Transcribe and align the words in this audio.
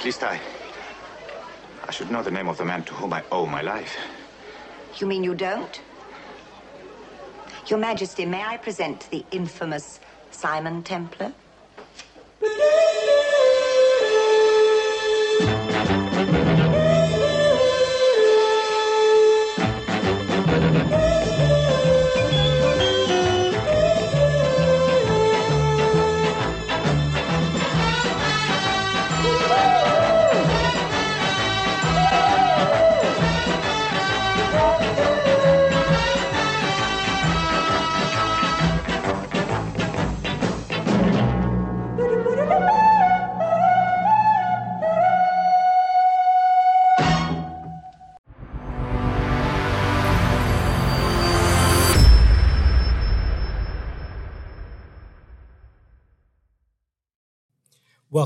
At 0.00 0.06
least 0.06 0.24
I. 0.24 0.40
I 1.86 1.90
should 1.92 2.10
know 2.10 2.22
the 2.22 2.30
name 2.30 2.48
of 2.48 2.56
the 2.56 2.64
man 2.64 2.84
to 2.84 2.94
whom 2.94 3.12
I 3.12 3.22
owe 3.30 3.44
my 3.44 3.60
life. 3.60 3.98
You 4.96 5.06
mean 5.06 5.22
you 5.22 5.34
don't? 5.34 5.78
Your 7.66 7.78
Majesty, 7.78 8.24
may 8.24 8.42
I 8.42 8.56
present 8.56 9.10
the 9.10 9.26
infamous 9.30 10.00
Simon 10.30 10.82
Templar? 10.84 11.34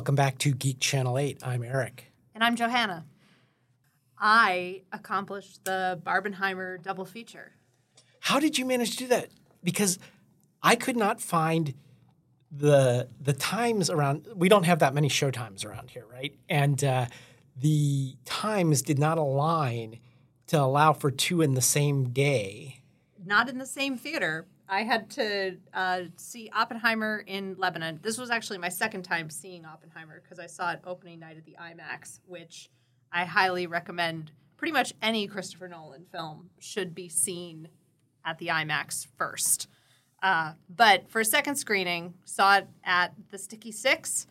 Welcome 0.04 0.16
back 0.16 0.36
to 0.40 0.52
Geek 0.52 0.80
Channel 0.80 1.16
8. 1.16 1.38
I'm 1.42 1.62
Eric. 1.62 2.12
And 2.34 2.44
I'm 2.44 2.56
Johanna. 2.56 3.06
I 4.18 4.82
accomplished 4.92 5.64
the 5.64 5.98
Barbenheimer 6.04 6.82
double 6.82 7.06
feature. 7.06 7.52
How 8.20 8.38
did 8.38 8.58
you 8.58 8.66
manage 8.66 8.90
to 8.90 8.96
do 8.98 9.06
that? 9.06 9.30
Because 9.62 9.98
I 10.62 10.76
could 10.76 10.98
not 10.98 11.22
find 11.22 11.72
the 12.52 13.08
the 13.18 13.32
times 13.32 13.88
around. 13.88 14.28
We 14.36 14.50
don't 14.50 14.64
have 14.64 14.80
that 14.80 14.92
many 14.92 15.08
show 15.08 15.30
times 15.30 15.64
around 15.64 15.88
here, 15.88 16.04
right? 16.12 16.34
And 16.50 16.84
uh, 16.84 17.06
the 17.56 18.14
times 18.26 18.82
did 18.82 18.98
not 18.98 19.16
align 19.16 20.00
to 20.48 20.60
allow 20.60 20.92
for 20.92 21.10
two 21.10 21.40
in 21.40 21.54
the 21.54 21.62
same 21.62 22.10
day. 22.10 22.82
Not 23.24 23.48
in 23.48 23.56
the 23.56 23.64
same 23.64 23.96
theater. 23.96 24.48
I 24.68 24.82
had 24.82 25.10
to 25.10 25.56
uh, 25.72 26.00
see 26.16 26.50
Oppenheimer 26.52 27.22
in 27.26 27.56
Lebanon. 27.58 28.00
This 28.02 28.18
was 28.18 28.30
actually 28.30 28.58
my 28.58 28.70
second 28.70 29.02
time 29.02 29.28
seeing 29.28 29.64
Oppenheimer 29.64 30.20
because 30.22 30.38
I 30.38 30.46
saw 30.46 30.72
it 30.72 30.80
opening 30.86 31.20
night 31.20 31.36
at 31.36 31.44
the 31.44 31.56
IMAX, 31.60 32.20
which 32.26 32.70
I 33.12 33.24
highly 33.24 33.66
recommend. 33.66 34.32
Pretty 34.56 34.72
much 34.72 34.94
any 35.02 35.26
Christopher 35.26 35.68
Nolan 35.68 36.06
film 36.10 36.50
should 36.58 36.94
be 36.94 37.08
seen 37.08 37.68
at 38.24 38.38
the 38.38 38.48
IMAX 38.48 39.06
first. 39.18 39.68
Uh, 40.22 40.52
but 40.74 41.10
for 41.10 41.20
a 41.20 41.24
second 41.24 41.56
screening, 41.56 42.14
saw 42.24 42.56
it 42.58 42.68
at 42.82 43.12
the 43.30 43.36
Sticky 43.36 43.72
Six, 43.72 44.26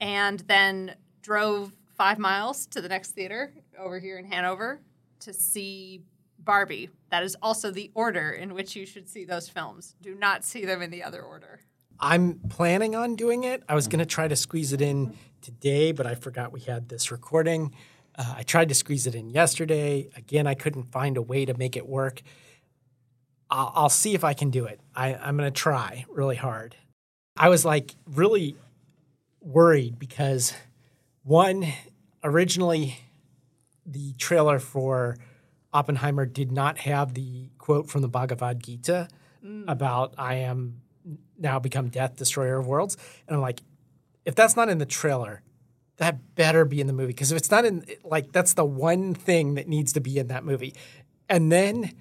and 0.00 0.40
then 0.40 0.96
drove 1.22 1.72
five 1.96 2.18
miles 2.18 2.66
to 2.66 2.80
the 2.80 2.88
next 2.88 3.12
theater 3.12 3.54
over 3.78 4.00
here 4.00 4.18
in 4.18 4.24
Hanover 4.24 4.80
to 5.20 5.32
see 5.32 6.02
Barbie. 6.38 6.90
That 7.10 7.22
is 7.22 7.36
also 7.42 7.70
the 7.70 7.90
order 7.94 8.30
in 8.30 8.54
which 8.54 8.76
you 8.76 8.86
should 8.86 9.08
see 9.08 9.24
those 9.24 9.48
films. 9.48 9.94
Do 10.00 10.14
not 10.14 10.44
see 10.44 10.64
them 10.64 10.82
in 10.82 10.90
the 10.90 11.02
other 11.02 11.22
order. 11.22 11.60
I'm 11.98 12.40
planning 12.48 12.94
on 12.94 13.16
doing 13.16 13.44
it. 13.44 13.62
I 13.68 13.74
was 13.74 13.88
going 13.88 14.00
to 14.00 14.06
try 14.06 14.28
to 14.28 14.36
squeeze 14.36 14.72
it 14.72 14.80
in 14.80 15.16
today, 15.40 15.92
but 15.92 16.06
I 16.06 16.14
forgot 16.14 16.52
we 16.52 16.60
had 16.60 16.88
this 16.88 17.10
recording. 17.10 17.74
Uh, 18.16 18.34
I 18.38 18.42
tried 18.42 18.68
to 18.68 18.74
squeeze 18.74 19.06
it 19.06 19.14
in 19.14 19.30
yesterday. 19.30 20.08
Again, 20.16 20.46
I 20.46 20.54
couldn't 20.54 20.84
find 20.92 21.16
a 21.16 21.22
way 21.22 21.44
to 21.44 21.54
make 21.54 21.76
it 21.76 21.86
work. 21.86 22.22
I'll, 23.50 23.72
I'll 23.74 23.88
see 23.88 24.14
if 24.14 24.24
I 24.24 24.34
can 24.34 24.50
do 24.50 24.64
it. 24.66 24.80
I, 24.94 25.14
I'm 25.14 25.36
going 25.36 25.50
to 25.50 25.60
try 25.60 26.04
really 26.08 26.36
hard. 26.36 26.76
I 27.36 27.48
was 27.48 27.64
like 27.64 27.94
really 28.06 28.56
worried 29.40 29.98
because 29.98 30.54
one, 31.22 31.66
originally 32.24 32.98
the 33.84 34.12
trailer 34.14 34.58
for 34.58 35.16
Oppenheimer 35.76 36.24
did 36.24 36.50
not 36.50 36.78
have 36.78 37.12
the 37.12 37.50
quote 37.58 37.90
from 37.90 38.00
the 38.00 38.08
Bhagavad 38.08 38.62
Gita 38.62 39.08
mm. 39.44 39.64
about 39.68 40.14
I 40.16 40.36
am 40.36 40.80
now 41.38 41.58
become 41.58 41.88
death, 41.88 42.16
destroyer 42.16 42.58
of 42.58 42.66
worlds. 42.66 42.96
And 43.28 43.36
I'm 43.36 43.42
like, 43.42 43.60
if 44.24 44.34
that's 44.34 44.56
not 44.56 44.70
in 44.70 44.78
the 44.78 44.86
trailer, 44.86 45.42
that 45.98 46.34
better 46.34 46.64
be 46.64 46.80
in 46.80 46.86
the 46.86 46.94
movie. 46.94 47.08
Because 47.08 47.30
if 47.30 47.36
it's 47.36 47.50
not 47.50 47.66
in, 47.66 47.84
like, 48.04 48.32
that's 48.32 48.54
the 48.54 48.64
one 48.64 49.12
thing 49.14 49.54
that 49.56 49.68
needs 49.68 49.92
to 49.92 50.00
be 50.00 50.18
in 50.18 50.28
that 50.28 50.44
movie. 50.44 50.74
And 51.28 51.52
then 51.52 51.92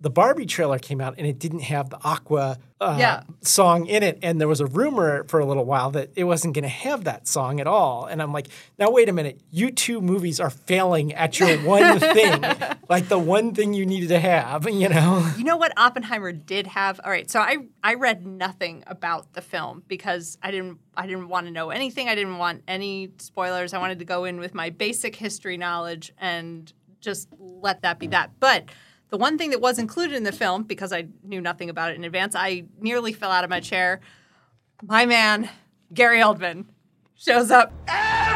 the 0.00 0.10
Barbie 0.10 0.46
trailer 0.46 0.78
came 0.78 1.00
out 1.00 1.14
and 1.18 1.26
it 1.26 1.38
didn't 1.38 1.60
have 1.60 1.90
the 1.90 1.98
Aqua 2.02 2.58
uh, 2.80 2.96
Yeah. 2.98 3.22
song 3.42 3.84
in 3.86 4.02
it. 4.02 4.18
And 4.22 4.40
there 4.40 4.48
was 4.48 4.60
a 4.60 4.66
rumor 4.66 5.24
for 5.24 5.38
a 5.40 5.44
little 5.44 5.66
while 5.66 5.90
that 5.90 6.10
it 6.16 6.24
wasn't 6.24 6.54
going 6.54 6.62
to 6.62 6.68
have 6.70 7.04
that 7.04 7.28
song 7.28 7.60
at 7.60 7.66
all. 7.66 8.06
And 8.06 8.22
I'm 8.22 8.32
like, 8.32 8.46
now 8.78 8.90
wait 8.90 9.10
a 9.10 9.12
minute. 9.12 9.38
You 9.50 9.70
two 9.70 10.00
movies 10.00 10.40
are 10.40 10.48
failing 10.48 11.12
at 11.12 11.38
your 11.38 11.58
one 11.64 11.98
thing, 12.00 12.42
like 12.88 13.08
the 13.08 13.18
one 13.18 13.54
thing 13.54 13.74
you 13.74 13.84
needed 13.84 14.08
to 14.08 14.18
have, 14.18 14.66
you 14.70 14.88
know? 14.88 15.30
You 15.36 15.44
know 15.44 15.58
what 15.58 15.72
Oppenheimer 15.76 16.32
did 16.32 16.66
have? 16.68 16.98
All 17.04 17.10
right, 17.10 17.30
so 17.30 17.38
I 17.40 17.58
I 17.84 17.94
read 17.94 18.26
nothing 18.26 18.82
about 18.86 19.34
the 19.34 19.42
film 19.42 19.82
because 19.86 20.38
I 20.42 20.50
didn't 20.50 20.78
I 20.96 21.06
didn't 21.06 21.28
want 21.28 21.46
to 21.46 21.52
know 21.52 21.68
anything. 21.68 22.08
I 22.08 22.14
didn't 22.14 22.38
want 22.38 22.62
any 22.66 23.10
spoilers. 23.18 23.74
I 23.74 23.78
wanted 23.78 23.98
to 23.98 24.06
go 24.06 24.24
in 24.24 24.40
with 24.40 24.54
my 24.54 24.70
basic 24.70 25.14
history 25.16 25.58
knowledge 25.58 26.12
and 26.18 26.72
just 27.02 27.28
let 27.38 27.82
that 27.82 27.98
be 27.98 28.06
that. 28.08 28.30
But 28.40 28.64
the 29.10 29.18
one 29.18 29.36
thing 29.36 29.50
that 29.50 29.60
was 29.60 29.78
included 29.78 30.16
in 30.16 30.22
the 30.22 30.32
film 30.32 30.62
because 30.62 30.92
I 30.92 31.08
knew 31.22 31.40
nothing 31.40 31.68
about 31.68 31.90
it 31.90 31.96
in 31.96 32.04
advance, 32.04 32.34
I 32.34 32.64
nearly 32.80 33.12
fell 33.12 33.30
out 33.30 33.44
of 33.44 33.50
my 33.50 33.60
chair. 33.60 34.00
My 34.82 35.04
man, 35.04 35.50
Gary 35.92 36.20
Oldman, 36.20 36.66
shows 37.16 37.50
up 37.50 37.72
at 37.88 38.30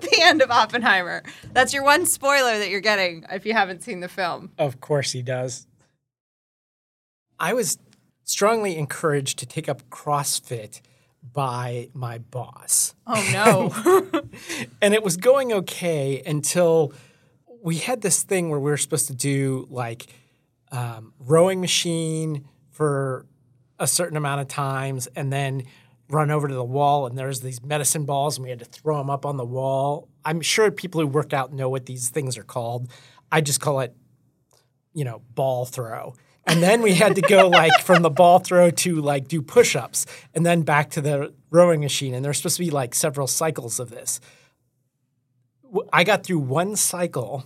the 0.00 0.18
end 0.20 0.42
of 0.42 0.50
Oppenheimer. 0.50 1.22
That's 1.52 1.74
your 1.74 1.82
one 1.82 2.06
spoiler 2.06 2.58
that 2.58 2.68
you're 2.68 2.80
getting 2.80 3.24
if 3.30 3.46
you 3.46 3.54
haven't 3.54 3.82
seen 3.82 4.00
the 4.00 4.08
film. 4.08 4.52
Of 4.58 4.80
course 4.80 5.12
he 5.12 5.22
does. 5.22 5.66
I 7.40 7.54
was 7.54 7.78
strongly 8.24 8.76
encouraged 8.76 9.38
to 9.38 9.46
take 9.46 9.68
up 9.68 9.88
CrossFit 9.90 10.80
by 11.32 11.88
my 11.92 12.18
boss. 12.18 12.94
Oh 13.06 13.30
no. 13.32 14.10
and 14.82 14.94
it 14.94 15.02
was 15.02 15.16
going 15.16 15.52
okay 15.52 16.22
until 16.24 16.92
we 17.66 17.78
had 17.78 18.00
this 18.00 18.22
thing 18.22 18.48
where 18.48 18.60
we 18.60 18.70
were 18.70 18.76
supposed 18.76 19.08
to 19.08 19.14
do 19.14 19.66
like 19.70 20.06
um, 20.70 21.12
rowing 21.18 21.60
machine 21.60 22.44
for 22.70 23.26
a 23.80 23.88
certain 23.88 24.16
amount 24.16 24.40
of 24.40 24.46
times 24.46 25.08
and 25.16 25.32
then 25.32 25.64
run 26.08 26.30
over 26.30 26.46
to 26.46 26.54
the 26.54 26.64
wall 26.64 27.06
and 27.06 27.18
there's 27.18 27.40
these 27.40 27.60
medicine 27.64 28.04
balls 28.04 28.36
and 28.36 28.44
we 28.44 28.50
had 28.50 28.60
to 28.60 28.64
throw 28.64 28.98
them 28.98 29.10
up 29.10 29.26
on 29.26 29.36
the 29.36 29.44
wall. 29.44 30.08
I'm 30.24 30.40
sure 30.42 30.70
people 30.70 31.00
who 31.00 31.08
work 31.08 31.32
out 31.32 31.52
know 31.52 31.68
what 31.68 31.86
these 31.86 32.08
things 32.08 32.38
are 32.38 32.44
called. 32.44 32.88
I 33.32 33.40
just 33.40 33.60
call 33.60 33.80
it 33.80 33.96
you 34.94 35.04
know 35.04 35.22
ball 35.34 35.64
throw. 35.64 36.14
And 36.46 36.62
then 36.62 36.82
we 36.82 36.94
had 36.94 37.16
to 37.16 37.20
go 37.20 37.48
like 37.62 37.80
from 37.80 38.02
the 38.02 38.10
ball 38.10 38.38
throw 38.38 38.70
to 38.70 39.00
like 39.00 39.26
do 39.26 39.42
push-ups 39.42 40.06
and 40.36 40.46
then 40.46 40.62
back 40.62 40.90
to 40.90 41.00
the 41.00 41.34
rowing 41.50 41.80
machine 41.80 42.14
and 42.14 42.24
there's 42.24 42.36
supposed 42.36 42.58
to 42.58 42.62
be 42.62 42.70
like 42.70 42.94
several 42.94 43.26
cycles 43.26 43.80
of 43.80 43.90
this. 43.90 44.20
I 45.92 46.04
got 46.04 46.22
through 46.22 46.38
one 46.38 46.76
cycle 46.76 47.44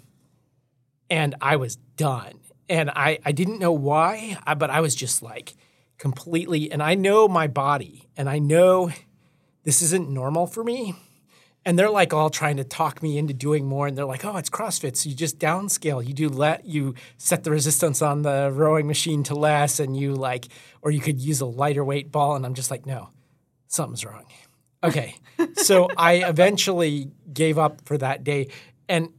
and 1.10 1.34
I 1.40 1.56
was 1.56 1.76
done. 1.96 2.40
And 2.68 2.88
I, 2.90 3.18
I 3.24 3.32
didn't 3.32 3.58
know 3.58 3.72
why, 3.72 4.38
but 4.56 4.70
I 4.70 4.80
was 4.80 4.94
just 4.94 5.22
like 5.22 5.54
completely, 5.98 6.70
and 6.70 6.82
I 6.82 6.94
know 6.94 7.26
my 7.26 7.48
body 7.48 8.08
and 8.16 8.28
I 8.28 8.38
know 8.38 8.90
this 9.64 9.82
isn't 9.82 10.08
normal 10.08 10.46
for 10.46 10.62
me. 10.62 10.94
And 11.66 11.78
they're 11.78 11.90
like 11.90 12.14
all 12.14 12.30
trying 12.30 12.56
to 12.56 12.64
talk 12.64 13.02
me 13.02 13.18
into 13.18 13.34
doing 13.34 13.66
more. 13.66 13.86
And 13.86 13.98
they're 13.98 14.06
like, 14.06 14.24
oh, 14.24 14.36
it's 14.38 14.48
CrossFit. 14.48 14.96
So 14.96 15.10
you 15.10 15.14
just 15.14 15.38
downscale. 15.38 16.06
You 16.06 16.14
do 16.14 16.30
let, 16.30 16.64
you 16.64 16.94
set 17.18 17.44
the 17.44 17.50
resistance 17.50 18.00
on 18.00 18.22
the 18.22 18.50
rowing 18.50 18.86
machine 18.86 19.22
to 19.24 19.34
less 19.34 19.78
and 19.78 19.94
you 19.94 20.14
like, 20.14 20.48
or 20.80 20.90
you 20.90 21.00
could 21.00 21.20
use 21.20 21.42
a 21.42 21.46
lighter 21.46 21.84
weight 21.84 22.10
ball. 22.10 22.34
And 22.34 22.46
I'm 22.46 22.54
just 22.54 22.70
like, 22.70 22.86
no, 22.86 23.10
something's 23.66 24.06
wrong. 24.06 24.24
Okay. 24.82 25.16
so 25.56 25.90
I 25.98 26.24
eventually 26.26 27.10
gave 27.30 27.58
up 27.58 27.82
for 27.84 27.98
that 27.98 28.24
day. 28.24 28.48
And 28.88 29.10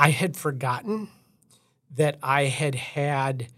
I 0.00 0.08
had 0.12 0.34
forgotten 0.34 1.10
that 1.94 2.16
I 2.22 2.44
had 2.44 2.74
had 2.74 3.48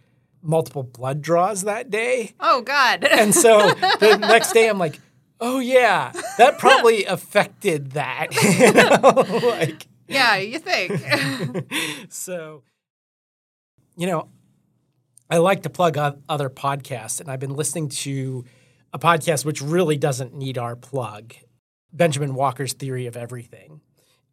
multiple 0.42 0.82
blood 0.82 1.22
draws 1.22 1.62
that 1.62 1.88
day. 1.88 2.34
oh 2.40 2.62
God. 2.62 3.04
And 3.04 3.32
so 3.32 3.70
the 4.00 4.18
next 4.20 4.50
day 4.50 4.68
I'm 4.68 4.76
like, 4.76 4.98
oh 5.40 5.60
yeah, 5.60 6.10
that 6.38 6.58
probably 6.58 7.04
affected 7.04 7.92
that. 7.92 8.34
you 8.42 8.72
know? 8.72 9.50
like, 9.50 9.86
yeah, 10.08 10.34
you 10.34 10.58
think. 10.58 11.00
so, 12.12 12.64
you 13.96 14.08
know, 14.08 14.28
I 15.30 15.38
like 15.38 15.62
to 15.62 15.70
plug 15.70 15.96
other 16.28 16.50
podcasts, 16.50 17.20
and 17.20 17.30
I've 17.30 17.38
been 17.38 17.54
listening 17.54 17.88
to 17.88 18.44
a 18.92 18.98
podcast 18.98 19.44
which 19.44 19.62
really 19.62 19.96
doesn't 19.96 20.34
need 20.34 20.58
our 20.58 20.74
plug. 20.74 21.34
Benjamin 21.92 22.34
Walker's 22.34 22.72
theory 22.72 23.06
of 23.06 23.16
everything. 23.16 23.80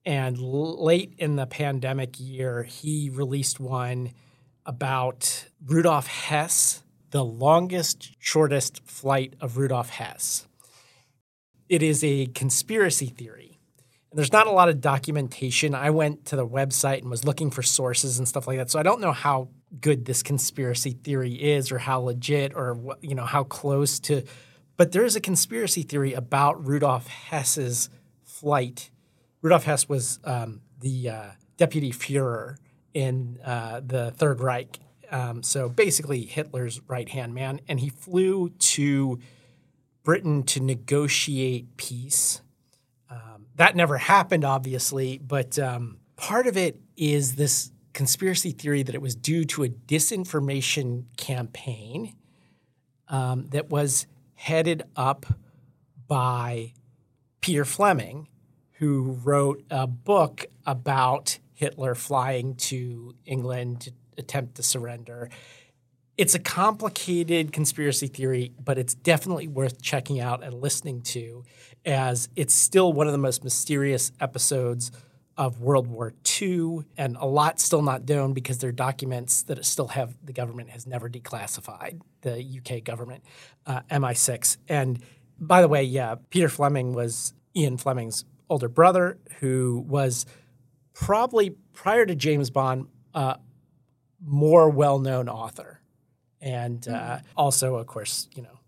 And 0.09 0.39
l- 0.39 0.83
late 0.83 1.13
in 1.19 1.35
the 1.35 1.45
pandemic 1.45 2.19
year, 2.19 2.63
he 2.63 3.11
released 3.11 3.59
one 3.59 4.13
about 4.65 5.45
Rudolf 5.63 6.07
Hess, 6.07 6.81
the 7.11 7.23
longest, 7.23 8.15
shortest 8.17 8.83
flight 8.85 9.35
of 9.39 9.57
Rudolf 9.57 9.91
Hess. 9.91 10.47
It 11.69 11.83
is 11.83 12.03
a 12.03 12.25
conspiracy 12.25 13.06
theory. 13.06 13.59
And 14.09 14.17
there's 14.17 14.33
not 14.33 14.47
a 14.47 14.51
lot 14.51 14.67
of 14.69 14.81
documentation. 14.81 15.75
I 15.75 15.91
went 15.91 16.25
to 16.25 16.35
the 16.35 16.47
website 16.47 17.01
and 17.01 17.11
was 17.11 17.23
looking 17.23 17.51
for 17.51 17.61
sources 17.61 18.17
and 18.17 18.27
stuff 18.27 18.47
like 18.47 18.57
that. 18.57 18.71
So 18.71 18.79
I 18.79 18.83
don't 18.83 19.01
know 19.01 19.11
how 19.11 19.50
good 19.79 20.06
this 20.06 20.23
conspiracy 20.23 20.97
theory 21.03 21.33
is 21.33 21.71
or 21.71 21.77
how 21.77 22.00
legit 22.00 22.56
or 22.56 22.97
you 23.01 23.13
know 23.13 23.25
how 23.25 23.44
close 23.44 24.00
to 24.00 24.23
but 24.75 24.94
there 24.94 25.03
is 25.03 25.17
a 25.17 25.21
conspiracy 25.21 25.83
theory 25.83 26.13
about 26.13 26.65
Rudolf 26.65 27.06
Hess's 27.06 27.89
flight. 28.23 28.89
Rudolf 29.41 29.63
Hess 29.63 29.88
was 29.88 30.19
um, 30.24 30.62
the 30.80 31.09
uh, 31.09 31.25
deputy 31.57 31.91
Führer 31.91 32.57
in 32.94 33.39
uh, 33.44 33.81
the 33.86 34.12
Third 34.12 34.41
Reich. 34.41 34.80
Um, 35.12 35.44
so 35.44 35.69
basically, 35.69 36.25
Hitler's 36.25 36.81
right 36.88 37.09
hand 37.09 37.33
man. 37.33 37.62
And 37.68 37.80
he 37.80 37.89
flew 37.89 38.50
to 38.50 39.19
Britain 40.03 40.44
to 40.44 40.59
negotiate 40.59 41.77
peace. 41.77 42.41
Um, 43.09 43.47
that 43.56 43.75
never 43.75 43.97
happened, 43.97 44.45
obviously, 44.45 45.18
but 45.18 45.57
um, 45.57 45.97
part 46.15 46.47
of 46.47 46.57
it 46.57 46.80
is 46.95 47.35
this 47.35 47.71
conspiracy 47.94 48.51
theory 48.51 48.83
that 48.83 48.95
it 48.95 49.01
was 49.01 49.15
due 49.15 49.44
to 49.45 49.63
a 49.63 49.69
disinformation 49.69 51.06
campaign 51.18 52.15
um, 53.07 53.47
that 53.50 53.69
was 53.69 54.06
headed 54.35 54.83
up 54.95 55.25
by 56.07 56.74
Peter 57.42 57.65
Fleming, 57.65 58.27
who 58.80 59.20
wrote 59.24 59.64
a 59.70 59.86
book 59.86 60.46
about 60.66 61.40
Hitler 61.54 61.96
flying 61.96 62.56
to 62.56 63.14
England 63.26 63.81
to 63.81 63.92
attempt 64.18 64.56
to 64.56 64.64
surrender. 64.64 65.30
It's 66.18 66.34
a 66.34 66.40
complicated 66.40 67.52
conspiracy 67.52 68.08
theory, 68.08 68.54
but 68.62 68.78
it's 68.78 68.94
definitely 68.94 69.50
worth 69.50 69.81
checking 69.81 70.22
out 70.22 70.44
and 70.44 70.54
listening 70.54 71.02
to, 71.04 71.44
as 71.86 72.30
it's 72.38 72.54
still 72.54 72.94
one 72.94 73.08
of 73.08 73.12
the 73.12 73.20
most 73.20 73.44
mysterious 73.44 74.14
episodes 74.22 74.92
of 75.36 75.60
World 75.62 75.88
War 75.88 76.14
II, 76.42 76.86
and 76.98 77.18
a 77.18 77.26
lot 77.26 77.60
still 77.60 77.81
not 77.81 78.08
known 78.08 78.34
because 78.34 78.60
there 78.60 78.70
are 78.70 78.74
documents 78.74 79.44
that 79.44 79.64
still 79.66 79.88
have 79.90 80.18
the 80.24 80.34
government 80.34 80.70
has 80.70 80.88
never 80.88 81.10
declassified, 81.10 82.02
the 82.22 82.46
UK 82.60 82.84
government, 82.84 83.24
uh, 83.66 83.81
MI6. 83.92 84.58
And 84.70 85.04
by 85.38 85.62
the 85.62 85.68
way, 85.68 85.84
yeah, 85.84 86.16
Peter 86.30 86.50
Fleming 86.50 86.94
was 86.94 87.34
Ian 87.56 87.78
Fleming's 87.78 88.26
older 88.50 88.69
brother, 88.69 89.18
who 89.40 89.86
was 89.88 90.25
probably 90.94 91.51
prior 91.74 92.06
to 92.06 92.16
James 92.16 92.50
Bond, 92.50 92.88
uh, 93.13 93.36
more 94.25 94.69
well-known 94.69 95.30
author, 95.30 95.80
and 96.42 96.88
uh, 96.88 97.19
also, 97.38 97.75
of 97.75 97.88
course, 97.88 98.28
you 98.36 98.44
know, 98.44 98.60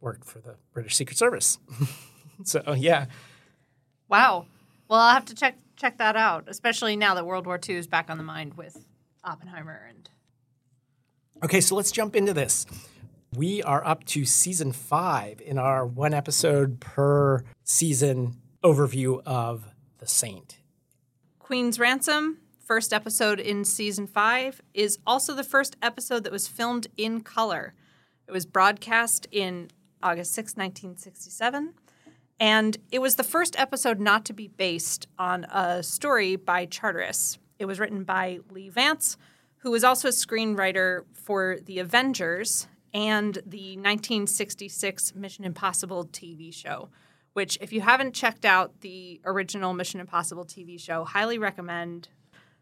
worked 0.00 0.24
for 0.24 0.38
the 0.38 0.56
British 0.72 0.96
Secret 0.96 1.18
Service. 1.18 1.58
so 2.44 2.74
yeah, 2.76 3.06
Wow. 4.08 4.46
Well, 4.88 5.00
I'll 5.00 5.14
have 5.14 5.24
to 5.26 5.34
check 5.34 5.58
check 5.76 5.98
that 5.98 6.16
out, 6.16 6.44
especially 6.46 6.96
now 6.96 7.14
that 7.14 7.26
World 7.26 7.46
War 7.46 7.58
II 7.68 7.76
is 7.76 7.86
back 7.86 8.10
on 8.10 8.18
the 8.18 8.24
mind 8.24 8.54
with 8.54 8.86
Oppenheimer 9.24 9.86
and 9.88 10.08
Okay, 11.42 11.60
so 11.60 11.74
let's 11.74 11.90
jump 11.90 12.14
into 12.14 12.32
this. 12.32 12.64
We 13.36 13.62
are 13.64 13.84
up 13.84 14.04
to 14.04 14.24
season 14.24 14.72
five 14.72 15.40
in 15.40 15.58
our 15.58 15.84
one 15.84 16.14
episode 16.14 16.78
per 16.80 17.42
season 17.64 18.36
overview 18.64 19.22
of 19.26 19.66
The 19.98 20.06
Saint. 20.06 20.58
Queen's 21.38 21.78
Ransom, 21.78 22.38
first 22.58 22.94
episode 22.94 23.38
in 23.38 23.64
season 23.64 24.06
five, 24.06 24.62
is 24.72 24.98
also 25.06 25.34
the 25.34 25.44
first 25.44 25.76
episode 25.82 26.24
that 26.24 26.32
was 26.32 26.48
filmed 26.48 26.86
in 26.96 27.20
color. 27.20 27.74
It 28.26 28.32
was 28.32 28.46
broadcast 28.46 29.28
in 29.30 29.68
August 30.02 30.32
6, 30.32 30.52
1967, 30.56 31.74
and 32.40 32.78
it 32.90 33.00
was 33.00 33.16
the 33.16 33.22
first 33.22 33.54
episode 33.60 34.00
not 34.00 34.24
to 34.24 34.32
be 34.32 34.48
based 34.48 35.08
on 35.18 35.44
a 35.44 35.82
story 35.82 36.34
by 36.34 36.64
Charteris. 36.64 37.38
It 37.58 37.66
was 37.66 37.78
written 37.78 38.02
by 38.02 38.38
Leigh 38.50 38.70
Vance, 38.70 39.18
who 39.58 39.70
was 39.70 39.84
also 39.84 40.08
a 40.08 40.10
screenwriter 40.10 41.02
for 41.12 41.58
The 41.62 41.80
Avengers 41.80 42.66
and 42.94 43.34
the 43.44 43.76
1966 43.76 45.14
Mission 45.14 45.44
Impossible 45.44 46.06
TV 46.06 46.52
show 46.52 46.88
which 47.34 47.58
if 47.60 47.72
you 47.72 47.82
haven't 47.82 48.14
checked 48.14 48.44
out 48.44 48.80
the 48.80 49.20
original 49.24 49.74
Mission 49.74 50.00
Impossible 50.00 50.44
TV 50.44 50.80
show, 50.80 51.04
highly 51.04 51.38
recommend. 51.38 52.08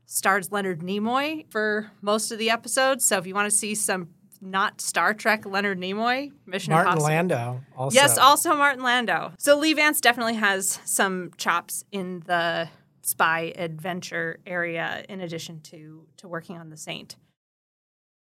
Stars 0.05 0.51
Leonard 0.51 0.81
Nimoy 0.81 1.51
for 1.51 1.91
most 2.03 2.33
of 2.33 2.39
the 2.39 2.51
episodes. 2.51 3.07
So 3.07 3.17
if 3.19 3.27
you 3.27 3.35
want 3.35 3.51
to 3.51 3.57
see 3.57 3.75
some 3.75 4.09
not 4.43 4.81
Star 4.81 5.15
Trek 5.15 5.47
Leonard 5.47 5.79
Nimoy, 5.79 6.33
Mission 6.45 6.73
Impossible. 6.73 7.03
Martin 7.03 7.31
Impossible. 7.31 7.55
Landau 7.55 7.61
also. 7.77 7.95
Yes, 7.95 8.19
also 8.19 8.55
Martin 8.55 8.83
Landau. 8.83 9.33
So 9.39 9.57
Leigh 9.57 9.75
Vance 9.75 10.01
definitely 10.01 10.35
has 10.35 10.81
some 10.85 11.31
chops 11.37 11.85
in 11.93 12.25
the 12.27 12.69
spy 13.03 13.53
adventure 13.57 14.41
area 14.47 15.05
in 15.09 15.21
addition 15.21 15.61
to 15.61 16.07
to 16.19 16.29
working 16.29 16.59
on 16.59 16.71
The 16.71 16.77
Saint. 16.77 17.17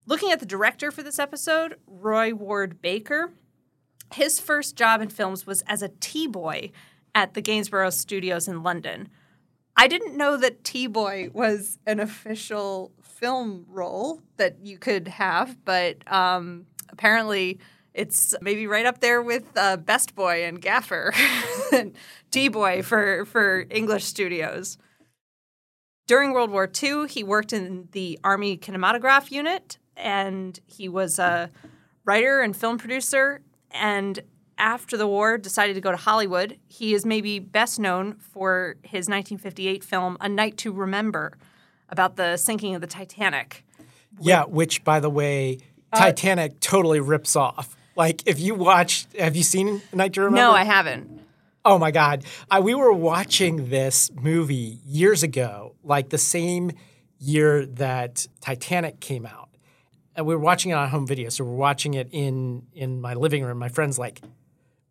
Looking 0.06 0.32
at 0.32 0.40
the 0.40 0.46
director 0.46 0.90
for 0.90 1.02
this 1.02 1.18
episode, 1.18 1.76
Roy 1.86 2.34
Ward 2.34 2.80
Baker, 2.80 3.32
his 4.14 4.40
first 4.40 4.76
job 4.76 5.00
in 5.00 5.08
films 5.08 5.46
was 5.46 5.62
as 5.62 5.82
a 5.82 5.90
tea 6.00 6.26
boy 6.26 6.70
at 7.14 7.34
the 7.34 7.42
Gainsborough 7.42 7.90
Studios 7.90 8.48
in 8.48 8.62
London. 8.62 9.08
I 9.76 9.88
didn't 9.88 10.16
know 10.16 10.36
that 10.36 10.64
tea 10.64 10.86
boy 10.86 11.30
was 11.32 11.78
an 11.86 12.00
official 12.00 12.92
film 13.02 13.64
role 13.68 14.20
that 14.36 14.56
you 14.62 14.78
could 14.78 15.08
have, 15.08 15.64
but 15.64 16.10
um, 16.12 16.66
apparently 16.90 17.58
it's 17.94 18.34
maybe 18.40 18.66
right 18.66 18.86
up 18.86 19.00
there 19.00 19.22
with 19.22 19.44
uh, 19.56 19.76
Best 19.76 20.14
Boy 20.14 20.44
and 20.44 20.60
Gaffer, 20.60 21.12
and 21.72 21.94
tea 22.30 22.48
boy 22.48 22.82
for 22.82 23.24
for 23.26 23.66
English 23.70 24.04
studios. 24.04 24.78
During 26.06 26.32
World 26.32 26.50
War 26.50 26.70
II, 26.82 27.06
he 27.08 27.22
worked 27.22 27.52
in 27.52 27.88
the 27.92 28.18
Army 28.24 28.56
Kinematograph 28.56 29.30
Unit, 29.30 29.78
and 29.96 30.58
he 30.66 30.88
was 30.88 31.18
a 31.18 31.50
writer 32.04 32.40
and 32.40 32.56
film 32.56 32.78
producer 32.78 33.40
and 33.72 34.20
after 34.58 34.96
the 34.96 35.06
war 35.08 35.38
decided 35.38 35.74
to 35.74 35.80
go 35.80 35.90
to 35.90 35.96
Hollywood. 35.96 36.56
He 36.68 36.94
is 36.94 37.04
maybe 37.04 37.38
best 37.40 37.80
known 37.80 38.14
for 38.14 38.76
his 38.82 39.08
1958 39.08 39.82
film 39.82 40.16
A 40.20 40.28
Night 40.28 40.56
to 40.58 40.72
Remember 40.72 41.32
about 41.88 42.16
the 42.16 42.36
sinking 42.36 42.74
of 42.74 42.80
the 42.80 42.86
Titanic. 42.86 43.64
Yeah, 44.20 44.44
which 44.44 44.84
by 44.84 45.00
the 45.00 45.10
way, 45.10 45.58
Uh, 45.92 45.98
Titanic 45.98 46.60
totally 46.60 47.00
rips 47.00 47.34
off. 47.36 47.76
Like 47.96 48.22
if 48.26 48.38
you 48.38 48.54
watch, 48.54 49.06
have 49.18 49.36
you 49.36 49.42
seen 49.42 49.82
Night 49.92 50.12
to 50.14 50.22
Remember? 50.22 50.40
No, 50.40 50.52
I 50.52 50.64
haven't. 50.64 51.20
Oh 51.64 51.78
my 51.78 51.90
God. 51.90 52.24
I, 52.50 52.60
we 52.60 52.74
were 52.74 52.92
watching 52.92 53.68
this 53.68 54.10
movie 54.14 54.78
years 54.86 55.22
ago, 55.22 55.74
like 55.84 56.08
the 56.08 56.18
same 56.18 56.72
year 57.18 57.66
that 57.66 58.26
Titanic 58.40 59.00
came 59.00 59.26
out. 59.26 59.48
And 60.14 60.26
we 60.26 60.34
were 60.34 60.40
watching 60.40 60.70
it 60.70 60.74
on 60.74 60.88
home 60.88 61.06
video. 61.06 61.28
So 61.30 61.44
we're 61.44 61.54
watching 61.54 61.94
it 61.94 62.08
in 62.12 62.66
in 62.74 63.00
my 63.00 63.14
living 63.14 63.44
room. 63.44 63.58
My 63.58 63.68
friend's 63.68 63.98
like, 63.98 64.20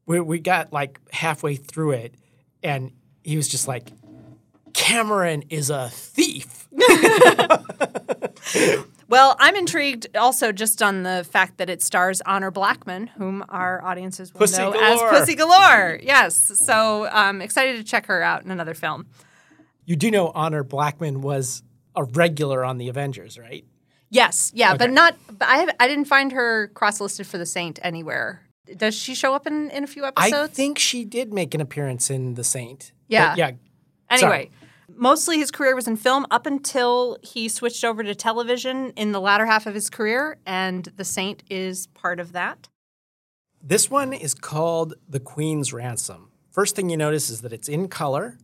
we, 0.06 0.20
we 0.20 0.40
got 0.40 0.74
like 0.74 1.00
halfway 1.12 1.56
through 1.56 1.92
it, 1.92 2.16
and 2.64 2.92
he 3.24 3.38
was 3.38 3.48
just 3.48 3.68
like, 3.68 3.92
Cameron 4.74 5.44
is 5.50 5.70
a 5.70 5.90
thief. 5.90 6.68
Well, 9.12 9.36
I'm 9.40 9.58
intrigued 9.58 10.16
also 10.16 10.54
just 10.54 10.82
on 10.82 11.04
the 11.04 11.28
fact 11.30 11.58
that 11.58 11.70
it 11.70 11.82
stars 11.82 12.22
Honor 12.26 12.50
Blackman, 12.50 13.08
whom 13.08 13.44
our 13.50 13.84
audiences 13.84 14.34
will 14.34 14.40
Pussy 14.40 14.60
know 14.62 14.72
galore. 14.72 15.14
as 15.14 15.20
Pussy 15.20 15.36
Galore. 15.36 16.00
Yes. 16.02 16.58
So 16.58 17.08
I'm 17.08 17.42
excited 17.42 17.76
to 17.76 17.84
check 17.84 18.06
her 18.06 18.22
out 18.22 18.46
in 18.46 18.52
another 18.52 18.74
film. 18.74 19.08
You 19.84 19.98
do 19.98 20.10
know 20.12 20.32
Honor 20.34 20.64
Blackman 20.64 21.20
was 21.20 21.62
a 21.94 22.06
regular 22.06 22.64
on 22.64 22.78
the 22.78 22.88
Avengers, 22.88 23.38
right? 23.38 23.66
Yes, 24.12 24.52
yeah, 24.54 24.76
but 24.76 24.92
not. 24.92 25.16
But 25.28 25.48
I 25.48 25.58
have, 25.58 25.70
I 25.80 25.88
didn't 25.88 26.06
find 26.06 26.34
her 26.34 26.68
cross 26.74 27.00
listed 27.00 27.26
for 27.26 27.38
the 27.38 27.46
Saint 27.46 27.80
anywhere. 27.82 28.42
Does 28.78 28.94
she 28.94 29.16
show 29.16 29.34
up 29.34 29.48
in, 29.48 29.70
in 29.72 29.84
a 29.84 29.88
few 29.88 30.06
episodes? 30.06 30.34
I 30.34 30.48
think 30.48 30.78
she 30.78 31.06
did 31.06 31.34
make 31.34 31.56
an 31.56 31.62
appearance 31.62 32.10
in 32.10 32.36
The 32.36 32.44
Saint. 32.44 32.92
But 33.10 33.14
Yeah. 33.14 33.36
yeah. 33.36 33.52
Anyway, 34.10 34.50
mostly 34.94 35.38
his 35.38 35.50
career 35.50 35.76
was 35.76 35.88
in 35.88 35.96
film 35.96 36.26
up 36.30 36.46
until 36.46 37.18
he 37.24 37.48
switched 37.48 37.84
over 37.86 38.04
to 38.04 38.14
television 38.14 38.92
in 38.98 39.14
the 39.14 39.22
latter 39.22 39.46
half 39.46 39.66
of 39.66 39.74
his 39.74 39.90
career, 39.90 40.38
and 40.46 40.86
The 40.98 41.06
Saint 41.06 41.44
is 41.50 41.88
part 41.88 42.20
of 42.20 42.34
that. 42.34 42.68
This 43.64 43.90
one 43.90 44.12
is 44.12 44.34
called 44.34 44.96
The 45.08 45.20
Queen's 45.20 45.72
Ransom. 45.72 46.32
First 46.52 46.76
thing 46.76 46.90
you 46.90 46.98
notice 46.98 47.30
is 47.30 47.42
that 47.42 47.54
it's 47.54 47.70
in 47.70 47.88
color 47.88 48.38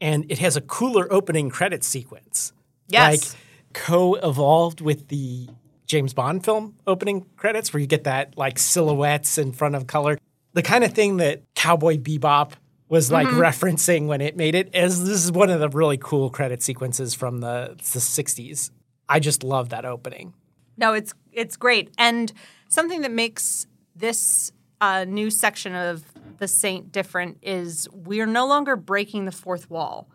and 0.00 0.24
it 0.30 0.38
has 0.38 0.56
a 0.56 0.60
cooler 0.60 1.12
opening 1.12 1.50
credit 1.50 1.82
sequence. 1.82 2.52
Yes. 2.88 3.32
Like 3.34 3.40
co 3.84 4.14
evolved 4.14 4.80
with 4.80 5.08
the 5.08 5.48
James 5.86 6.12
Bond 6.12 6.44
film 6.44 6.74
opening 6.86 7.26
credits, 7.36 7.72
where 7.72 7.80
you 7.80 7.86
get 7.86 8.04
that 8.04 8.36
like 8.36 8.58
silhouettes 8.58 9.38
in 9.38 9.52
front 9.52 9.74
of 9.74 9.86
color. 9.86 10.18
The 10.52 10.62
kind 10.62 10.84
of 10.84 10.92
thing 10.92 11.18
that 11.18 11.42
Cowboy 11.54 11.96
Bebop 11.98 12.52
was 12.88 13.10
like 13.12 13.28
Mm-hmm. 13.28 13.40
referencing 13.40 14.06
when 14.06 14.20
it 14.20 14.36
made 14.36 14.54
it. 14.54 14.74
As 14.74 15.04
this 15.04 15.24
is 15.24 15.30
one 15.32 15.50
of 15.50 15.60
the 15.60 15.68
really 15.68 15.98
cool 15.98 16.30
credit 16.30 16.62
sequences 16.62 17.14
from 17.14 17.38
the 17.38 17.74
the 17.76 18.00
'60s. 18.00 18.70
I 19.08 19.20
just 19.20 19.42
love 19.42 19.70
that 19.70 19.84
opening. 19.84 20.34
No, 20.76 20.92
it's 20.94 21.14
it's 21.32 21.56
great, 21.56 21.90
and 21.98 22.32
something 22.68 23.02
that 23.02 23.12
makes 23.12 23.66
this 23.96 24.52
uh, 24.80 25.04
new 25.04 25.30
section 25.30 25.74
of 25.74 26.04
the 26.38 26.48
Saint 26.48 26.92
different 26.92 27.38
is 27.42 27.88
we 27.92 28.20
are 28.20 28.26
no 28.26 28.46
longer 28.46 28.76
breaking 28.76 29.24
the 29.24 29.32
fourth 29.32 29.70
wall. 29.70 30.08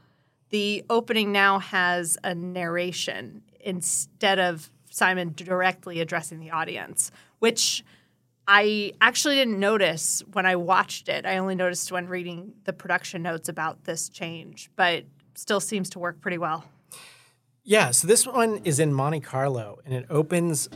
The 0.50 0.84
opening 0.89 1.32
now 1.32 1.60
has 1.60 2.17
a 2.24 2.34
narration 2.36 3.41
instead 3.63 4.39
of 4.39 4.70
Simon 4.89 5.34
directly 5.36 6.00
addressing 6.01 6.39
the 6.39 6.51
audience, 6.51 7.12
which 7.39 7.84
I 8.48 8.93
actually 9.01 9.36
didn't 9.36 9.60
notice 9.60 10.22
when 10.34 10.46
I 10.46 10.55
watched 10.55 11.08
it. 11.10 11.25
I 11.25 11.38
only 11.38 11.55
noticed 11.55 11.91
when 11.91 12.08
reading 12.08 12.53
the 12.65 12.74
production 12.74 13.24
notes 13.24 13.50
about 13.50 13.86
this 13.86 14.10
change, 14.10 14.70
but 14.75 15.05
still 15.36 15.60
seems 15.60 15.89
to 15.91 16.00
work 16.00 16.22
pretty 16.22 16.38
well. 16.38 16.65
Yeah, 17.63 17.91
so 17.91 18.08
this 18.08 18.27
one 18.27 18.58
is 18.65 18.79
in 18.79 18.93
Monte 18.93 19.22
Carlo, 19.22 19.79
and 19.86 19.93
it 19.93 20.05
opens 20.10 20.70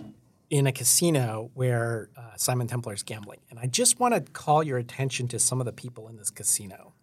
in 0.49 0.65
a 0.65 0.71
casino 0.71 1.51
where 1.53 2.09
uh, 2.15 2.35
Simon 2.37 2.67
Templar 2.67 2.93
is 2.93 3.03
gambling. 3.03 3.39
And 3.49 3.59
I 3.59 3.67
just 3.67 3.99
want 3.99 4.13
to 4.13 4.21
call 4.31 4.63
your 4.63 4.77
attention 4.77 5.27
to 5.27 5.39
some 5.39 5.59
of 5.59 5.65
the 5.65 5.73
people 5.73 6.07
in 6.07 6.15
this 6.15 6.29
casino. 6.29 6.93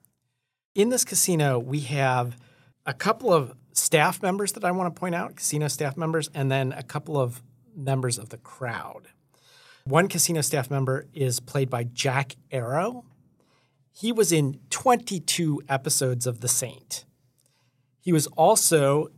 In 0.74 0.88
this 0.88 1.04
casino, 1.04 1.58
we 1.58 1.80
have 1.80 2.38
a 2.86 2.94
couple 2.94 3.32
of 3.32 3.54
staff 3.72 4.22
members 4.22 4.52
that 4.52 4.64
I 4.64 4.70
want 4.70 4.94
to 4.94 4.98
point 4.98 5.14
out, 5.14 5.36
casino 5.36 5.68
staff 5.68 5.96
members, 5.96 6.28
and 6.34 6.50
then 6.50 6.72
a 6.72 6.82
couple 6.82 7.18
of 7.18 7.42
members 7.76 8.18
of 8.18 8.28
the 8.28 8.38
crowd. 8.38 9.08
One 9.84 10.08
casino 10.08 10.40
staff 10.40 10.70
member 10.70 11.06
is 11.12 11.40
played 11.40 11.68
by 11.68 11.84
Jack 11.84 12.36
Arrow. 12.50 13.04
He 13.92 14.12
was 14.12 14.32
in 14.32 14.60
22 14.70 15.62
episodes 15.68 16.26
of 16.26 16.40
The 16.40 16.48
Saint. 16.48 17.04
He 18.00 18.12
was 18.12 18.26
also 18.28 19.08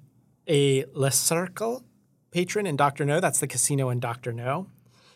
a 0.49 0.85
Le 0.93 1.11
Cercle 1.11 1.85
patron 2.31 2.67
in 2.67 2.77
Dr. 2.77 3.05
No. 3.05 3.21
That's 3.21 3.41
the 3.41 3.47
casino 3.47 3.91
in 3.91 4.01
Dr. 4.01 4.33
No. 4.33 4.69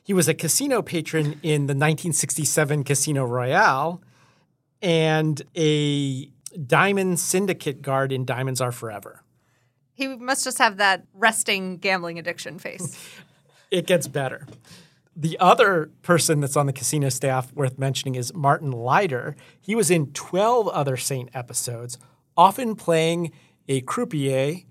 He 0.03 0.13
was 0.13 0.29
a 0.29 0.35
casino 0.35 0.83
patron 0.83 1.39
in 1.43 1.67
the 1.67 1.75
1967 1.75 2.85
Casino 2.85 3.25
Royale 3.25 4.03
and 4.83 5.43
a 5.57 6.31
Diamond 6.67 7.21
Syndicate 7.21 7.83
guard 7.83 8.13
in 8.13 8.25
Diamonds 8.25 8.61
Are 8.61 8.73
Forever. 8.73 9.23
He 9.93 10.09
must 10.17 10.45
just 10.45 10.59
have 10.59 10.79
that 10.79 11.05
resting 11.15 11.77
gambling 11.77 12.19
addiction 12.19 12.59
face. 12.59 12.99
It 13.71 13.87
gets 13.87 14.09
better. 14.09 14.49
The 15.15 15.39
other 15.39 15.91
person 16.03 16.41
that's 16.41 16.57
on 16.57 16.67
the 16.67 16.73
casino 16.73 17.09
staff 17.09 17.53
worth 17.53 17.79
mentioning 17.79 18.17
is 18.17 18.35
Martin 18.35 18.73
Leiter. 18.73 19.37
He 19.61 19.77
was 19.77 19.93
in 19.93 20.13
12 20.13 20.67
other 20.67 20.97
Saint 20.97 21.31
episodes, 21.35 21.97
often 22.37 22.75
playing 22.75 23.31
a 23.69 23.81
croupier 23.83 24.63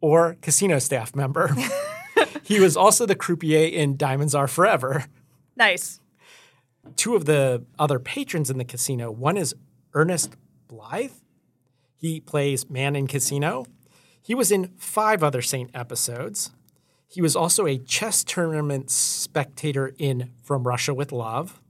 or 0.00 0.36
casino 0.42 0.80
staff 0.80 1.14
member. 1.14 1.54
he 2.42 2.58
was 2.58 2.76
also 2.76 3.06
the 3.06 3.14
croupier 3.14 3.68
in 3.68 3.96
Diamonds 3.96 4.34
Are 4.34 4.48
Forever. 4.48 5.04
nice. 5.54 6.00
Two 6.96 7.14
of 7.14 7.26
the 7.26 7.64
other 7.78 8.00
patrons 8.00 8.50
in 8.50 8.58
the 8.58 8.64
casino, 8.64 9.12
one 9.12 9.36
is 9.36 9.54
Ernest 9.94 10.34
Blythe. 10.66 11.12
He 12.00 12.18
plays 12.18 12.70
Man 12.70 12.96
in 12.96 13.06
Casino. 13.06 13.66
He 14.22 14.34
was 14.34 14.50
in 14.50 14.68
five 14.78 15.22
other 15.22 15.42
Saint 15.42 15.70
episodes. 15.74 16.50
He 17.06 17.20
was 17.20 17.36
also 17.36 17.66
a 17.66 17.76
chess 17.76 18.24
tournament 18.24 18.90
spectator 18.90 19.94
in 19.98 20.30
From 20.42 20.66
Russia 20.66 20.94
with 20.94 21.12
Love. 21.12 21.60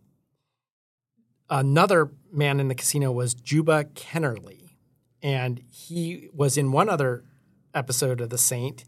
Another 1.48 2.12
man 2.30 2.60
in 2.60 2.68
the 2.68 2.76
casino 2.76 3.10
was 3.10 3.34
Juba 3.34 3.86
Kennerly, 3.94 4.76
and 5.20 5.64
he 5.68 6.28
was 6.32 6.56
in 6.56 6.70
one 6.70 6.88
other 6.88 7.24
episode 7.74 8.20
of 8.20 8.30
The 8.30 8.38
Saint. 8.38 8.84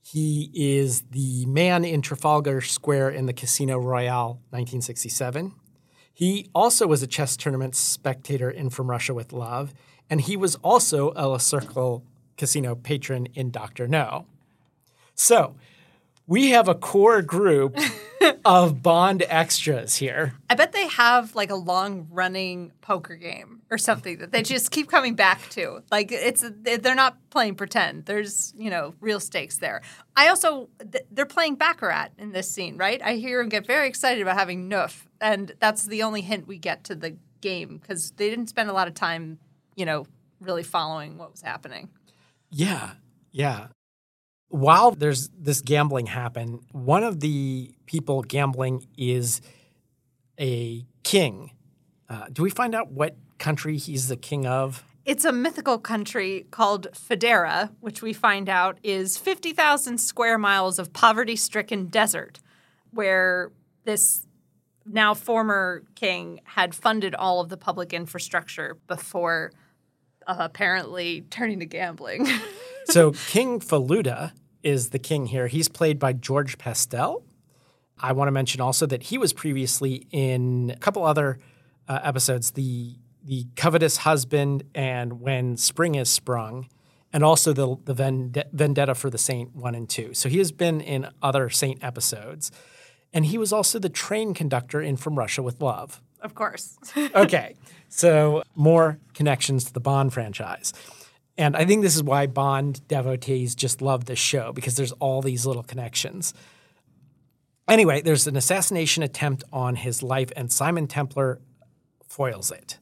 He 0.00 0.50
is 0.54 1.02
the 1.10 1.44
man 1.44 1.84
in 1.84 2.00
Trafalgar 2.00 2.62
Square 2.62 3.10
in 3.10 3.26
the 3.26 3.34
Casino 3.34 3.76
Royale 3.78 4.40
1967. 4.48 5.52
He 6.14 6.48
also 6.54 6.86
was 6.86 7.02
a 7.02 7.06
chess 7.06 7.36
tournament 7.36 7.74
spectator 7.74 8.50
in 8.50 8.70
From 8.70 8.88
Russia 8.88 9.12
with 9.12 9.34
Love, 9.34 9.74
and 10.10 10.20
he 10.20 10.36
was 10.36 10.56
also 10.56 11.12
a 11.16 11.28
Le 11.28 11.38
Cercle 11.38 12.02
casino 12.36 12.74
patron 12.74 13.26
in 13.34 13.50
Dr. 13.50 13.86
No. 13.86 14.26
So 15.14 15.54
we 16.26 16.50
have 16.50 16.68
a 16.68 16.74
core 16.74 17.22
group 17.22 17.76
of 18.44 18.82
Bond 18.82 19.24
extras 19.28 19.96
here. 19.96 20.34
I 20.48 20.54
bet 20.54 20.72
they 20.72 20.86
have 20.88 21.34
like 21.34 21.50
a 21.50 21.56
long 21.56 22.06
running 22.10 22.72
poker 22.80 23.16
game 23.16 23.62
or 23.70 23.78
something 23.78 24.18
that 24.18 24.32
they 24.32 24.42
just 24.42 24.70
keep 24.70 24.88
coming 24.88 25.14
back 25.14 25.48
to. 25.50 25.82
Like 25.90 26.12
it's 26.12 26.44
they're 26.62 26.94
not 26.94 27.16
playing 27.30 27.56
pretend. 27.56 28.06
There's 28.06 28.54
you 28.56 28.70
know 28.70 28.94
real 29.00 29.20
stakes 29.20 29.58
there. 29.58 29.82
I 30.16 30.28
also 30.28 30.68
they're 31.10 31.26
playing 31.26 31.56
baccarat 31.56 32.10
in 32.16 32.32
this 32.32 32.50
scene, 32.50 32.76
right? 32.76 33.02
I 33.02 33.14
hear 33.14 33.40
them 33.40 33.48
get 33.48 33.66
very 33.66 33.88
excited 33.88 34.22
about 34.22 34.36
having 34.36 34.68
Neuf, 34.68 35.08
and 35.20 35.52
that's 35.58 35.84
the 35.84 36.02
only 36.02 36.20
hint 36.20 36.46
we 36.46 36.58
get 36.58 36.84
to 36.84 36.94
the 36.94 37.16
game 37.40 37.78
because 37.78 38.12
they 38.12 38.30
didn't 38.30 38.48
spend 38.48 38.70
a 38.70 38.72
lot 38.72 38.88
of 38.88 38.94
time, 38.94 39.38
you 39.80 39.86
know, 39.86 40.06
really 40.40 40.62
following 40.62 41.16
what 41.16 41.30
was 41.30 41.40
happening. 41.40 41.88
Yeah, 42.50 42.90
yeah. 43.32 43.68
While 44.48 44.90
there's 44.90 45.30
this 45.30 45.62
gambling 45.62 46.06
happen, 46.06 46.60
one 46.72 47.02
of 47.02 47.20
the 47.20 47.72
people 47.86 48.20
gambling 48.20 48.86
is 48.98 49.40
a 50.38 50.84
king. 51.02 51.52
Uh, 52.10 52.26
do 52.30 52.42
we 52.42 52.50
find 52.50 52.74
out 52.74 52.92
what 52.92 53.16
country 53.38 53.78
he's 53.78 54.08
the 54.08 54.18
king 54.18 54.46
of? 54.46 54.84
It's 55.06 55.24
a 55.24 55.32
mythical 55.32 55.78
country 55.78 56.46
called 56.50 56.88
Federa, 56.92 57.70
which 57.80 58.02
we 58.02 58.12
find 58.12 58.50
out 58.50 58.78
is 58.82 59.16
50,000 59.16 59.96
square 59.96 60.36
miles 60.36 60.78
of 60.78 60.92
poverty 60.92 61.36
stricken 61.36 61.86
desert, 61.86 62.38
where 62.90 63.50
this 63.84 64.26
now 64.84 65.14
former 65.14 65.84
king 65.94 66.40
had 66.44 66.74
funded 66.74 67.14
all 67.14 67.40
of 67.40 67.48
the 67.48 67.56
public 67.56 67.94
infrastructure 67.94 68.76
before 68.86 69.52
apparently 70.38 71.22
turning 71.30 71.60
to 71.60 71.66
gambling. 71.66 72.26
so 72.86 73.12
King 73.28 73.60
Faluda 73.60 74.32
is 74.62 74.90
the 74.90 74.98
king 74.98 75.26
here. 75.26 75.46
He's 75.46 75.68
played 75.68 75.98
by 75.98 76.12
George 76.12 76.58
Pastell. 76.58 77.22
I 77.98 78.12
want 78.12 78.28
to 78.28 78.32
mention 78.32 78.60
also 78.60 78.86
that 78.86 79.04
he 79.04 79.18
was 79.18 79.32
previously 79.32 80.06
in 80.10 80.72
a 80.74 80.78
couple 80.78 81.04
other 81.04 81.38
uh, 81.88 82.00
episodes, 82.02 82.52
the 82.52 82.96
the 83.22 83.46
covetous 83.54 83.98
headsman 83.98 84.62
and 84.74 85.20
when 85.20 85.56
spring 85.58 85.94
is 85.94 86.08
sprung, 86.08 86.68
and 87.12 87.22
also 87.22 87.52
the 87.52 87.76
the 87.84 87.94
Vend- 87.94 88.44
vendetta 88.52 88.94
for 88.94 89.10
the 89.10 89.18
saint 89.18 89.54
one 89.54 89.74
and 89.74 89.88
two. 89.88 90.14
So 90.14 90.28
he 90.28 90.38
has 90.38 90.52
been 90.52 90.80
in 90.80 91.08
other 91.22 91.50
saint 91.50 91.84
episodes, 91.84 92.50
and 93.12 93.26
he 93.26 93.36
was 93.36 93.52
also 93.52 93.78
the 93.78 93.90
train 93.90 94.32
conductor 94.32 94.80
in 94.80 94.96
From 94.96 95.18
Russia 95.18 95.42
with 95.42 95.60
Love. 95.60 96.00
Of 96.22 96.34
course. 96.34 96.78
Okay, 97.14 97.56
so 97.88 98.42
more 98.54 98.98
connections 99.14 99.64
to 99.64 99.72
the 99.72 99.80
Bond 99.80 100.12
franchise. 100.12 100.72
And 101.36 101.56
I 101.56 101.64
think 101.64 101.82
this 101.82 101.96
is 101.96 102.02
why 102.02 102.26
Bond 102.26 102.86
devotees 102.86 103.54
just 103.54 103.80
love 103.80 104.04
this 104.04 104.18
show 104.18 104.52
because 104.52 104.76
there's 104.76 104.92
all 104.92 105.22
these 105.22 105.46
little 105.46 105.62
connections. 105.62 106.34
Anyway, 107.68 108.02
there's 108.02 108.26
an 108.26 108.36
assassination 108.36 109.02
attempt 109.02 109.44
on 109.52 109.76
his 109.76 110.02
life, 110.02 110.30
and 110.36 110.52
Simon 110.52 110.86
Templar 110.86 111.40
foils 112.06 112.50
it. 112.50 112.78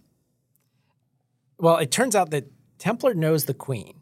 Well, 1.58 1.76
it 1.76 1.90
turns 1.90 2.16
out 2.16 2.30
that 2.30 2.50
Templar 2.78 3.14
knows 3.14 3.44
the 3.44 3.54
Queen. 3.54 4.00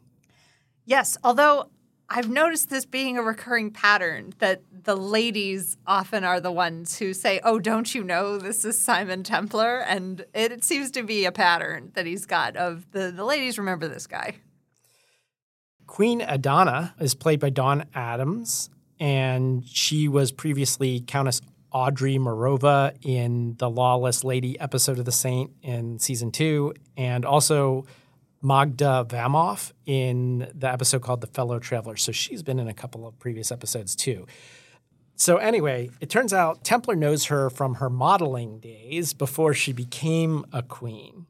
Yes, 0.85 1.17
although 1.23 1.69
I've 2.09 2.29
noticed 2.29 2.69
this 2.69 2.85
being 2.85 3.17
a 3.17 3.21
recurring 3.21 3.71
pattern 3.71 4.33
that 4.39 4.61
the 4.71 4.95
ladies 4.95 5.77
often 5.85 6.23
are 6.23 6.39
the 6.39 6.51
ones 6.51 6.97
who 6.97 7.13
say, 7.13 7.41
"Oh, 7.43 7.59
don't 7.59 7.93
you 7.93 8.03
know 8.03 8.37
this 8.37 8.63
is 8.63 8.79
Simon 8.79 9.23
Templar?" 9.23 9.79
And 9.79 10.21
it, 10.33 10.51
it 10.51 10.63
seems 10.63 10.89
to 10.91 11.03
be 11.03 11.25
a 11.25 11.31
pattern 11.31 11.91
that 11.95 12.05
he's 12.05 12.25
got 12.25 12.55
of 12.55 12.89
the 12.91 13.11
the 13.11 13.25
ladies 13.25 13.57
remember 13.57 13.87
this 13.87 14.07
guy. 14.07 14.35
Queen 15.85 16.21
Adana 16.21 16.95
is 16.99 17.13
played 17.13 17.39
by 17.39 17.49
Dawn 17.49 17.85
Adams, 17.93 18.69
and 18.99 19.65
she 19.67 20.07
was 20.07 20.31
previously 20.31 21.01
Countess 21.01 21.41
Audrey 21.71 22.17
Morova 22.17 22.95
in 23.01 23.55
the 23.57 23.69
Lawless 23.69 24.23
Lady 24.23 24.59
episode 24.59 24.99
of 24.99 25.05
The 25.05 25.11
Saint 25.11 25.51
in 25.61 25.99
season 25.99 26.31
two, 26.31 26.73
and 26.95 27.25
also 27.25 27.85
Magda 28.41 29.05
Vamoff 29.07 29.71
in 29.85 30.49
the 30.53 30.71
episode 30.71 31.01
called 31.01 31.21
The 31.21 31.27
Fellow 31.27 31.59
Traveler. 31.59 31.97
So 31.97 32.11
she's 32.11 32.43
been 32.43 32.59
in 32.59 32.67
a 32.67 32.73
couple 32.73 33.07
of 33.07 33.17
previous 33.19 33.51
episodes 33.51 33.95
too. 33.95 34.27
So 35.15 35.37
anyway, 35.37 35.89
it 35.99 36.09
turns 36.09 36.31
out 36.31 36.63
Templar 36.63 36.95
knows 36.95 37.25
her 37.25 37.49
from 37.49 37.75
her 37.75 37.89
modeling 37.89 38.59
days 38.59 39.13
before 39.13 39.53
she 39.53 39.73
became 39.73 40.45
a 40.53 40.61
queen. 40.61 41.25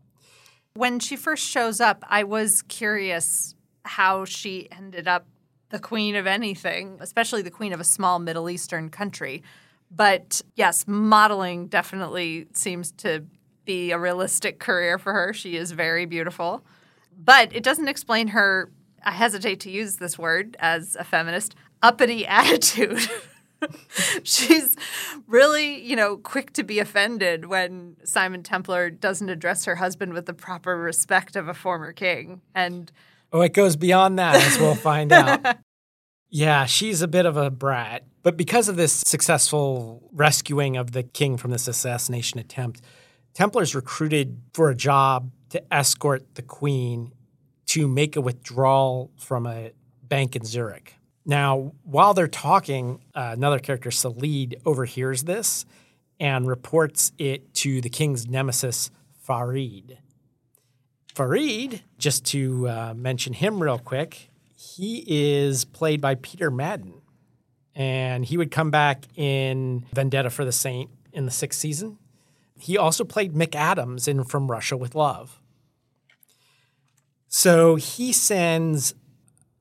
When 0.73 0.99
she 0.99 1.15
first 1.15 1.47
shows 1.47 1.79
up, 1.79 2.03
I 2.07 2.23
was 2.23 2.61
curious 2.63 3.55
how 3.85 4.25
she 4.25 4.67
ended 4.71 5.07
up 5.07 5.25
the 5.69 5.79
queen 5.79 6.15
of 6.15 6.27
anything, 6.27 6.97
especially 6.99 7.41
the 7.41 7.51
queen 7.51 7.73
of 7.73 7.79
a 7.79 7.85
small 7.85 8.19
Middle 8.19 8.49
Eastern 8.49 8.89
country. 8.89 9.41
But 9.89 10.41
yes, 10.55 10.85
modeling 10.85 11.67
definitely 11.67 12.47
seems 12.53 12.91
to 12.93 13.23
be 13.65 13.91
a 13.91 13.97
realistic 13.97 14.59
career 14.59 14.97
for 14.97 15.13
her. 15.13 15.33
She 15.33 15.55
is 15.55 15.71
very 15.71 16.05
beautiful. 16.05 16.63
But 17.17 17.55
it 17.55 17.63
doesn't 17.63 17.87
explain 17.87 18.29
her, 18.29 18.71
I 19.03 19.11
hesitate 19.11 19.59
to 19.61 19.71
use 19.71 19.95
this 19.97 20.17
word 20.17 20.55
as 20.59 20.95
a 20.95 21.03
feminist, 21.03 21.55
uppity 21.81 22.25
attitude. 22.27 23.09
She's 24.23 24.75
really, 25.25 25.81
you 25.81 25.95
know, 25.95 26.17
quick 26.17 26.53
to 26.53 26.63
be 26.63 26.77
offended 26.79 27.45
when 27.45 27.97
Simon 28.03 28.43
Templar 28.43 28.91
doesn't 28.91 29.29
address 29.29 29.65
her 29.65 29.75
husband 29.75 30.13
with 30.13 30.27
the 30.27 30.33
proper 30.33 30.77
respect 30.77 31.35
of 31.35 31.47
a 31.47 31.55
former 31.55 31.91
king. 31.91 32.41
And 32.53 32.91
Oh, 33.33 33.41
it 33.41 33.53
goes 33.53 33.75
beyond 33.75 34.19
that, 34.19 34.35
as 34.35 34.57
we'll 34.59 34.75
find 34.75 35.11
out. 35.11 35.57
Yeah, 36.29 36.65
she's 36.65 37.01
a 37.01 37.07
bit 37.07 37.25
of 37.25 37.37
a 37.37 37.49
brat. 37.49 38.03
But 38.21 38.35
because 38.35 38.67
of 38.67 38.75
this 38.75 38.91
successful 38.91 40.09
rescuing 40.11 40.75
of 40.75 40.91
the 40.91 41.03
king 41.03 41.37
from 41.37 41.51
this 41.51 41.69
assassination 41.69 42.37
attempt, 42.37 42.81
Templars 43.33 43.73
recruited 43.73 44.41
for 44.53 44.69
a 44.69 44.75
job 44.75 45.31
to 45.49 45.73
escort 45.73 46.35
the 46.35 46.41
queen 46.41 47.13
to 47.67 47.87
make 47.87 48.15
a 48.15 48.21
withdrawal 48.21 49.11
from 49.17 49.45
a 49.45 49.71
bank 50.03 50.35
in 50.35 50.45
Zurich. 50.45 50.95
Now, 51.25 51.73
while 51.83 52.13
they're 52.13 52.27
talking, 52.27 53.01
uh, 53.13 53.31
another 53.33 53.59
character, 53.59 53.89
Salid, 53.89 54.55
overhears 54.65 55.23
this 55.23 55.65
and 56.19 56.47
reports 56.47 57.11
it 57.17 57.53
to 57.55 57.81
the 57.81 57.89
king's 57.89 58.27
nemesis, 58.27 58.89
Farid. 59.21 59.97
Farid, 61.13 61.81
just 61.97 62.25
to 62.27 62.69
uh, 62.69 62.93
mention 62.95 63.33
him 63.33 63.61
real 63.61 63.77
quick, 63.77 64.29
he 64.55 65.03
is 65.07 65.65
played 65.65 65.99
by 65.99 66.15
Peter 66.15 66.49
Madden. 66.49 67.01
And 67.75 68.25
he 68.25 68.37
would 68.37 68.49
come 68.49 68.71
back 68.71 69.05
in 69.15 69.85
Vendetta 69.93 70.29
for 70.29 70.45
the 70.45 70.51
Saint 70.51 70.89
in 71.11 71.25
the 71.25 71.31
sixth 71.31 71.59
season. 71.59 71.97
He 72.59 72.77
also 72.77 73.03
played 73.03 73.33
McAdams 73.33 74.07
in 74.07 74.23
From 74.23 74.49
Russia 74.49 74.77
with 74.77 74.95
Love. 74.95 75.39
So 77.27 77.75
he 77.75 78.11
sends 78.11 78.95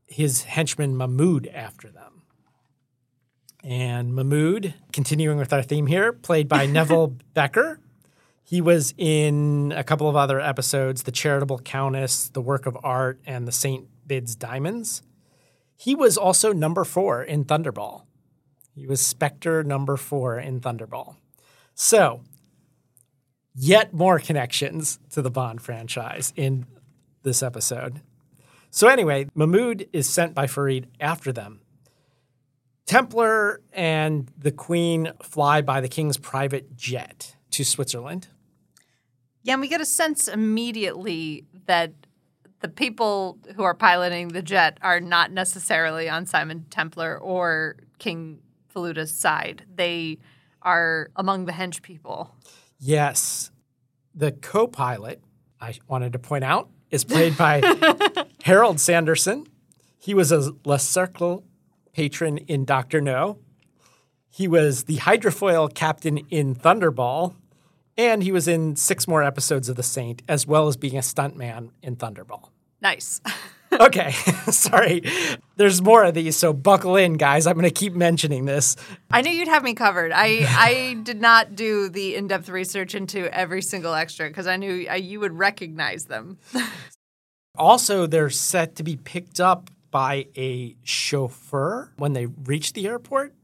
his 0.06 0.44
henchman 0.44 0.96
Mahmoud 0.96 1.48
after 1.48 1.90
them. 1.90 2.22
And 3.64 4.14
Mahmoud, 4.14 4.74
continuing 4.92 5.38
with 5.38 5.52
our 5.52 5.62
theme 5.62 5.86
here, 5.88 6.12
played 6.12 6.48
by 6.48 6.66
Neville 6.66 7.16
Becker. 7.34 7.80
He 8.44 8.60
was 8.60 8.94
in 8.96 9.72
a 9.76 9.82
couple 9.82 10.08
of 10.08 10.14
other 10.14 10.40
episodes 10.40 11.02
The 11.02 11.10
Charitable 11.10 11.58
Countess, 11.58 12.28
The 12.28 12.40
Work 12.40 12.66
of 12.66 12.78
Art, 12.84 13.20
and 13.26 13.46
The 13.48 13.52
Saint 13.52 13.88
Bids 14.06 14.36
Diamonds. 14.36 15.02
He 15.76 15.96
was 15.96 16.16
also 16.16 16.52
number 16.52 16.84
four 16.84 17.22
in 17.22 17.44
Thunderball. 17.44 18.04
He 18.72 18.86
was 18.86 19.00
Spectre 19.00 19.64
number 19.64 19.96
four 19.96 20.38
in 20.38 20.60
Thunderball. 20.60 21.16
So, 21.74 22.20
yet 23.56 23.92
more 23.92 24.18
connections 24.18 24.98
to 25.10 25.22
the 25.22 25.30
Bond 25.30 25.62
franchise 25.62 26.32
in 26.36 26.66
this 27.22 27.42
episode. 27.42 28.00
So, 28.70 28.88
anyway, 28.88 29.28
Mahmoud 29.34 29.88
is 29.92 30.08
sent 30.08 30.34
by 30.34 30.46
Farid 30.46 30.88
after 31.00 31.32
them. 31.32 31.60
Templar 32.84 33.62
and 33.72 34.30
the 34.38 34.52
Queen 34.52 35.12
fly 35.22 35.60
by 35.62 35.80
the 35.80 35.88
King's 35.88 36.18
private 36.18 36.76
jet 36.76 37.34
to 37.50 37.64
Switzerland. 37.64 38.28
yeah, 39.42 39.54
and 39.54 39.60
we 39.62 39.68
get 39.68 39.80
a 39.80 39.86
sense 39.86 40.28
immediately 40.28 41.44
that 41.66 41.92
the 42.60 42.68
people 42.68 43.38
who 43.54 43.62
are 43.62 43.75
piloting 43.75 44.28
the 44.28 44.42
jet 44.42 44.78
are 44.82 45.00
not 45.00 45.30
necessarily 45.30 46.08
on 46.08 46.26
Simon 46.26 46.66
Templar 46.70 47.18
or 47.18 47.76
King 47.98 48.40
Faluta's 48.72 49.12
side. 49.12 49.64
They 49.75 50.18
are 50.62 51.10
among 51.16 51.46
the 51.46 51.52
hench 51.52 51.82
people. 51.82 52.34
Yes. 52.78 53.50
The 54.14 54.33
co 54.33 54.66
pilot, 54.66 55.23
I 55.61 55.75
wanted 55.88 56.12
to 56.12 56.18
point 56.18 56.45
out, 56.45 56.68
is 56.90 57.04
played 57.12 57.37
by 57.37 57.62
Harold 58.45 58.80
Sanderson. 58.80 59.47
He 59.99 60.15
was 60.15 60.30
a 60.32 60.52
Le 60.65 60.78
Cercle 60.78 61.45
patron 61.93 62.39
in 62.39 62.65
Dr. 62.65 63.00
No. 63.00 63.39
He 64.28 64.47
was 64.47 64.84
the 64.84 64.97
hydrofoil 64.99 65.73
captain 65.75 66.19
in 66.30 66.54
Thunderball, 66.54 67.34
and 67.97 68.23
he 68.23 68.30
was 68.30 68.47
in 68.47 68.76
six 68.76 69.08
more 69.08 69.23
episodes 69.23 69.69
of 69.69 69.76
The 69.76 69.82
Saint, 69.82 70.23
as 70.28 70.47
well 70.47 70.69
as 70.69 70.76
being 70.76 70.97
a 70.97 71.00
stuntman 71.00 71.71
in 71.82 71.97
Thunderball. 71.97 72.50
Nice. 72.80 73.21
Okay, 73.72 74.12
sorry. 74.50 75.02
There's 75.56 75.82
more 75.82 76.04
of 76.04 76.14
these, 76.14 76.36
so 76.36 76.52
buckle 76.52 76.96
in, 76.96 77.14
guys. 77.14 77.46
I'm 77.46 77.54
going 77.54 77.64
to 77.64 77.70
keep 77.70 77.94
mentioning 77.94 78.44
this. 78.44 78.76
I 79.10 79.22
knew 79.22 79.30
you'd 79.30 79.48
have 79.48 79.62
me 79.62 79.74
covered. 79.74 80.12
I, 80.14 80.46
I 80.48 80.96
did 81.02 81.20
not 81.20 81.54
do 81.54 81.88
the 81.88 82.14
in 82.14 82.28
depth 82.28 82.48
research 82.48 82.94
into 82.94 83.32
every 83.34 83.62
single 83.62 83.94
extra 83.94 84.28
because 84.28 84.46
I 84.46 84.56
knew 84.56 84.86
I, 84.88 84.96
you 84.96 85.20
would 85.20 85.36
recognize 85.36 86.04
them. 86.06 86.38
Also, 87.58 88.06
they're 88.06 88.28
set 88.28 88.76
to 88.76 88.82
be 88.82 88.96
picked 88.96 89.40
up 89.40 89.70
by 89.90 90.26
a 90.36 90.76
chauffeur 90.82 91.90
when 91.96 92.12
they 92.12 92.26
reach 92.26 92.74
the 92.74 92.86
airport. 92.86 93.34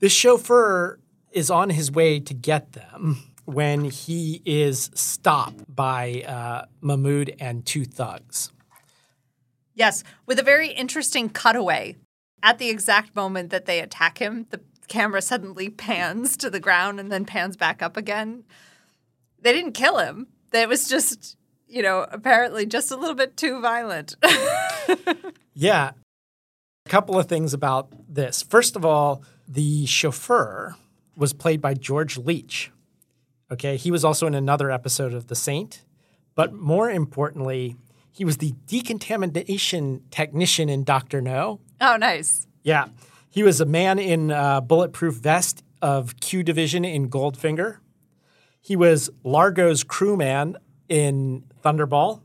This 0.00 0.12
chauffeur 0.12 0.98
is 1.30 1.50
on 1.50 1.70
his 1.70 1.92
way 1.92 2.18
to 2.20 2.34
get 2.34 2.72
them 2.72 3.32
when 3.44 3.84
he 3.84 4.42
is 4.44 4.90
stopped 4.94 5.64
by 5.72 6.24
uh, 6.26 6.64
Mahmoud 6.80 7.34
and 7.38 7.64
two 7.64 7.84
thugs. 7.84 8.50
Yes, 9.74 10.04
with 10.26 10.38
a 10.38 10.42
very 10.42 10.68
interesting 10.68 11.28
cutaway. 11.28 11.96
At 12.42 12.58
the 12.58 12.68
exact 12.68 13.16
moment 13.16 13.50
that 13.50 13.66
they 13.66 13.80
attack 13.80 14.18
him, 14.18 14.46
the 14.50 14.60
camera 14.88 15.22
suddenly 15.22 15.68
pans 15.84 16.36
to 16.38 16.50
the 16.50 16.60
ground 16.60 17.00
and 17.00 17.10
then 17.10 17.24
pans 17.24 17.56
back 17.56 17.82
up 17.82 17.96
again. 17.96 18.44
They 19.40 19.52
didn't 19.52 19.72
kill 19.72 19.98
him. 19.98 20.28
It 20.52 20.68
was 20.68 20.88
just, 20.88 21.36
you 21.66 21.82
know, 21.82 22.06
apparently 22.10 22.64
just 22.66 22.90
a 22.90 22.96
little 22.96 23.16
bit 23.16 23.36
too 23.36 23.60
violent. 23.60 24.16
Yeah. 25.54 25.92
A 26.84 26.88
couple 26.88 27.18
of 27.18 27.26
things 27.28 27.54
about 27.54 27.92
this. 28.12 28.42
First 28.42 28.76
of 28.76 28.84
all, 28.84 29.22
the 29.48 29.86
chauffeur 29.86 30.76
was 31.16 31.32
played 31.32 31.60
by 31.60 31.74
George 31.74 32.18
Leach. 32.18 32.70
Okay. 33.50 33.76
He 33.76 33.90
was 33.90 34.04
also 34.04 34.26
in 34.26 34.34
another 34.34 34.70
episode 34.70 35.14
of 35.14 35.28
The 35.28 35.36
Saint. 35.36 35.84
But 36.34 36.52
more 36.52 36.90
importantly, 36.90 37.76
he 38.14 38.24
was 38.24 38.36
the 38.36 38.54
decontamination 38.68 40.02
technician 40.12 40.68
in 40.68 40.84
Dr. 40.84 41.20
No. 41.20 41.58
oh, 41.80 41.96
nice. 41.96 42.46
Yeah. 42.62 42.86
He 43.28 43.42
was 43.42 43.60
a 43.60 43.66
man 43.66 43.98
in 43.98 44.30
uh, 44.30 44.60
bulletproof 44.60 45.16
vest 45.16 45.64
of 45.82 46.20
Q 46.20 46.44
Division 46.44 46.84
in 46.84 47.10
Goldfinger. 47.10 47.78
He 48.60 48.76
was 48.76 49.10
Largo's 49.24 49.82
crewman 49.82 50.56
in 50.88 51.44
Thunderball. 51.64 52.20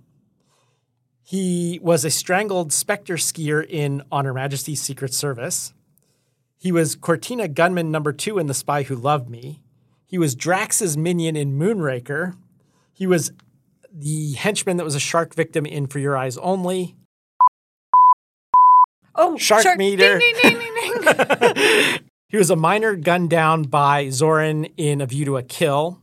He 1.24 1.80
was 1.82 2.06
a 2.06 2.12
strangled 2.12 2.72
Spectre 2.72 3.16
skier 3.16 3.66
in 3.68 4.04
On 4.12 4.26
Her 4.26 4.34
Majesty's 4.34 4.82
Secret 4.82 5.14
Service. 5.14 5.74
He 6.60 6.72
was 6.72 6.96
Cortina 6.96 7.48
gunman 7.48 7.90
number 7.90 8.14
two 8.14 8.38
in 8.38 8.46
The 8.46 8.54
Spy 8.54 8.84
Who 8.84 8.96
Loved 8.96 9.28
Me. 9.28 9.62
He 10.06 10.20
was 10.20 10.36
Drax's 10.36 10.96
minion 10.96 11.36
in 11.36 11.58
Moonraker. 11.58 12.36
He 12.94 13.08
was 13.08 13.32
the 13.94 14.34
henchman 14.34 14.78
that 14.78 14.84
was 14.84 14.96
a 14.96 15.00
shark 15.00 15.34
victim 15.34 15.66
in 15.66 15.88
For 15.88 16.00
Your 16.00 16.18
Eyes 16.18 16.38
Only. 16.38 16.96
Oh, 19.16 19.38
Shark 19.38 19.78
meter. 19.78 20.18
Ding, 20.20 20.36
ding, 20.42 20.60
ding. 20.60 22.00
He 22.32 22.38
was 22.38 22.52
a 22.52 22.56
miner 22.56 22.96
gunned 22.96 23.32
down 23.32 23.64
by 23.64 24.06
Zorin 24.06 24.72
in 24.78 25.02
A 25.02 25.08
View 25.08 25.26
to 25.26 25.38
a 25.38 25.42
Kill. 25.42 26.00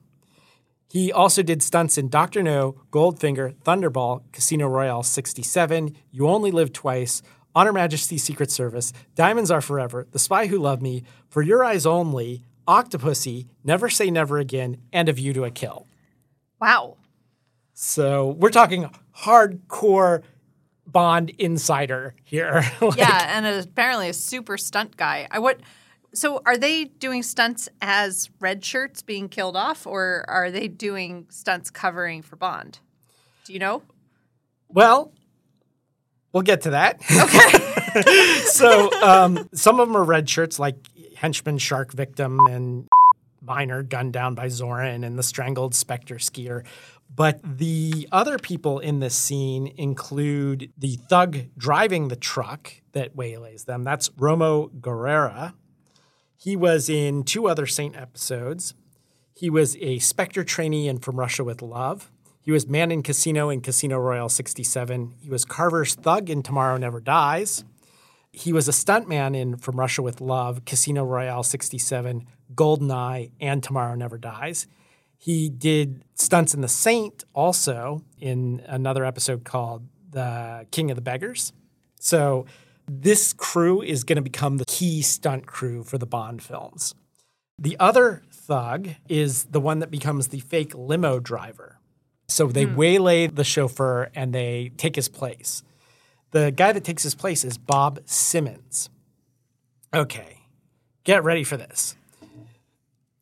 He 0.91 1.13
also 1.13 1.41
did 1.41 1.63
stunts 1.63 1.97
in 1.97 2.09
Doctor 2.09 2.43
No, 2.43 2.81
Goldfinger, 2.91 3.55
Thunderball, 3.63 4.23
Casino 4.33 4.67
Royale 4.67 5.05
67, 5.05 5.97
You 6.11 6.27
Only 6.27 6.51
Live 6.51 6.73
Twice, 6.73 7.23
On 7.55 7.67
Her 7.67 7.73
Majesty's 7.73 8.25
Secret 8.25 8.51
Service, 8.51 8.93
Diamonds 9.15 9.53
Are 9.53 9.61
Forever, 9.61 10.09
The 10.11 10.19
Spy 10.19 10.47
Who 10.49 10.59
Loved 10.59 10.83
Me, 10.83 11.05
For 11.29 11.43
Your 11.43 11.63
Eyes 11.65 11.87
Only, 11.87 12.43
Octopussy, 12.67 13.47
Never 13.63 13.89
Say 13.89 14.11
Never 14.11 14.39
Again, 14.39 14.79
and 14.93 15.09
A 15.09 15.13
View 15.13 15.33
to 15.33 15.45
a 15.45 15.51
Kill. 15.53 15.87
wow. 16.61 16.97
So 17.79 18.29
we're 18.39 18.51
talking 18.51 18.89
hardcore 19.15 20.23
Bond 20.87 21.29
insider 21.39 22.15
here. 22.25 22.65
Like, 22.81 22.97
Yeah, 22.97 23.37
and 23.37 23.47
apparently 23.47 24.09
a 24.09 24.15
super 24.15 24.57
stunt 24.57 24.97
guy. 24.97 25.29
I 25.31 25.41
what? 25.41 25.61
So 26.15 26.41
are 26.47 26.57
they 26.57 26.85
doing 26.85 27.23
stunts 27.23 27.69
as 27.83 28.31
red 28.41 28.65
shirts 28.65 29.03
being 29.03 29.29
killed 29.29 29.57
off, 29.57 29.87
or 29.87 30.25
are 30.27 30.51
they 30.51 30.69
doing 30.69 31.27
stunts 31.29 31.69
covering 31.71 32.23
for 32.23 32.37
Bond? 32.37 32.79
Do 33.45 33.53
you 33.53 33.59
know? 33.59 33.83
Well, 34.69 35.13
we'll 36.33 36.45
get 36.45 36.63
to 36.63 36.71
that. 36.71 37.01
Okay. 37.11 37.63
so 38.45 38.91
um, 39.03 39.49
some 39.55 39.81
of 39.81 39.89
them 39.89 39.97
are 39.97 40.05
red 40.05 40.29
shirts, 40.29 40.59
like 40.59 40.77
henchman 41.17 41.57
shark 41.59 41.93
victim 41.93 42.39
and 42.51 42.87
miner 43.41 43.83
gunned 43.83 44.13
down 44.13 44.35
by 44.35 44.47
Zorin 44.47 45.05
and 45.05 45.19
the 45.19 45.23
strangled 45.23 45.75
specter 45.75 46.17
skier. 46.17 46.65
But 47.15 47.41
the 47.43 48.09
other 48.13 48.39
people 48.39 48.79
in 48.79 49.01
this 49.01 49.15
scene 49.15 49.73
include 49.77 50.71
the 50.77 50.97
thug 51.09 51.39
driving 51.57 52.09
the 52.09 52.17
truck 52.17 52.73
that 52.93 53.17
waylays 53.17 53.65
them. 53.65 53.85
That's 53.85 54.11
Romo 54.11 54.71
Gorrara. 54.81 55.55
He 56.37 56.57
was 56.57 56.89
in 56.89 57.25
two 57.25 57.49
other 57.49 57.67
Saint 57.67 57.97
episodes. 57.97 58.75
He 59.35 59.49
was 59.51 59.77
a 59.77 59.99
Spectre 59.99 60.45
trainee 60.45 60.89
in 60.89 60.99
From 60.99 61.19
Russia 61.19 61.45
with 61.45 61.63
Love. 61.63 62.11
He 62.41 62.53
was 62.53 62.69
Man 62.69 62.93
in 62.93 63.03
Casino 63.03 63.51
in 63.51 63.61
Casino 63.61 63.99
Royale 63.99 64.29
67. 64.29 65.15
He 65.19 65.29
was 65.29 65.45
Carver's 65.45 65.95
thug 65.95 66.31
in 66.31 66.43
Tomorrow 66.43 66.77
Never 66.77 67.01
Dies. 67.01 67.65
He 68.31 68.53
was 68.53 68.69
a 68.69 68.73
stuntman 68.73 69.35
in 69.35 69.57
From 69.57 69.81
Russia 69.81 70.03
with 70.03 70.21
Love, 70.21 70.65
Casino 70.65 71.05
Royale 71.05 71.43
67, 71.43 72.27
Goldeneye, 72.55 73.33
and 73.41 73.63
Tomorrow 73.63 73.95
Never 73.97 74.19
Dies. 74.19 74.67
He 75.19 75.49
did 75.49 76.05
stunts 76.15 76.55
in 76.55 76.61
The 76.61 76.69
Saint 76.69 77.25
also 77.35 78.03
in 78.19 78.63
another 78.67 79.05
episode 79.05 79.45
called 79.45 79.87
The 80.11 80.67
King 80.71 80.91
of 80.91 80.97
the 80.97 81.03
Beggars. 81.03 81.53
So 81.99 82.47
this 82.87 83.33
crew 83.33 83.83
is 83.83 84.05
going 84.05 84.17
to 84.17 84.23
become 84.23 84.59
the 84.59 84.65
key 84.67 85.03
stunt 85.03 85.47
crew 85.47 85.83
for 85.83 85.99
the 85.99 86.07
Bond 86.07 86.43
films. 86.43 86.95
The 87.59 87.77
other 87.81 88.23
thug 88.31 88.91
is 89.09 89.45
the 89.45 89.61
one 89.61 89.79
that 89.81 89.91
becomes 89.91 90.29
the 90.29 90.41
fake 90.41 90.75
limo 90.75 91.19
driver. 91.19 91.81
So 92.29 92.49
they 92.49 92.65
hmm. 92.65 92.77
waylay 92.77 93.27
the 93.29 93.45
chauffeur 93.45 94.11
and 94.15 94.35
they 94.35 94.73
take 94.77 94.97
his 94.97 95.09
place. 95.09 95.63
The 96.33 96.51
guy 96.51 96.73
that 96.73 96.85
takes 96.85 97.03
his 97.03 97.15
place 97.15 97.45
is 97.45 97.57
Bob 97.57 98.01
Simmons. 98.05 98.91
Okay, 99.95 100.41
get 101.05 101.25
ready 101.25 101.45
for 101.45 101.57
this. 101.57 101.97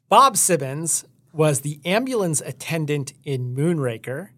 Bob 0.08 0.36
Simmons 0.36 1.04
was 1.34 1.60
the 1.60 1.80
ambulance 1.84 2.40
attendant 2.40 3.12
in 3.24 3.54
Moonraker, 3.54 4.28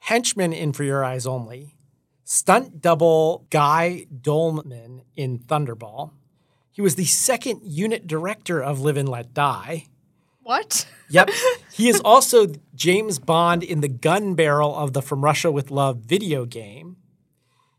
henchman 0.00 0.52
in 0.52 0.72
For 0.72 0.84
Your 0.84 1.04
Eyes 1.04 1.26
Only, 1.26 1.76
stunt 2.24 2.80
double 2.80 3.46
Guy 3.50 4.06
Doleman 4.20 5.02
in 5.16 5.38
Thunderball. 5.40 6.12
He 6.70 6.80
was 6.80 6.94
the 6.94 7.06
second 7.06 7.62
unit 7.64 8.06
director 8.06 8.62
of 8.62 8.80
Live 8.80 8.96
and 8.96 9.08
Let 9.08 9.34
Die. 9.34 9.86
What? 10.42 10.86
Yep. 11.10 11.30
he 11.72 11.88
is 11.88 12.00
also 12.00 12.48
James 12.74 13.18
Bond 13.18 13.62
in 13.62 13.80
the 13.80 13.88
gun 13.88 14.34
barrel 14.34 14.76
of 14.76 14.92
the 14.92 15.00
From 15.00 15.24
Russia 15.24 15.50
with 15.50 15.70
Love 15.70 16.00
video 16.00 16.44
game. 16.44 16.98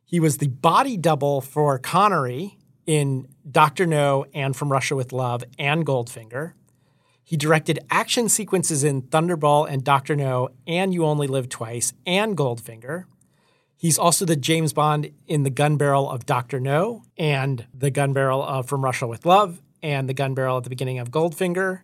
He 0.03 0.19
was 0.19 0.37
the 0.37 0.47
body 0.47 0.97
double 0.97 1.39
for 1.39 1.77
Connery 1.77 2.57
in 2.87 3.27
Dr. 3.47 3.85
No 3.85 4.25
and 4.33 4.55
From 4.55 4.71
Russia 4.71 4.95
with 4.95 5.13
Love 5.13 5.43
and 5.59 5.85
Goldfinger. 5.85 6.53
He 7.29 7.37
directed 7.37 7.77
action 7.91 8.27
sequences 8.27 8.83
in 8.83 9.03
Thunderball 9.03 9.69
and 9.69 9.83
Dr. 9.83 10.15
No 10.15 10.49
and 10.65 10.91
You 10.91 11.05
Only 11.05 11.27
Live 11.27 11.47
Twice 11.47 11.93
and 12.03 12.35
Goldfinger. 12.35 13.03
He's 13.77 13.99
also 13.99 14.25
the 14.25 14.35
James 14.35 14.73
Bond 14.73 15.11
in 15.27 15.43
the 15.43 15.51
gun 15.51 15.77
barrel 15.77 16.09
of 16.09 16.25
Dr. 16.25 16.59
No 16.59 17.03
and 17.19 17.67
the 17.71 17.91
gun 17.91 18.13
barrel 18.13 18.41
of 18.41 18.67
From 18.67 18.83
Russia 18.83 19.05
with 19.05 19.27
Love 19.27 19.61
and 19.83 20.09
the 20.09 20.13
gun 20.15 20.33
barrel 20.33 20.57
at 20.57 20.63
the 20.63 20.71
beginning 20.71 20.97
of 20.97 21.11
Goldfinger. 21.11 21.81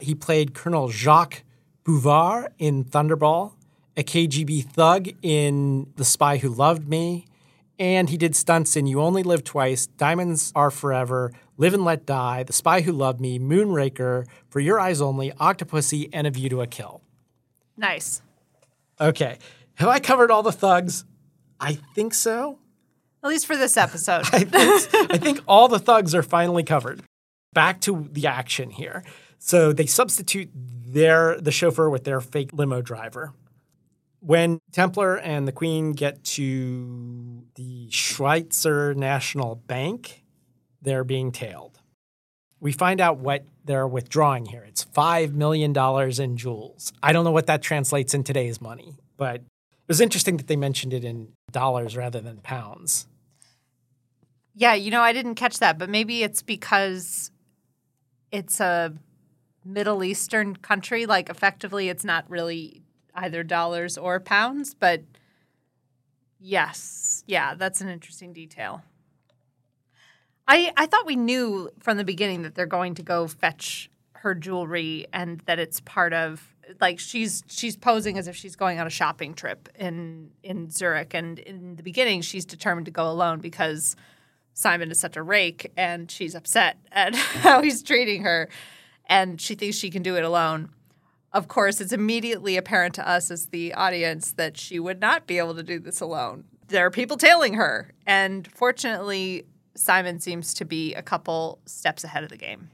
He 0.00 0.14
played 0.14 0.54
Colonel 0.54 0.88
Jacques 0.88 1.42
Bouvard 1.84 2.54
in 2.56 2.82
Thunderball, 2.82 3.56
a 3.94 4.02
KGB 4.02 4.72
thug 4.72 5.10
in 5.20 5.92
The 5.96 6.04
Spy 6.06 6.38
Who 6.38 6.48
Loved 6.48 6.88
Me, 6.88 7.26
and 7.78 8.08
he 8.08 8.16
did 8.16 8.34
stunts 8.34 8.74
in 8.74 8.86
You 8.86 9.02
Only 9.02 9.22
Live 9.22 9.44
Twice, 9.44 9.86
Diamonds 9.86 10.50
Are 10.56 10.70
Forever, 10.70 11.30
Live 11.60 11.74
and 11.74 11.84
Let 11.84 12.06
Die, 12.06 12.44
The 12.44 12.52
Spy 12.52 12.82
Who 12.82 12.92
Loved 12.92 13.20
Me, 13.20 13.38
Moonraker, 13.40 14.26
For 14.48 14.60
Your 14.60 14.78
Eyes 14.78 15.00
Only, 15.00 15.32
Octopussy, 15.32 16.08
and 16.12 16.24
A 16.24 16.30
View 16.30 16.48
to 16.50 16.62
a 16.62 16.68
Kill. 16.68 17.02
Nice. 17.76 18.22
Okay. 19.00 19.38
Have 19.74 19.88
I 19.88 19.98
covered 19.98 20.30
all 20.30 20.44
the 20.44 20.52
thugs? 20.52 21.04
I 21.58 21.74
think 21.94 22.14
so. 22.14 22.60
At 23.24 23.28
least 23.28 23.46
for 23.46 23.56
this 23.56 23.76
episode. 23.76 24.24
I 24.32 24.44
think, 24.44 25.12
I 25.12 25.18
think 25.18 25.40
all 25.48 25.66
the 25.66 25.80
thugs 25.80 26.14
are 26.14 26.22
finally 26.22 26.62
covered. 26.62 27.02
Back 27.52 27.80
to 27.82 28.08
the 28.12 28.28
action 28.28 28.70
here. 28.70 29.02
So 29.40 29.72
they 29.72 29.86
substitute 29.86 30.50
their 30.54 31.40
the 31.40 31.50
chauffeur 31.50 31.90
with 31.90 32.04
their 32.04 32.20
fake 32.20 32.50
limo 32.52 32.82
driver. 32.82 33.32
When 34.20 34.60
Templar 34.72 35.16
and 35.16 35.46
the 35.46 35.52
Queen 35.52 35.92
get 35.92 36.22
to 36.24 37.44
the 37.56 37.88
Schweitzer 37.90 38.94
National 38.94 39.56
Bank, 39.56 40.24
they're 40.82 41.04
being 41.04 41.32
tailed. 41.32 41.80
We 42.60 42.72
find 42.72 43.00
out 43.00 43.18
what 43.18 43.44
they're 43.64 43.86
withdrawing 43.86 44.46
here. 44.46 44.64
It's 44.66 44.84
$5 44.84 45.32
million 45.32 45.72
in 46.20 46.36
jewels. 46.36 46.92
I 47.02 47.12
don't 47.12 47.24
know 47.24 47.30
what 47.30 47.46
that 47.46 47.62
translates 47.62 48.14
in 48.14 48.24
today's 48.24 48.60
money, 48.60 48.96
but 49.16 49.36
it 49.36 49.88
was 49.88 50.00
interesting 50.00 50.36
that 50.38 50.48
they 50.48 50.56
mentioned 50.56 50.92
it 50.92 51.04
in 51.04 51.28
dollars 51.52 51.96
rather 51.96 52.20
than 52.20 52.38
pounds. 52.38 53.06
Yeah, 54.54 54.74
you 54.74 54.90
know, 54.90 55.02
I 55.02 55.12
didn't 55.12 55.36
catch 55.36 55.60
that, 55.60 55.78
but 55.78 55.88
maybe 55.88 56.24
it's 56.24 56.42
because 56.42 57.30
it's 58.32 58.58
a 58.58 58.92
Middle 59.64 60.02
Eastern 60.02 60.56
country. 60.56 61.06
Like, 61.06 61.30
effectively, 61.30 61.88
it's 61.88 62.04
not 62.04 62.28
really 62.28 62.82
either 63.14 63.44
dollars 63.44 63.96
or 63.96 64.18
pounds, 64.18 64.74
but 64.74 65.02
yes, 66.40 67.22
yeah, 67.26 67.54
that's 67.54 67.80
an 67.80 67.88
interesting 67.88 68.32
detail. 68.32 68.82
I, 70.48 70.72
I 70.78 70.86
thought 70.86 71.04
we 71.04 71.14
knew 71.14 71.70
from 71.78 71.98
the 71.98 72.04
beginning 72.04 72.42
that 72.42 72.54
they're 72.54 72.66
going 72.66 72.94
to 72.94 73.02
go 73.02 73.28
fetch 73.28 73.90
her 74.14 74.34
jewelry 74.34 75.06
and 75.12 75.40
that 75.40 75.58
it's 75.58 75.80
part 75.80 76.12
of 76.12 76.54
like 76.80 76.98
she's 76.98 77.44
she's 77.46 77.76
posing 77.76 78.18
as 78.18 78.26
if 78.26 78.34
she's 78.34 78.56
going 78.56 78.80
on 78.80 78.86
a 78.86 78.90
shopping 78.90 79.34
trip 79.34 79.68
in 79.78 80.30
in 80.42 80.70
Zurich 80.70 81.14
and 81.14 81.38
in 81.38 81.76
the 81.76 81.82
beginning 81.82 82.20
she's 82.22 82.44
determined 82.44 82.86
to 82.86 82.90
go 82.90 83.08
alone 83.08 83.38
because 83.38 83.94
Simon 84.54 84.90
is 84.90 84.98
such 84.98 85.16
a 85.16 85.22
rake 85.22 85.70
and 85.76 86.10
she's 86.10 86.34
upset 86.34 86.78
at 86.90 87.14
how 87.44 87.62
he's 87.62 87.82
treating 87.82 88.22
her 88.22 88.48
and 89.06 89.40
she 89.40 89.54
thinks 89.54 89.76
she 89.76 89.90
can 89.90 90.02
do 90.02 90.16
it 90.16 90.24
alone. 90.24 90.70
Of 91.32 91.46
course, 91.46 91.80
it's 91.80 91.92
immediately 91.92 92.56
apparent 92.56 92.94
to 92.96 93.08
us 93.08 93.30
as 93.30 93.46
the 93.46 93.74
audience 93.74 94.32
that 94.32 94.56
she 94.56 94.80
would 94.80 95.00
not 95.00 95.26
be 95.26 95.38
able 95.38 95.54
to 95.54 95.62
do 95.62 95.78
this 95.78 96.00
alone. 96.00 96.44
There 96.68 96.84
are 96.84 96.90
people 96.90 97.16
tailing 97.16 97.54
her 97.54 97.92
and 98.06 98.50
fortunately 98.50 99.44
Simon 99.78 100.20
seems 100.20 100.52
to 100.54 100.64
be 100.64 100.94
a 100.94 101.02
couple 101.02 101.60
steps 101.66 102.04
ahead 102.04 102.24
of 102.24 102.30
the 102.30 102.36
game. 102.36 102.70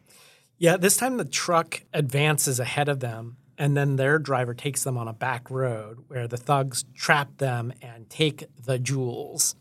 Yeah, 0.58 0.76
this 0.76 0.96
time 0.96 1.16
the 1.16 1.24
truck 1.24 1.82
advances 1.92 2.58
ahead 2.58 2.88
of 2.88 3.00
them, 3.00 3.36
and 3.58 3.76
then 3.76 3.96
their 3.96 4.18
driver 4.18 4.54
takes 4.54 4.84
them 4.84 4.96
on 4.96 5.08
a 5.08 5.12
back 5.12 5.50
road 5.50 5.98
where 6.08 6.26
the 6.26 6.36
thugs 6.36 6.84
trap 6.94 7.36
them 7.38 7.72
and 7.82 8.08
take 8.08 8.44
the 8.64 8.78
jewels. 8.78 9.56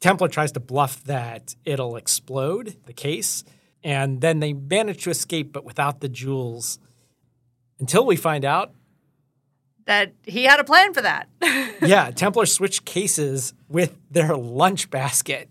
Templar 0.00 0.28
tries 0.28 0.52
to 0.52 0.60
bluff 0.60 1.02
that 1.04 1.56
it'll 1.64 1.96
explode 1.96 2.76
the 2.86 2.92
case, 2.92 3.44
and 3.82 4.20
then 4.20 4.40
they 4.40 4.52
manage 4.52 5.04
to 5.04 5.10
escape, 5.10 5.52
but 5.52 5.64
without 5.64 6.00
the 6.00 6.08
jewels. 6.08 6.78
Until 7.78 8.06
we 8.06 8.16
find 8.16 8.44
out, 8.44 8.72
That 9.86 10.12
he 10.22 10.44
had 10.44 10.60
a 10.60 10.64
plan 10.64 10.92
for 10.94 11.02
that. 11.02 11.28
yeah, 11.80 12.10
Templar 12.10 12.46
switched 12.46 12.84
cases 12.84 13.54
with 13.68 13.96
their 14.10 14.36
lunch 14.36 14.90
basket. 14.90 15.48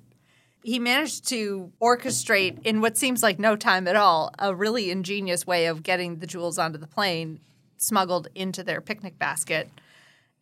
He 0.66 0.80
managed 0.80 1.28
to 1.30 1.72
orchestrate 1.80 2.58
in 2.66 2.82
what 2.82 2.98
seems 2.98 3.22
like 3.22 3.38
no 3.38 3.56
time 3.56 3.88
at 3.88 3.96
all 3.96 4.34
a 4.40 4.54
really 4.54 4.90
ingenious 4.90 5.46
way 5.46 5.68
of 5.68 5.84
getting 5.84 6.18
the 6.18 6.26
jewels 6.26 6.58
onto 6.58 6.80
the 6.80 6.88
plane 6.88 7.40
smuggled 7.78 8.28
into 8.34 8.64
their 8.64 8.82
picnic 8.82 9.20
basket. 9.20 9.70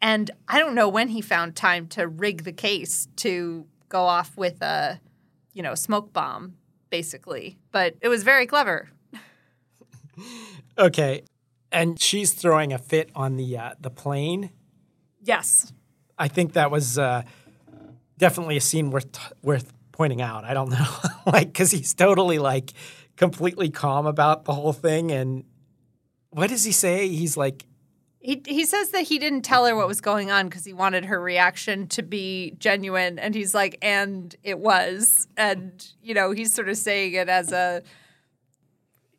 And 0.01 0.31
i 0.47 0.59
don't 0.59 0.75
know 0.75 0.87
when 0.87 1.09
he 1.09 1.21
found 1.21 1.55
time 1.55 1.87
to 1.89 2.07
rig 2.07 2.45
the 2.45 2.53
case 2.53 3.07
to 3.17 3.65
go 3.89 4.03
off 4.03 4.35
with 4.37 4.61
a 4.61 5.01
you 5.53 5.61
know 5.61 5.75
smoke 5.75 6.13
bomb 6.13 6.55
basically. 6.89 7.57
But 7.71 7.95
it 8.01 8.07
was 8.07 8.23
very 8.23 8.47
clever. 8.47 8.89
Okay, 10.75 11.23
and 11.71 11.99
she's 11.99 12.33
throwing 12.33 12.73
a 12.73 12.77
fit 12.79 13.09
on 13.15 13.35
the 13.35 13.57
uh, 13.57 13.71
the 13.79 13.89
plane. 13.89 14.51
yes. 15.23 15.71
I 16.17 16.27
think 16.27 16.53
that 16.53 16.71
was 16.71 16.97
uh, 16.97 17.23
definitely 18.17 18.57
a 18.57 18.61
scene 18.61 18.89
worth 18.89 19.19
worth 19.43 19.71
pointing 19.93 20.21
out. 20.21 20.43
I 20.43 20.53
don't 20.53 20.69
know, 20.69 20.87
like 21.25 21.47
because 21.47 21.71
he's 21.71 21.93
totally 21.93 22.39
like 22.39 22.73
completely 23.15 23.69
calm 23.69 24.05
about 24.05 24.43
the 24.43 24.53
whole 24.53 24.73
thing. 24.73 25.11
And 25.11 25.45
what 26.31 26.49
does 26.49 26.65
he 26.65 26.73
say? 26.73 27.07
He's 27.07 27.37
like, 27.37 27.65
He, 28.19 28.41
he 28.45 28.65
says 28.65 28.89
that 28.89 29.03
he 29.03 29.19
didn't 29.19 29.43
tell 29.43 29.65
her 29.65 29.75
what 29.75 29.87
was 29.87 30.01
going 30.01 30.31
on 30.31 30.49
because 30.49 30.65
he 30.65 30.73
wanted 30.73 31.05
her 31.05 31.21
reaction 31.21 31.87
to 31.89 32.03
be 32.03 32.55
genuine. 32.57 33.17
And 33.19 33.33
he's 33.33 33.53
like, 33.53 33.77
and 33.81 34.35
it 34.43 34.59
was. 34.59 35.29
And, 35.37 35.87
you 36.01 36.13
know, 36.13 36.31
he's 36.31 36.53
sort 36.53 36.67
of 36.67 36.77
saying 36.77 37.13
it 37.13 37.29
as 37.29 37.53
a. 37.53 37.81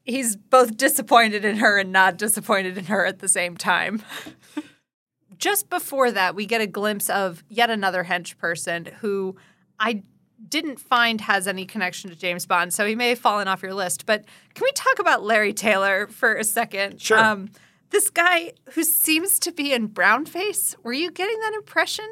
He's 0.02 0.36
both 0.36 0.76
disappointed 0.76 1.46
in 1.46 1.56
her 1.56 1.78
and 1.78 1.90
not 1.90 2.18
disappointed 2.18 2.76
in 2.76 2.84
her 2.86 3.06
at 3.06 3.20
the 3.20 3.28
same 3.28 3.56
time. 3.56 4.02
Just 5.38 5.70
before 5.70 6.10
that, 6.10 6.34
we 6.34 6.44
get 6.44 6.60
a 6.60 6.66
glimpse 6.66 7.08
of 7.08 7.42
yet 7.48 7.70
another 7.70 8.04
hench 8.04 8.36
person 8.36 8.86
who 9.00 9.34
I 9.80 10.02
didn't 10.48 10.78
find 10.78 11.20
has 11.22 11.46
any 11.46 11.64
connection 11.66 12.10
to 12.10 12.16
James 12.16 12.46
Bond, 12.46 12.72
so 12.72 12.86
he 12.86 12.94
may 12.94 13.10
have 13.10 13.18
fallen 13.18 13.48
off 13.48 13.62
your 13.62 13.74
list. 13.74 14.06
But 14.06 14.24
can 14.54 14.64
we 14.64 14.72
talk 14.72 14.98
about 14.98 15.22
Larry 15.22 15.52
Taylor 15.52 16.06
for 16.06 16.34
a 16.34 16.44
second? 16.44 17.00
Sure. 17.00 17.18
Um, 17.18 17.50
this 17.90 18.10
guy 18.10 18.52
who 18.72 18.82
seems 18.82 19.38
to 19.40 19.52
be 19.52 19.72
in 19.72 19.88
brownface. 19.88 20.74
Were 20.82 20.92
you 20.92 21.10
getting 21.10 21.38
that 21.40 21.54
impression? 21.54 22.06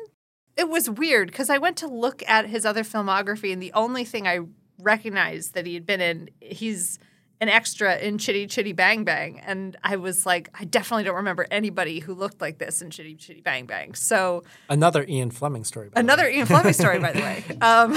It 0.57 0.69
was 0.69 0.89
weird 0.89 1.29
because 1.29 1.51
I 1.51 1.59
went 1.59 1.77
to 1.79 1.89
look 1.89 2.23
at 2.29 2.47
his 2.47 2.65
other 2.65 2.85
filmography, 2.85 3.53
and 3.53 3.63
the 3.63 3.73
only 3.73 4.05
thing 4.05 4.27
I 4.27 4.41
recognized 4.79 5.55
that 5.55 5.67
he 5.67 5.75
had 5.75 5.87
been 5.87 6.01
in, 6.01 6.31
he's 6.41 6.99
an 7.43 7.49
extra 7.49 7.97
in 7.97 8.19
Chitty 8.19 8.47
Chitty 8.47 8.73
Bang 8.73 9.03
Bang, 9.03 9.41
and 9.41 9.77
I 9.83 9.97
was 9.97 10.25
like, 10.25 10.49
I 10.55 10.65
definitely 10.65 11.03
don't 11.03 11.17
remember 11.17 11.45
anybody 11.51 11.99
who 11.99 12.15
looked 12.15 12.41
like 12.41 12.59
this 12.59 12.81
in 12.81 12.91
Chitty 12.91 13.17
Chitty 13.17 13.41
Bang 13.41 13.67
Bang. 13.67 13.95
So 13.97 14.45
Another 14.71 15.05
Ian 15.09 15.33
Fleming 15.33 15.65
story. 15.65 15.89
by 15.89 15.95
the 15.95 16.07
another 16.07 16.23
way. 16.23 16.37
Ian 16.37 16.47
Fleming 16.47 16.73
story, 16.73 17.01
by 17.01 17.13
the 17.13 17.19
way. 17.21 17.45
Um, 17.61 17.95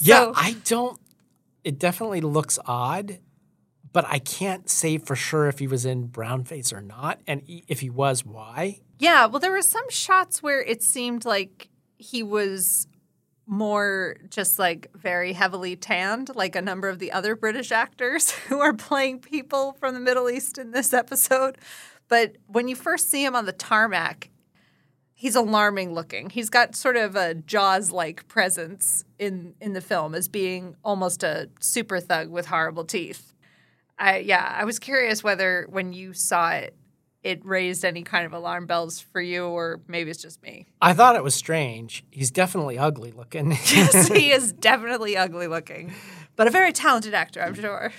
Yeah, 0.00 0.32
I 0.36 0.56
don't. 0.64 1.00
It 1.64 1.78
definitely 1.78 2.20
looks 2.20 2.58
odd, 2.66 3.18
but 3.94 4.04
I 4.06 4.18
can't 4.18 4.68
say 4.68 4.98
for 4.98 5.16
sure 5.16 5.48
if 5.48 5.58
he 5.58 5.66
was 5.66 5.86
in 5.86 6.08
brownface 6.08 6.70
or 6.72 6.82
not, 6.82 7.20
and 7.26 7.42
if 7.46 7.80
he 7.80 7.88
was, 7.88 8.26
why. 8.26 8.80
Yeah, 8.98 9.24
well, 9.24 9.40
there 9.40 9.52
were 9.52 9.62
some 9.62 9.88
shots 9.88 10.42
where 10.42 10.60
it 10.62 10.82
seemed 10.82 11.24
like 11.24 11.70
he 11.96 12.22
was 12.22 12.86
more 13.46 14.16
just 14.30 14.58
like 14.58 14.88
very 14.94 15.32
heavily 15.32 15.76
tanned, 15.76 16.34
like 16.34 16.56
a 16.56 16.62
number 16.62 16.88
of 16.88 16.98
the 16.98 17.12
other 17.12 17.34
British 17.34 17.72
actors 17.72 18.30
who 18.48 18.60
are 18.60 18.72
playing 18.72 19.20
people 19.20 19.72
from 19.74 19.94
the 19.94 20.00
Middle 20.00 20.30
East 20.30 20.58
in 20.58 20.70
this 20.70 20.92
episode. 20.92 21.58
But 22.08 22.36
when 22.46 22.68
you 22.68 22.76
first 22.76 23.10
see 23.10 23.24
him 23.24 23.34
on 23.34 23.46
the 23.46 23.52
tarmac, 23.52 24.30
he's 25.14 25.36
alarming 25.36 25.94
looking. 25.94 26.30
He's 26.30 26.50
got 26.50 26.74
sort 26.74 26.96
of 26.96 27.16
a 27.16 27.34
Jaws 27.34 27.90
like 27.90 28.26
presence 28.28 29.04
in 29.18 29.54
in 29.60 29.72
the 29.72 29.80
film 29.80 30.14
as 30.14 30.28
being 30.28 30.76
almost 30.84 31.22
a 31.22 31.48
super 31.60 32.00
thug 32.00 32.28
with 32.28 32.46
horrible 32.46 32.84
teeth. 32.84 33.32
I 33.98 34.18
yeah, 34.18 34.54
I 34.58 34.64
was 34.64 34.78
curious 34.78 35.22
whether 35.22 35.66
when 35.70 35.92
you 35.92 36.12
saw 36.12 36.50
it 36.50 36.76
it 37.22 37.44
raised 37.44 37.84
any 37.84 38.02
kind 38.02 38.26
of 38.26 38.32
alarm 38.32 38.66
bells 38.66 39.00
for 39.00 39.20
you 39.20 39.44
or 39.44 39.80
maybe 39.86 40.10
it's 40.10 40.22
just 40.22 40.42
me. 40.42 40.66
I 40.80 40.92
thought 40.92 41.16
it 41.16 41.22
was 41.22 41.34
strange. 41.34 42.04
He's 42.10 42.30
definitely 42.30 42.78
ugly 42.78 43.12
looking. 43.12 43.50
yes, 43.72 44.08
he 44.08 44.32
is 44.32 44.52
definitely 44.52 45.16
ugly 45.16 45.46
looking, 45.46 45.92
but 46.36 46.46
a 46.46 46.50
very 46.50 46.72
talented 46.72 47.14
actor, 47.14 47.40
I'm 47.40 47.54
sure. 47.54 47.92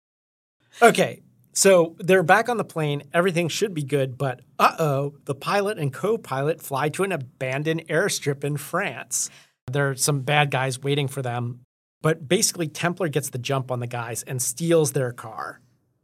okay, 0.82 1.20
so 1.52 1.96
they're 1.98 2.22
back 2.22 2.48
on 2.48 2.56
the 2.56 2.64
plane. 2.64 3.02
Everything 3.12 3.48
should 3.48 3.74
be 3.74 3.82
good, 3.82 4.16
but 4.16 4.40
uh 4.58 4.76
oh, 4.78 5.14
the 5.24 5.34
pilot 5.34 5.78
and 5.78 5.92
co 5.92 6.16
pilot 6.16 6.62
fly 6.62 6.88
to 6.90 7.04
an 7.04 7.12
abandoned 7.12 7.86
airstrip 7.88 8.44
in 8.44 8.56
France. 8.56 9.28
There 9.70 9.90
are 9.90 9.96
some 9.96 10.20
bad 10.20 10.50
guys 10.50 10.80
waiting 10.80 11.08
for 11.08 11.20
them, 11.20 11.60
but 12.00 12.28
basically, 12.28 12.68
Templar 12.68 13.08
gets 13.08 13.30
the 13.30 13.38
jump 13.38 13.70
on 13.70 13.80
the 13.80 13.86
guys 13.86 14.22
and 14.22 14.40
steals 14.40 14.92
their 14.92 15.12
car. 15.12 15.60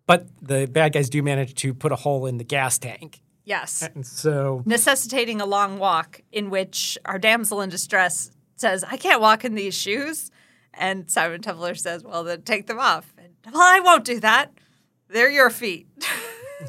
But 0.07 0.27
the 0.43 0.67
bad 0.67 0.93
guys 0.93 1.09
do 1.09 1.23
manage 1.23 1.55
to 1.57 1.73
put 1.75 1.91
a 1.93 1.97
hole 1.97 2.27
in 2.27 2.37
the 2.39 2.45
gas 2.45 2.79
tank. 2.79 3.21
yes. 3.45 3.83
And 3.95 4.07
so, 4.07 4.63
Necessitating 4.67 5.41
a 5.41 5.47
long 5.47 5.79
walk 5.79 6.21
in 6.33 6.51
which 6.51 6.99
our 7.05 7.19
damsel 7.19 7.61
in 7.63 7.71
distress 7.71 8.31
says, 8.57 8.85
I 8.85 8.97
can't 8.97 9.21
walk 9.21 9.45
in 9.45 9.55
these 9.55 9.75
shoes. 9.75 10.31
And 10.75 11.11
Simon 11.11 11.41
Templar 11.41 11.75
says, 11.75 12.03
Well, 12.05 12.25
then 12.25 12.43
take 12.43 12.67
them 12.67 12.79
off. 12.79 13.13
And, 13.17 13.29
well, 13.53 13.63
I 13.63 13.81
won't 13.81 14.05
do 14.05 14.21
that. 14.21 14.53
They're 15.09 15.31
your 15.31 15.51
feet. 15.51 15.87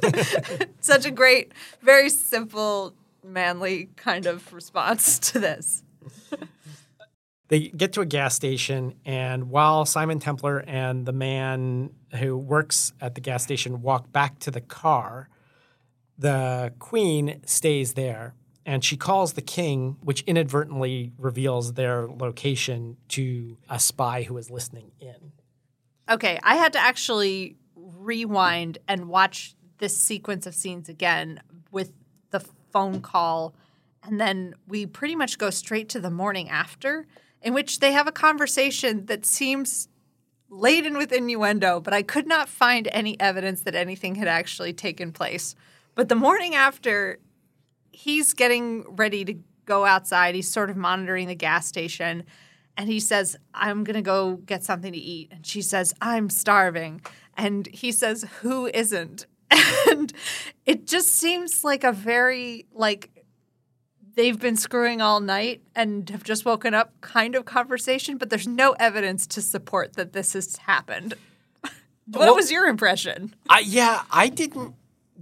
Such 0.80 1.06
a 1.06 1.12
great, 1.12 1.52
very 1.82 2.10
simple, 2.10 2.93
manly 3.24 3.89
kind 3.95 4.26
of 4.28 4.52
response 4.54 5.19
to 5.32 5.39
this. 5.39 5.84
they 7.48 7.69
get 7.69 7.93
to 7.93 8.02
a 8.02 8.06
gas 8.06 8.36
station, 8.36 8.95
and 9.06 9.50
while 9.50 9.86
Simon 9.86 10.19
Templar 10.19 10.63
and 10.67 11.06
the 11.06 11.12
man 11.13 11.91
who 12.15 12.38
works 12.38 12.93
at 12.99 13.15
the 13.15 13.21
gas 13.21 13.43
station 13.43 13.82
walk 13.82 14.12
back 14.12 14.39
to 14.39 14.51
the 14.51 14.62
car, 14.62 15.30
the 16.17 16.73
queen 16.80 17.41
stays 17.45 17.93
there 17.93 18.34
and 18.65 18.84
she 18.84 18.97
calls 18.97 19.34
the 19.34 19.41
king, 19.41 19.97
which 20.01 20.21
inadvertently 20.21 21.13
reveals 21.17 21.73
their 21.73 22.08
location 22.08 22.97
to 23.10 23.58
a 23.69 23.80
spy 23.80 24.23
who 24.23 24.36
is 24.38 24.49
listening 24.49 24.91
in. 24.99 25.34
Okay, 26.10 26.39
I 26.41 26.56
had 26.56 26.73
to 26.73 26.80
actually 26.80 27.58
rewind 27.75 28.80
and 28.88 29.08
watch 29.08 29.56
this 29.78 29.95
sequence 29.95 30.47
of 30.47 30.56
scenes 30.56 30.89
again 30.89 31.41
with 31.71 31.91
the 32.32 32.39
phone 32.71 33.01
call. 33.01 33.54
And 34.04 34.19
then 34.19 34.56
we 34.67 34.86
pretty 34.86 35.15
much 35.15 35.38
go 35.38 35.49
straight 35.49 35.89
to 35.89 35.99
the 35.99 36.12
morning 36.12 36.49
after, 36.49 37.06
in 37.41 37.54
which 37.54 37.80
they 37.80 37.91
have 37.91 38.08
a 38.08 38.12
conversation 38.12 39.06
that 39.06 39.25
seems 39.25 39.89
laden 40.49 40.97
with 40.97 41.12
innuendo, 41.12 41.79
but 41.79 41.93
I 41.93 42.01
could 42.01 42.27
not 42.27 42.49
find 42.49 42.88
any 42.91 43.19
evidence 43.19 43.62
that 43.62 43.75
anything 43.75 44.15
had 44.15 44.27
actually 44.27 44.73
taken 44.73 45.12
place. 45.12 45.55
But 45.95 46.10
the 46.10 46.15
morning 46.15 46.55
after, 46.55 47.19
he's 47.91 48.34
getting 48.34 48.84
ready 48.95 49.25
to 49.25 49.36
go 49.65 49.86
outside. 49.86 50.36
He's 50.36 50.51
sort 50.51 50.69
of 50.69 50.77
monitoring 50.77 51.27
the 51.27 51.36
gas 51.36 51.67
station. 51.67 52.23
And 52.77 52.89
he 52.89 52.99
says, 52.99 53.38
I'm 53.53 53.84
going 53.84 53.95
to 53.95 54.01
go 54.01 54.36
get 54.36 54.63
something 54.63 54.91
to 54.91 54.97
eat. 54.97 55.29
And 55.31 55.45
she 55.45 55.62
says, 55.62 55.93
I'm 56.01 56.29
starving. 56.29 57.01
And 57.38 57.67
he 57.67 57.91
says, 57.91 58.25
Who 58.41 58.67
isn't? 58.67 59.25
And 59.88 60.12
it 60.65 60.88
just 60.88 61.10
seems 61.10 61.63
like 61.63 61.84
a 61.84 61.91
very, 61.91 62.65
like, 62.73 63.14
they've 64.15 64.39
been 64.39 64.56
screwing 64.56 65.01
all 65.01 65.19
night 65.19 65.62
and 65.75 66.10
have 66.10 66.23
just 66.23 66.45
woken 66.45 66.73
up 66.73 66.93
kind 67.01 67.36
of 67.36 67.45
conversation, 67.45 68.17
but 68.17 68.30
there's 68.30 68.47
no 68.47 68.73
evidence 68.73 69.28
to 69.28 69.41
support 69.41 69.93
that 69.93 70.13
this 70.13 70.34
has 70.34 70.56
happened. 70.58 71.13
what 71.62 71.73
Well- 72.08 72.36
was 72.36 72.51
your 72.51 72.67
impression? 72.67 73.36
I, 73.49 73.60
yeah, 73.60 74.04
I 74.12 74.30
didn't 74.30 74.75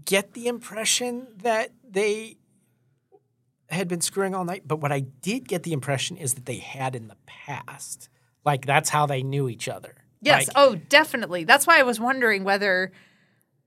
get 0.05 0.33
the 0.33 0.47
impression 0.47 1.27
that 1.37 1.71
they 1.87 2.37
had 3.69 3.87
been 3.87 4.01
screwing 4.01 4.35
all 4.35 4.45
night, 4.45 4.63
but 4.67 4.77
what 4.77 4.91
I 4.91 4.99
did 4.99 5.47
get 5.47 5.63
the 5.63 5.73
impression 5.73 6.17
is 6.17 6.35
that 6.35 6.45
they 6.45 6.57
had 6.57 6.95
in 6.95 7.07
the 7.07 7.17
past. 7.25 8.09
Like 8.45 8.65
that's 8.65 8.89
how 8.89 9.05
they 9.05 9.23
knew 9.23 9.49
each 9.49 9.67
other. 9.67 9.95
Yes. 10.21 10.47
Like, 10.47 10.53
oh, 10.55 10.75
definitely. 10.75 11.43
That's 11.43 11.67
why 11.67 11.79
I 11.79 11.83
was 11.83 11.99
wondering 11.99 12.43
whether, 12.43 12.91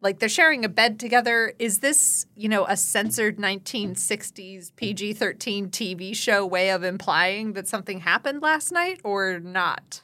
like, 0.00 0.18
they're 0.18 0.28
sharing 0.28 0.64
a 0.64 0.68
bed 0.68 1.00
together. 1.00 1.54
Is 1.58 1.80
this, 1.80 2.26
you 2.36 2.48
know, 2.48 2.66
a 2.66 2.76
censored 2.76 3.38
1960s 3.38 4.74
PG 4.76 5.14
13 5.14 5.70
TV 5.70 6.14
show 6.14 6.44
way 6.44 6.70
of 6.70 6.84
implying 6.84 7.54
that 7.54 7.66
something 7.66 8.00
happened 8.00 8.42
last 8.42 8.72
night 8.72 9.00
or 9.04 9.40
not? 9.40 10.02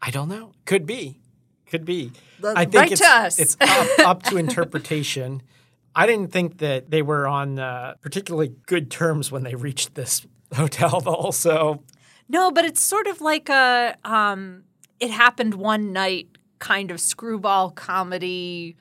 I 0.00 0.10
don't 0.10 0.28
know. 0.28 0.52
Could 0.66 0.86
be. 0.86 1.20
Could 1.66 1.84
be. 1.84 2.12
I 2.44 2.64
think 2.64 2.74
write 2.74 2.92
it's, 2.92 3.00
to 3.00 3.06
us. 3.06 3.38
it's 3.38 3.56
up, 3.60 3.98
up 4.00 4.22
to 4.24 4.36
interpretation. 4.36 5.42
I 5.96 6.06
didn't 6.06 6.32
think 6.32 6.58
that 6.58 6.90
they 6.90 7.02
were 7.02 7.26
on 7.26 7.58
uh, 7.58 7.94
particularly 8.00 8.54
good 8.66 8.90
terms 8.90 9.30
when 9.30 9.44
they 9.44 9.54
reached 9.54 9.94
this 9.94 10.26
hotel, 10.54 11.00
though. 11.00 11.30
So 11.30 11.82
No, 12.28 12.50
but 12.50 12.64
it's 12.64 12.82
sort 12.82 13.06
of 13.06 13.20
like 13.20 13.48
a 13.48 13.96
um, 14.04 14.64
it 15.00 15.10
happened 15.10 15.54
one 15.54 15.92
night 15.92 16.28
kind 16.58 16.90
of 16.90 17.00
screwball 17.00 17.70
comedy. 17.70 18.76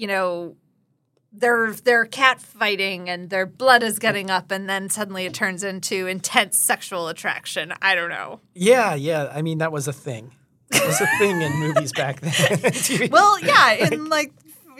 You 0.00 0.06
know, 0.06 0.56
they're 1.30 1.72
they're 1.72 2.06
cat 2.06 2.40
fighting 2.40 3.10
and 3.10 3.28
their 3.28 3.44
blood 3.44 3.82
is 3.82 3.98
getting 3.98 4.30
up, 4.30 4.50
and 4.50 4.68
then 4.68 4.88
suddenly 4.88 5.26
it 5.26 5.34
turns 5.34 5.62
into 5.62 6.06
intense 6.06 6.58
sexual 6.58 7.08
attraction. 7.08 7.74
I 7.82 7.94
don't 7.94 8.08
know. 8.08 8.40
yeah, 8.54 8.94
yeah. 8.94 9.30
I 9.30 9.42
mean, 9.42 9.58
that 9.58 9.72
was 9.72 9.86
a 9.86 9.92
thing. 9.92 10.34
It 10.72 10.86
was 10.86 11.00
a 11.02 11.06
thing 11.18 11.42
in 11.42 11.52
movies 11.58 11.92
back 11.92 12.20
then. 12.20 13.10
Well, 13.10 13.40
yeah, 13.40 13.72
in 13.72 14.08
like 14.08 14.32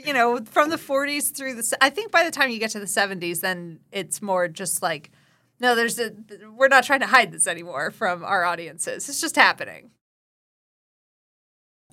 you 0.07 0.15
know 0.15 0.41
from 0.45 0.71
the 0.71 0.77
40s 0.77 1.37
through 1.37 1.57
the 1.57 1.77
I 1.83 1.91
think 1.91 2.11
by 2.11 2.25
the 2.25 2.31
time 2.31 2.49
you 2.49 2.59
get 2.59 2.71
to 2.71 2.81
the 2.81 2.87
70s, 2.87 3.41
then 3.41 3.81
it's 3.93 4.23
more 4.23 4.49
just 4.49 4.83
like. 4.83 5.11
No, 5.63 5.75
there's 5.75 5.99
a. 5.99 6.13
We're 6.57 6.69
not 6.69 6.85
trying 6.85 7.01
to 7.01 7.07
hide 7.07 7.33
this 7.33 7.47
anymore 7.47 7.91
from 7.91 8.25
our 8.25 8.45
audiences. 8.45 9.07
It's 9.11 9.21
just 9.21 9.37
happening. 9.37 9.91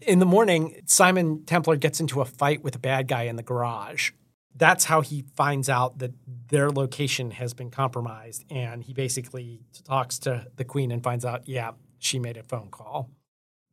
In 0.01 0.19
the 0.19 0.25
morning, 0.25 0.81
Simon 0.85 1.43
Templar 1.45 1.75
gets 1.75 1.99
into 1.99 2.21
a 2.21 2.25
fight 2.25 2.63
with 2.63 2.75
a 2.75 2.79
bad 2.79 3.07
guy 3.07 3.23
in 3.23 3.35
the 3.35 3.43
garage. 3.43 4.11
That's 4.55 4.85
how 4.85 5.01
he 5.01 5.23
finds 5.35 5.69
out 5.69 5.99
that 5.99 6.13
their 6.49 6.69
location 6.69 7.31
has 7.31 7.53
been 7.53 7.69
compromised. 7.71 8.45
And 8.49 8.83
he 8.83 8.93
basically 8.93 9.61
talks 9.85 10.19
to 10.19 10.47
the 10.55 10.65
queen 10.65 10.91
and 10.91 11.03
finds 11.03 11.25
out, 11.25 11.47
yeah, 11.47 11.71
she 11.99 12.19
made 12.19 12.37
a 12.37 12.43
phone 12.43 12.69
call. 12.69 13.09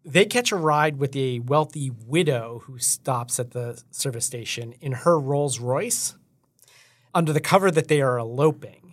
They 0.04 0.26
catch 0.26 0.52
a 0.52 0.56
ride 0.56 0.98
with 0.98 1.16
a 1.16 1.40
wealthy 1.40 1.90
widow 1.90 2.62
who 2.64 2.78
stops 2.78 3.40
at 3.40 3.52
the 3.52 3.82
service 3.90 4.26
station 4.26 4.74
in 4.80 4.92
her 4.92 5.18
Rolls 5.18 5.58
Royce 5.58 6.14
under 7.14 7.32
the 7.32 7.40
cover 7.40 7.70
that 7.70 7.88
they 7.88 8.02
are 8.02 8.18
eloping. 8.18 8.83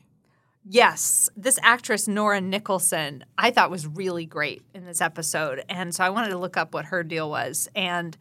Yes, 0.63 1.29
this 1.35 1.57
actress 1.63 2.07
Nora 2.07 2.39
Nicholson, 2.39 3.25
I 3.37 3.49
thought 3.51 3.71
was 3.71 3.87
really 3.87 4.25
great 4.25 4.61
in 4.75 4.85
this 4.85 5.01
episode, 5.01 5.63
and 5.67 5.93
so 5.93 6.03
I 6.03 6.09
wanted 6.11 6.29
to 6.29 6.37
look 6.37 6.55
up 6.55 6.73
what 6.73 6.85
her 6.85 7.03
deal 7.03 7.29
was. 7.29 7.67
And 7.75 8.15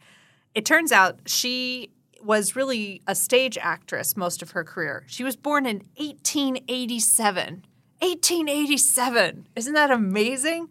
it 0.55 0.65
turns 0.65 0.91
out 0.91 1.19
she 1.27 1.91
was 2.23 2.55
really 2.55 3.01
a 3.07 3.15
stage 3.15 3.57
actress 3.59 4.17
most 4.17 4.41
of 4.41 4.51
her 4.51 4.63
career. 4.63 5.03
She 5.07 5.23
was 5.23 5.35
born 5.35 5.65
in 5.65 5.77
1887. 5.97 7.65
1887. 7.99 9.47
Isn't 9.55 9.73
that 9.73 9.91
amazing? 9.91 10.69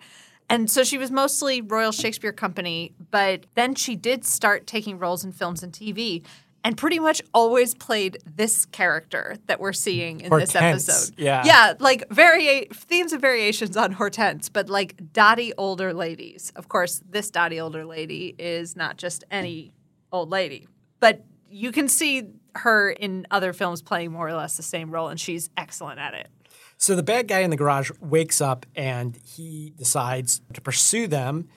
And 0.48 0.68
so 0.68 0.82
she 0.82 0.98
was 0.98 1.12
mostly 1.12 1.60
Royal 1.60 1.92
Shakespeare 1.92 2.32
Company, 2.32 2.92
but 3.12 3.46
then 3.54 3.76
she 3.76 3.94
did 3.94 4.24
start 4.24 4.66
taking 4.66 4.98
roles 4.98 5.24
in 5.24 5.30
films 5.30 5.62
and 5.62 5.72
TV 5.72 6.24
and 6.64 6.76
pretty 6.76 6.98
much 6.98 7.22
always 7.32 7.74
played 7.74 8.18
this 8.26 8.66
character 8.66 9.36
that 9.46 9.60
we're 9.60 9.72
seeing 9.72 10.20
in 10.20 10.30
this 10.30 10.54
episode. 10.54 11.14
yeah. 11.18 11.42
Yeah, 11.44 11.74
like 11.78 12.08
vari- 12.10 12.68
themes 12.72 13.12
of 13.12 13.20
variations 13.20 13.76
on 13.76 13.92
Hortense, 13.92 14.48
but 14.48 14.68
like 14.68 15.12
dotty 15.12 15.52
older 15.56 15.94
ladies. 15.94 16.52
Of 16.56 16.68
course, 16.68 17.02
this 17.08 17.30
dotty 17.30 17.58
older 17.60 17.84
lady 17.84 18.34
is 18.38 18.76
not 18.76 18.98
just 18.98 19.24
any 19.30 19.72
old 20.12 20.30
lady. 20.30 20.68
But 21.00 21.24
you 21.48 21.72
can 21.72 21.88
see 21.88 22.28
her 22.56 22.90
in 22.90 23.26
other 23.30 23.52
films 23.52 23.80
playing 23.80 24.12
more 24.12 24.28
or 24.28 24.34
less 24.34 24.56
the 24.56 24.62
same 24.62 24.90
role, 24.90 25.08
and 25.08 25.18
she's 25.18 25.48
excellent 25.56 25.98
at 25.98 26.14
it. 26.14 26.28
So 26.76 26.96
the 26.96 27.02
bad 27.02 27.28
guy 27.28 27.40
in 27.40 27.50
the 27.50 27.56
garage 27.56 27.90
wakes 28.00 28.40
up 28.40 28.66
and 28.74 29.18
he 29.24 29.72
decides 29.76 30.40
to 30.54 30.60
pursue 30.60 31.06
them. 31.06 31.48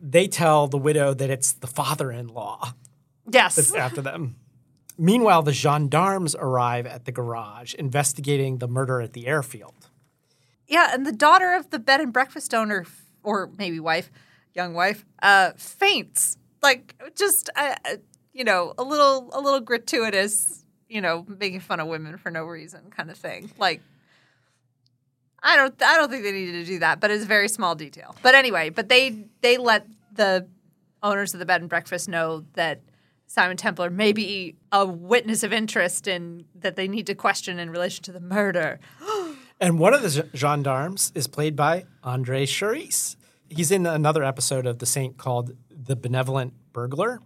They 0.00 0.28
tell 0.28 0.66
the 0.68 0.76
widow 0.78 1.14
that 1.14 1.30
it's 1.30 1.52
the 1.52 1.66
father 1.66 2.12
in 2.12 2.28
law 2.28 2.74
Yes. 3.30 3.56
that's 3.56 3.74
after 3.74 4.02
them. 4.02 4.36
Meanwhile, 4.98 5.42
the 5.42 5.52
gendarmes 5.52 6.34
arrive 6.34 6.86
at 6.86 7.04
the 7.04 7.12
garage 7.12 7.74
investigating 7.74 8.58
the 8.58 8.68
murder 8.68 9.00
at 9.00 9.12
the 9.12 9.26
airfield. 9.26 9.90
Yeah, 10.66 10.90
and 10.92 11.06
the 11.06 11.12
daughter 11.12 11.54
of 11.54 11.70
the 11.70 11.78
bed 11.78 12.00
and 12.00 12.12
breakfast 12.12 12.54
owner, 12.54 12.86
or 13.22 13.50
maybe 13.58 13.78
wife, 13.78 14.10
young 14.54 14.74
wife, 14.74 15.04
uh, 15.22 15.52
faints. 15.56 16.38
Like 16.62 16.94
just, 17.14 17.50
uh, 17.56 17.76
uh, 17.84 17.96
you 18.32 18.42
know, 18.42 18.72
a 18.78 18.82
little, 18.82 19.30
a 19.32 19.40
little 19.40 19.60
gratuitous, 19.60 20.64
you 20.88 21.00
know, 21.00 21.24
making 21.28 21.60
fun 21.60 21.78
of 21.78 21.88
women 21.88 22.16
for 22.16 22.30
no 22.30 22.44
reason, 22.44 22.90
kind 22.90 23.10
of 23.10 23.18
thing. 23.18 23.50
Like, 23.58 23.82
I 25.42 25.56
don't, 25.56 25.80
I 25.82 25.96
don't 25.96 26.10
think 26.10 26.24
they 26.24 26.32
needed 26.32 26.52
to 26.52 26.64
do 26.64 26.78
that, 26.80 26.98
but 26.98 27.10
it's 27.10 27.22
a 27.22 27.26
very 27.28 27.48
small 27.48 27.74
detail. 27.74 28.16
But 28.22 28.34
anyway, 28.34 28.70
but 28.70 28.88
they, 28.88 29.26
they 29.42 29.58
let 29.58 29.86
the 30.12 30.48
owners 31.02 31.34
of 31.34 31.40
the 31.40 31.46
bed 31.46 31.60
and 31.60 31.70
breakfast 31.70 32.08
know 32.08 32.44
that 32.54 32.80
Simon 33.26 33.56
Templar 33.56 33.90
may 33.90 34.12
be 34.12 34.56
a 34.72 34.86
witness 34.86 35.42
of 35.42 35.52
interest 35.52 36.06
in 36.06 36.44
that 36.54 36.76
they 36.76 36.88
need 36.88 37.06
to 37.06 37.14
question 37.14 37.58
in 37.58 37.70
relation 37.70 38.02
to 38.04 38.12
the 38.12 38.20
murder. 38.20 38.80
And 39.58 39.78
one 39.78 39.94
of 39.94 40.02
the 40.02 40.28
gendarmes 40.34 41.12
is 41.14 41.26
played 41.26 41.56
by 41.56 41.86
Andre 42.04 42.44
Charisse. 42.44 43.16
He's 43.48 43.70
in 43.70 43.86
another 43.86 44.22
episode 44.22 44.66
of 44.66 44.80
The 44.80 44.84
Saint 44.84 45.16
called 45.16 45.52
The 45.70 45.96
Benevolent 45.96 46.52
Burglar. 46.74 47.20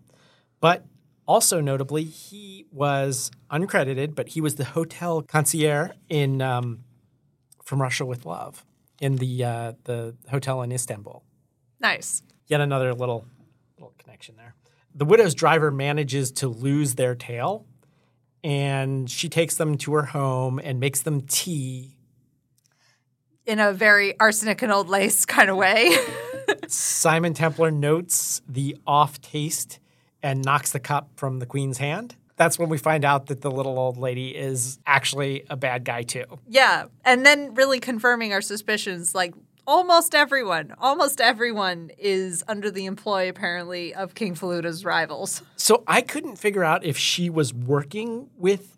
But 0.60 0.86
also 1.26 1.60
notably, 1.60 2.04
he 2.04 2.66
was 2.70 3.32
uncredited, 3.50 4.14
but 4.14 4.28
he 4.28 4.40
was 4.40 4.54
the 4.54 4.64
hotel 4.64 5.22
concierge 5.22 5.90
in 6.08 6.40
um, 6.40 6.84
From 7.64 7.82
Russia 7.82 8.06
with 8.06 8.24
Love 8.24 8.64
in 9.00 9.16
the 9.16 9.44
uh, 9.44 9.72
the 9.84 10.14
hotel 10.30 10.62
in 10.62 10.70
Istanbul. 10.70 11.24
Nice. 11.80 12.22
Yet 12.46 12.60
another 12.60 12.94
little 12.94 13.26
little 13.76 13.94
connection 13.98 14.36
there. 14.36 14.54
The 14.94 15.04
widow's 15.04 15.34
driver 15.34 15.70
manages 15.70 16.32
to 16.32 16.48
lose 16.48 16.96
their 16.96 17.14
tail, 17.14 17.66
and 18.42 19.10
she 19.10 19.28
takes 19.28 19.56
them 19.56 19.76
to 19.78 19.92
her 19.94 20.06
home 20.06 20.60
and 20.62 20.80
makes 20.80 21.00
them 21.02 21.22
tea 21.22 21.96
in 23.46 23.58
a 23.58 23.72
very 23.72 24.18
arsenic 24.20 24.62
and 24.62 24.70
old 24.70 24.88
lace 24.88 25.24
kind 25.26 25.50
of 25.50 25.56
way. 25.56 25.96
Simon 26.68 27.34
Templar 27.34 27.70
notes 27.70 28.42
the 28.48 28.76
off 28.86 29.20
taste 29.20 29.80
and 30.22 30.44
knocks 30.44 30.72
the 30.72 30.80
cup 30.80 31.10
from 31.16 31.38
the 31.40 31.46
queen's 31.46 31.78
hand. 31.78 32.14
That's 32.36 32.58
when 32.58 32.68
we 32.68 32.78
find 32.78 33.04
out 33.04 33.26
that 33.26 33.40
the 33.40 33.50
little 33.50 33.78
old 33.78 33.96
lady 33.96 34.36
is 34.36 34.78
actually 34.86 35.44
a 35.50 35.56
bad 35.56 35.84
guy 35.84 36.02
too. 36.02 36.24
yeah. 36.48 36.86
And 37.04 37.26
then 37.26 37.54
really 37.54 37.80
confirming 37.80 38.32
our 38.32 38.40
suspicions 38.40 39.14
like 39.14 39.34
almost 39.70 40.16
everyone, 40.16 40.74
almost 40.78 41.20
everyone 41.20 41.92
is 41.96 42.42
under 42.48 42.72
the 42.72 42.86
employ 42.86 43.28
apparently 43.28 43.94
of 43.94 44.16
King 44.16 44.34
Faluta's 44.34 44.84
rivals. 44.84 45.42
So 45.54 45.84
I 45.86 46.00
couldn't 46.00 46.36
figure 46.36 46.64
out 46.64 46.84
if 46.84 46.98
she 46.98 47.30
was 47.30 47.54
working 47.54 48.28
with 48.36 48.76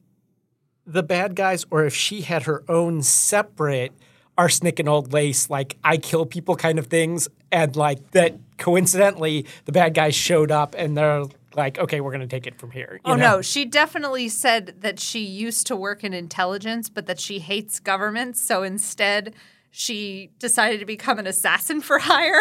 the 0.87 1.03
bad 1.03 1.35
guys 1.35 1.65
or 1.71 1.87
if 1.87 1.95
she 1.95 2.21
had 2.21 2.43
her 2.43 2.63
own 2.69 3.03
separate 3.03 3.93
arsenic 4.37 4.79
and 4.79 4.89
old 4.89 5.15
lace, 5.15 5.49
like 5.49 5.79
I 5.83 5.97
kill 5.97 6.27
people 6.27 6.57
kind 6.57 6.79
of 6.79 6.89
things. 6.89 7.27
And 7.51 7.75
like 7.75 8.11
that 8.11 8.35
coincidentally, 8.59 9.47
the 9.65 9.73
bad 9.73 9.95
guys 9.95 10.15
showed 10.15 10.51
up 10.51 10.75
and 10.77 10.95
they're 10.95 11.25
like, 11.55 11.79
okay, 11.79 12.03
we're 12.03 12.11
going 12.11 12.21
to 12.21 12.27
take 12.27 12.47
it 12.47 12.59
from 12.59 12.71
here. 12.71 13.01
Oh 13.07 13.15
know? 13.15 13.37
no, 13.37 13.43
she 13.43 13.65
definitely 13.65 14.29
said 14.29 14.75
that 14.81 15.01
she 15.01 15.21
used 15.21 15.67
to 15.69 15.77
work 15.77 16.05
in 16.05 16.13
intelligence, 16.13 16.91
but 16.91 17.07
that 17.07 17.19
she 17.19 17.39
hates 17.39 17.81
government. 17.81 18.37
So 18.37 18.63
instead, 18.63 19.35
she 19.73 20.31
decided 20.39 20.79
to 20.81 20.87
become 20.87 21.19
an 21.19 21.27
assassin 21.27 21.81
for 21.81 21.99
hire. 21.99 22.39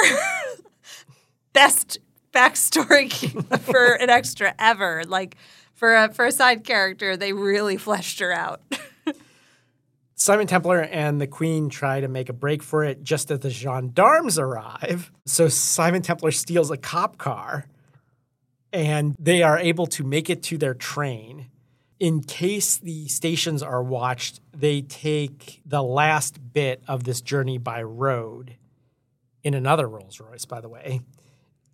Best 1.53 1.97
backstory 2.31 3.11
for 3.61 3.93
an 3.93 4.09
extra 4.09 4.53
ever. 4.59 5.03
Like 5.07 5.37
for 5.73 5.95
a 5.95 6.13
for 6.13 6.25
a 6.25 6.31
side 6.31 6.63
character, 6.63 7.17
they 7.17 7.33
really 7.33 7.77
fleshed 7.77 8.19
her 8.19 8.31
out. 8.31 8.61
Simon 10.15 10.45
Templar 10.45 10.81
and 10.81 11.19
the 11.19 11.25
Queen 11.25 11.69
try 11.69 12.01
to 12.01 12.07
make 12.07 12.29
a 12.29 12.33
break 12.33 12.61
for 12.61 12.83
it 12.83 13.01
just 13.01 13.31
as 13.31 13.39
the 13.39 13.49
gendarmes 13.49 14.37
arrive. 14.37 15.09
So 15.25 15.47
Simon 15.47 16.03
Templar 16.03 16.31
steals 16.31 16.69
a 16.69 16.77
cop 16.77 17.17
car 17.17 17.65
and 18.73 19.15
they 19.17 19.41
are 19.41 19.57
able 19.57 19.87
to 19.87 20.03
make 20.03 20.29
it 20.29 20.43
to 20.43 20.57
their 20.57 20.73
train. 20.73 21.47
In 22.01 22.23
case 22.23 22.77
the 22.77 23.07
stations 23.09 23.61
are 23.61 23.83
watched, 23.83 24.39
they 24.51 24.81
take 24.81 25.61
the 25.67 25.83
last 25.83 26.39
bit 26.51 26.81
of 26.87 27.03
this 27.03 27.21
journey 27.21 27.59
by 27.59 27.83
road 27.83 28.55
in 29.43 29.53
another 29.53 29.87
Rolls 29.87 30.19
Royce, 30.19 30.45
by 30.45 30.61
the 30.61 30.67
way. 30.67 31.01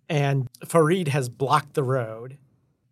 And 0.06 0.46
Farid 0.66 1.08
has 1.08 1.30
blocked 1.30 1.72
the 1.72 1.82
road. 1.82 2.36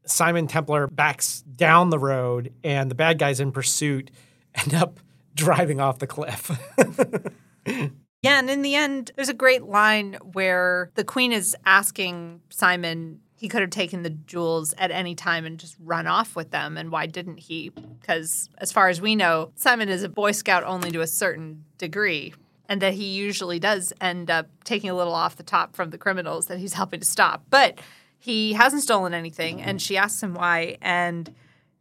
Simon 0.06 0.46
Templar 0.46 0.86
backs 0.86 1.42
down 1.42 1.90
the 1.90 1.98
road, 1.98 2.54
and 2.64 2.90
the 2.90 2.94
bad 2.94 3.18
guys 3.18 3.38
in 3.38 3.52
pursuit 3.52 4.10
end 4.54 4.72
up 4.72 4.98
driving 5.34 5.78
off 5.78 5.98
the 5.98 6.06
cliff. 6.06 6.50
Yeah, 8.22 8.40
and 8.40 8.50
in 8.50 8.62
the 8.62 8.74
end, 8.74 9.12
there's 9.14 9.28
a 9.28 9.34
great 9.34 9.62
line 9.62 10.14
where 10.32 10.90
the 10.94 11.04
queen 11.04 11.30
is 11.30 11.54
asking 11.64 12.40
Simon 12.50 13.20
he 13.36 13.48
could 13.48 13.60
have 13.60 13.70
taken 13.70 14.02
the 14.02 14.10
jewels 14.10 14.74
at 14.78 14.90
any 14.90 15.14
time 15.14 15.44
and 15.44 15.58
just 15.58 15.76
run 15.78 16.06
off 16.06 16.34
with 16.34 16.50
them, 16.50 16.76
and 16.76 16.90
why 16.90 17.06
didn't 17.06 17.38
he? 17.38 17.68
Because 17.68 18.48
as 18.58 18.72
far 18.72 18.88
as 18.88 19.00
we 19.00 19.14
know, 19.14 19.52
Simon 19.56 19.90
is 19.90 20.02
a 20.02 20.08
Boy 20.08 20.32
Scout 20.32 20.64
only 20.64 20.90
to 20.90 21.02
a 21.02 21.06
certain 21.06 21.64
degree, 21.76 22.32
and 22.68 22.80
that 22.80 22.94
he 22.94 23.04
usually 23.04 23.58
does 23.58 23.92
end 24.00 24.30
up 24.30 24.48
taking 24.64 24.88
a 24.88 24.94
little 24.94 25.14
off 25.14 25.36
the 25.36 25.42
top 25.42 25.76
from 25.76 25.90
the 25.90 25.98
criminals 25.98 26.46
that 26.46 26.58
he's 26.58 26.72
helping 26.72 27.00
to 27.00 27.06
stop. 27.06 27.44
But 27.50 27.78
he 28.18 28.54
hasn't 28.54 28.82
stolen 28.82 29.12
anything, 29.12 29.60
and 29.60 29.80
she 29.80 29.98
asks 29.98 30.22
him 30.22 30.32
why, 30.32 30.78
and 30.80 31.32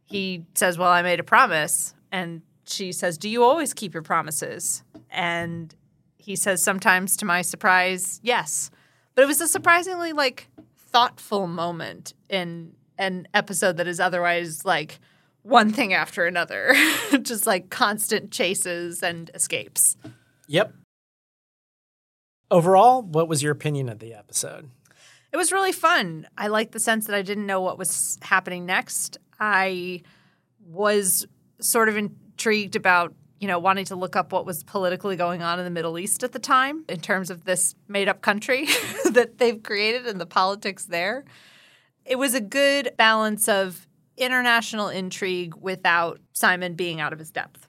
he 0.04 0.44
says, 0.54 0.78
Well, 0.78 0.90
I 0.90 1.02
made 1.02 1.20
a 1.20 1.24
promise. 1.24 1.94
And 2.12 2.42
she 2.64 2.92
says, 2.92 3.18
Do 3.18 3.28
you 3.28 3.42
always 3.42 3.74
keep 3.74 3.94
your 3.94 4.02
promises? 4.02 4.82
And 5.10 5.74
he 6.16 6.36
says, 6.36 6.62
Sometimes 6.62 7.16
to 7.18 7.24
my 7.24 7.42
surprise, 7.42 8.20
yes. 8.22 8.70
But 9.14 9.22
it 9.22 9.26
was 9.26 9.40
a 9.40 9.48
surprisingly 9.48 10.12
like 10.12 10.48
thoughtful 10.96 11.46
moment 11.46 12.14
in 12.30 12.72
an 12.96 13.28
episode 13.34 13.76
that 13.76 13.86
is 13.86 14.00
otherwise 14.00 14.64
like 14.64 14.98
one 15.42 15.70
thing 15.70 15.92
after 15.92 16.24
another, 16.24 16.72
just 17.20 17.46
like 17.46 17.68
constant 17.68 18.30
chases 18.30 19.02
and 19.02 19.30
escapes. 19.34 19.98
yep. 20.48 20.72
Overall, 22.50 23.02
what 23.02 23.28
was 23.28 23.42
your 23.42 23.52
opinion 23.52 23.90
of 23.90 23.98
the 23.98 24.14
episode? 24.14 24.70
It 25.34 25.36
was 25.36 25.52
really 25.52 25.72
fun. 25.72 26.26
I 26.38 26.46
liked 26.46 26.72
the 26.72 26.80
sense 26.80 27.04
that 27.08 27.14
I 27.14 27.20
didn't 27.20 27.44
know 27.44 27.60
what 27.60 27.76
was 27.76 28.18
happening 28.22 28.64
next. 28.64 29.18
I 29.38 30.00
was 30.64 31.26
sort 31.60 31.90
of 31.90 31.98
intrigued 31.98 32.74
about, 32.74 33.12
you 33.38 33.48
know, 33.48 33.58
wanting 33.58 33.84
to 33.86 33.96
look 33.96 34.16
up 34.16 34.32
what 34.32 34.46
was 34.46 34.64
politically 34.64 35.16
going 35.16 35.42
on 35.42 35.58
in 35.58 35.64
the 35.64 35.70
Middle 35.70 35.98
East 35.98 36.22
at 36.24 36.32
the 36.32 36.38
time 36.38 36.84
in 36.88 37.00
terms 37.00 37.30
of 37.30 37.44
this 37.44 37.74
made 37.88 38.08
up 38.08 38.22
country 38.22 38.66
that 39.12 39.38
they've 39.38 39.62
created 39.62 40.06
and 40.06 40.20
the 40.20 40.26
politics 40.26 40.86
there. 40.86 41.24
It 42.04 42.16
was 42.16 42.34
a 42.34 42.40
good 42.40 42.92
balance 42.96 43.48
of 43.48 43.86
international 44.16 44.88
intrigue 44.88 45.54
without 45.56 46.20
Simon 46.32 46.74
being 46.74 47.00
out 47.00 47.12
of 47.12 47.18
his 47.18 47.30
depth. 47.30 47.68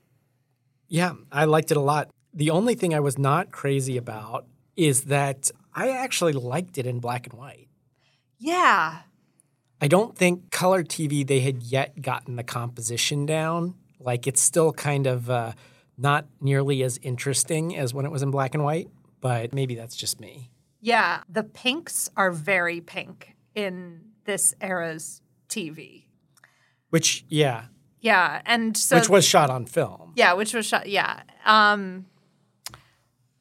Yeah, 0.87 1.13
I 1.31 1.45
liked 1.45 1.71
it 1.71 1.77
a 1.77 1.81
lot. 1.81 2.09
The 2.33 2.49
only 2.51 2.75
thing 2.75 2.93
I 2.93 2.99
was 2.99 3.17
not 3.17 3.51
crazy 3.51 3.97
about 3.97 4.45
is 4.75 5.05
that 5.05 5.51
I 5.73 5.89
actually 5.89 6.33
liked 6.33 6.77
it 6.77 6.85
in 6.85 6.99
black 6.99 7.27
and 7.27 7.37
white. 7.37 7.67
Yeah. 8.39 8.99
I 9.81 9.87
don't 9.87 10.15
think 10.15 10.51
color 10.51 10.83
TV 10.83 11.25
they 11.25 11.41
had 11.41 11.63
yet 11.63 12.01
gotten 12.01 12.35
the 12.35 12.43
composition 12.43 13.25
down. 13.25 13.75
Like 13.99 14.27
it's 14.27 14.41
still 14.41 14.71
kind 14.73 15.07
of 15.07 15.29
uh, 15.29 15.53
not 15.97 16.25
nearly 16.41 16.83
as 16.83 16.99
interesting 17.01 17.75
as 17.77 17.93
when 17.93 18.05
it 18.05 18.11
was 18.11 18.21
in 18.21 18.31
black 18.31 18.53
and 18.53 18.63
white, 18.63 18.89
but 19.21 19.53
maybe 19.53 19.75
that's 19.75 19.95
just 19.95 20.19
me. 20.19 20.49
Yeah. 20.81 21.21
The 21.29 21.43
pinks 21.43 22.09
are 22.15 22.31
very 22.31 22.81
pink 22.81 23.35
in 23.55 24.01
this 24.25 24.53
era's 24.61 25.21
TV. 25.49 26.03
Which, 26.89 27.25
yeah, 27.27 27.65
Yeah, 27.99 28.41
and 28.45 28.77
so 28.77 28.97
which 28.97 29.09
was 29.09 29.25
shot 29.25 29.49
on 29.49 29.65
film. 29.65 30.13
yeah, 30.15 30.33
which 30.33 30.53
was 30.53 30.65
shot. 30.65 30.87
Yeah, 30.87 31.21
um, 31.45 32.05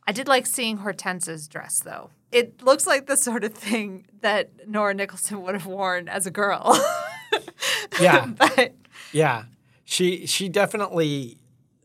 I 0.07 0.13
did 0.13 0.27
like 0.27 0.47
seeing 0.47 0.79
Hortense's 0.79 1.47
dress 1.47 1.81
though. 1.81 2.11
It 2.33 2.63
looks 2.63 2.87
like 2.87 3.07
the 3.07 3.17
sort 3.17 3.45
of 3.45 3.55
thing 3.55 4.07
that 4.21 4.69
Nora 4.69 4.95
Nicholson 4.95 5.43
would 5.43 5.55
have 5.55 5.67
worn 5.67 6.09
as 6.09 6.27
a 6.27 6.31
girl. 6.31 6.77
Yeah. 8.01 8.27
but 8.27 8.73
Yeah, 9.13 9.45
she 9.87 10.27
she 10.27 10.51
definitely 10.51 11.39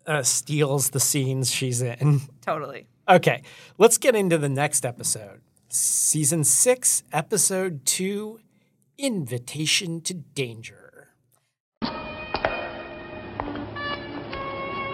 uh, 0.05 0.23
steals 0.23 0.89
the 0.89 0.99
scenes 0.99 1.49
she's 1.49 1.81
in. 1.81 2.21
totally. 2.41 2.87
Okay, 3.07 3.43
let's 3.77 3.97
get 3.97 4.15
into 4.15 4.37
the 4.37 4.49
next 4.49 4.85
episode. 4.85 5.41
Season 5.69 6.43
six, 6.43 7.03
episode 7.13 7.85
two 7.85 8.41
Invitation 8.97 10.01
to 10.01 10.13
Danger. 10.13 11.09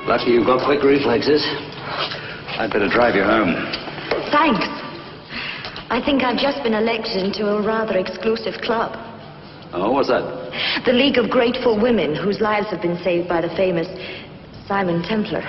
Lucky 0.05 0.31
you've 0.31 0.45
got 0.45 0.63
quick 0.65 0.83
reflexes. 0.83 1.43
I'd 2.59 2.69
better 2.71 2.87
drive 2.89 3.15
you 3.15 3.23
home. 3.23 3.53
Thanks. 4.31 4.65
I 5.89 6.01
think 6.05 6.23
I've 6.23 6.39
just 6.39 6.63
been 6.63 6.73
elected 6.73 7.23
into 7.23 7.47
a 7.47 7.61
rather 7.61 7.97
exclusive 7.97 8.59
club. 8.63 9.06
Oh, 9.73 9.91
what's 9.91 10.07
that? 10.07 10.23
The 10.85 10.93
League 10.93 11.17
of 11.17 11.29
Grateful 11.29 11.79
Women, 11.79 12.15
whose 12.15 12.39
lives 12.39 12.67
have 12.67 12.81
been 12.81 12.97
saved 13.03 13.27
by 13.27 13.41
the 13.41 13.49
famous 13.49 13.87
Simon 14.67 15.03
Templar. 15.03 15.43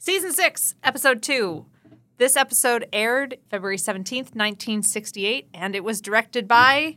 Season 0.00 0.32
6, 0.32 0.74
Episode 0.82 1.22
2. 1.22 1.64
This 2.18 2.36
episode 2.36 2.88
aired 2.92 3.38
February 3.50 3.76
17th, 3.76 4.34
1968, 4.34 5.48
and 5.54 5.76
it 5.76 5.84
was 5.84 6.00
directed 6.00 6.48
by 6.48 6.96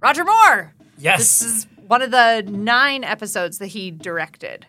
Roger 0.00 0.24
Moore. 0.24 0.74
Yes. 0.96 1.18
This 1.18 1.42
is 1.42 1.66
one 1.90 2.02
of 2.02 2.12
the 2.12 2.44
nine 2.48 3.02
episodes 3.02 3.58
that 3.58 3.66
he 3.66 3.90
directed. 3.90 4.64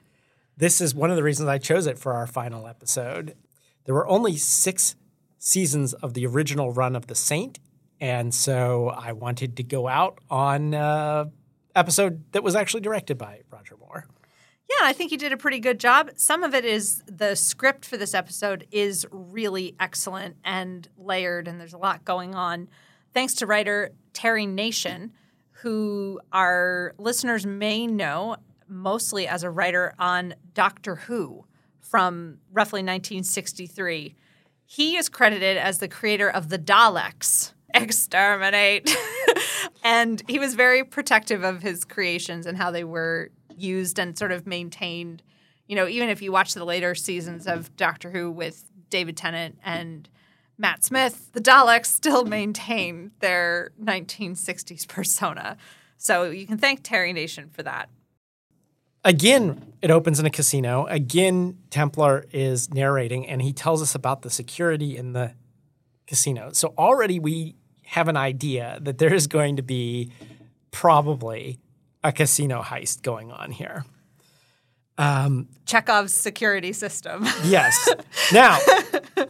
This 0.58 0.82
is 0.82 0.96
one 0.96 1.12
of 1.12 1.16
the 1.16 1.22
reasons 1.22 1.48
I 1.50 1.60
chose 1.60 1.86
it 1.86 2.00
for 2.00 2.14
our 2.14 2.26
final 2.26 2.68
episode. 2.68 3.36
There 3.86 3.94
were 3.94 4.08
only 4.08 4.38
six 4.38 4.96
seasons 5.38 5.94
of 5.94 6.16
the 6.16 6.26
original 6.26 6.74
run 6.74 6.96
of 6.96 7.06
The 7.06 7.14
Saint, 7.14 7.60
and 8.00 8.34
so 8.34 8.90
I 8.90 9.12
wanted 9.12 9.56
to 9.58 9.64
go 9.64 9.88
out 9.88 10.18
on 10.32 10.74
an 10.74 11.32
episode 11.76 12.24
that 12.32 12.42
was 12.42 12.56
actually 12.56 12.82
directed 12.82 13.20
by 13.20 13.42
Roger 13.52 13.78
Moore. 13.78 14.08
Yeah, 14.68 14.88
I 14.88 14.92
think 14.94 15.12
he 15.12 15.18
did 15.18 15.32
a 15.32 15.38
pretty 15.38 15.60
good 15.60 15.80
job. 15.80 16.10
Some 16.16 16.42
of 16.42 16.56
it 16.56 16.66
is 16.66 17.04
the 17.06 17.36
script 17.36 17.86
for 17.86 17.98
this 17.98 18.16
episode 18.16 18.66
is 18.72 19.06
really 19.12 19.76
excellent 19.80 20.38
and 20.44 20.90
layered, 20.98 21.48
and 21.48 21.60
there's 21.60 21.74
a 21.74 21.78
lot 21.78 22.04
going 22.04 22.34
on. 22.34 22.68
Thanks 23.14 23.36
to 23.36 23.46
writer 23.46 23.92
Terry 24.12 24.48
Nation, 24.48 25.12
who 25.62 26.20
our 26.32 26.94
listeners 26.98 27.46
may 27.46 27.86
know 27.86 28.36
mostly 28.68 29.28
as 29.28 29.44
a 29.44 29.50
writer 29.50 29.94
on 30.00 30.34
Doctor 30.54 30.96
Who 30.96 31.46
from 31.80 32.40
roughly 32.52 32.80
1963. 32.80 34.16
He 34.66 34.96
is 34.96 35.10
credited 35.10 35.58
as 35.58 35.78
the 35.78 35.88
creator 35.88 36.30
of 36.30 36.50
the 36.50 36.58
Daleks. 36.58 37.54
Exterminate. 37.74 38.90
and 39.84 40.22
he 40.28 40.40
was 40.40 40.56
very 40.56 40.84
protective 40.84 41.44
of 41.44 41.62
his 41.62 41.86
creations 41.86 42.46
and 42.46 42.58
how 42.58 42.72
they 42.72 42.84
were 42.84 43.30
used 43.56 44.00
and 44.00 44.18
sort 44.18 44.32
of 44.32 44.48
maintained. 44.48 45.22
You 45.68 45.76
know, 45.76 45.88
even 45.88 46.10
if 46.10 46.22
you 46.22 46.32
watch 46.32 46.54
the 46.54 46.66
later 46.66 46.96
seasons 46.96 47.48
of 47.48 47.76
Doctor 47.76 48.10
Who 48.10 48.32
with 48.32 48.66
David 48.90 49.16
Tennant 49.16 49.60
and 49.64 50.10
Matt 50.58 50.84
Smith, 50.84 51.32
the 51.34 51.42
Daleks 51.42 51.88
still 51.88 52.26
maintain 52.26 53.12
their 53.20 53.72
1960s 53.82 54.88
persona. 54.88 55.58
So 55.98 56.30
you 56.30 56.46
can 56.48 56.58
thank 56.58 56.84
Terry 56.84 57.14
Nation 57.14 57.50
for 57.52 57.64
that. 57.64 57.90
Again, 59.04 59.74
it 59.82 59.90
opens 59.90 60.20
in 60.20 60.26
a 60.28 60.30
casino. 60.30 60.86
Again, 60.86 61.58
Templar 61.72 62.26
is 62.32 62.72
narrating 62.72 63.28
and 63.28 63.42
he 63.42 63.52
tells 63.52 63.82
us 63.82 63.96
about 63.96 64.22
the 64.22 64.30
security 64.30 64.96
in 64.96 65.14
the 65.14 65.34
casino. 66.06 66.52
So 66.54 66.74
already 66.78 67.20
we 67.20 67.56
have 67.86 68.08
an 68.08 68.18
idea 68.18 68.78
that 68.82 69.00
there 69.00 69.14
is 69.14 69.28
going 69.28 69.56
to 69.56 69.64
be 69.64 70.12
probably 70.70 71.60
a 72.04 72.12
casino 72.12 72.62
heist 72.62 73.02
going 73.02 73.32
on 73.32 73.52
here. 73.52 73.86
Um, 75.02 75.48
Chekhov's 75.66 76.14
security 76.14 76.74
system. 76.74 77.26
Yes. 77.44 77.90
Now, 78.32 78.60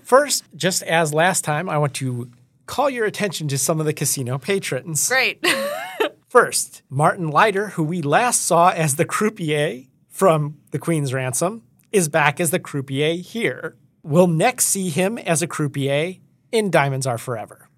first, 0.03 0.43
just 0.55 0.84
as 0.84 1.11
last 1.11 1.43
time, 1.43 1.69
I 1.69 1.80
want 1.80 1.95
to 1.95 2.30
call 2.67 2.88
your 2.88 3.05
attention 3.05 3.47
to 3.47 3.57
some 3.57 3.80
of 3.80 3.88
the 3.88 3.93
casino 3.93 4.38
patrons. 4.38 5.07
Great. 5.07 5.43
First, 6.30 6.84
Martin 6.88 7.30
Leiter, 7.30 7.69
who 7.69 7.84
we 7.84 8.01
last 8.03 8.45
saw 8.45 8.69
as 8.69 8.95
the 8.95 9.05
croupier 9.05 9.88
from 10.07 10.59
The 10.69 10.78
Queen's 10.78 11.13
Ransom, 11.13 11.63
is 11.91 12.09
back 12.09 12.39
as 12.39 12.51
the 12.51 12.59
croupier 12.59 13.15
here. 13.15 13.76
We'll 14.03 14.28
next 14.28 14.65
see 14.65 14.89
him 14.89 15.17
as 15.17 15.41
a 15.41 15.47
croupier 15.47 16.17
in 16.51 16.69
Diamonds 16.69 17.07
Are 17.07 17.17
Forever. 17.17 17.69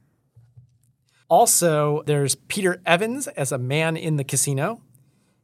Also, 1.30 2.04
there's 2.06 2.36
Peter 2.36 2.82
Evans 2.86 3.28
as 3.30 3.52
a 3.52 3.58
man 3.58 3.96
in 3.96 4.18
the 4.18 4.24
casino. 4.24 4.82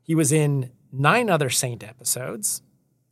He 0.03 0.13
was 0.13 0.31
in 0.31 0.71
nine 0.91 1.29
other 1.29 1.49
Saint 1.49 1.83
episodes, 1.83 2.61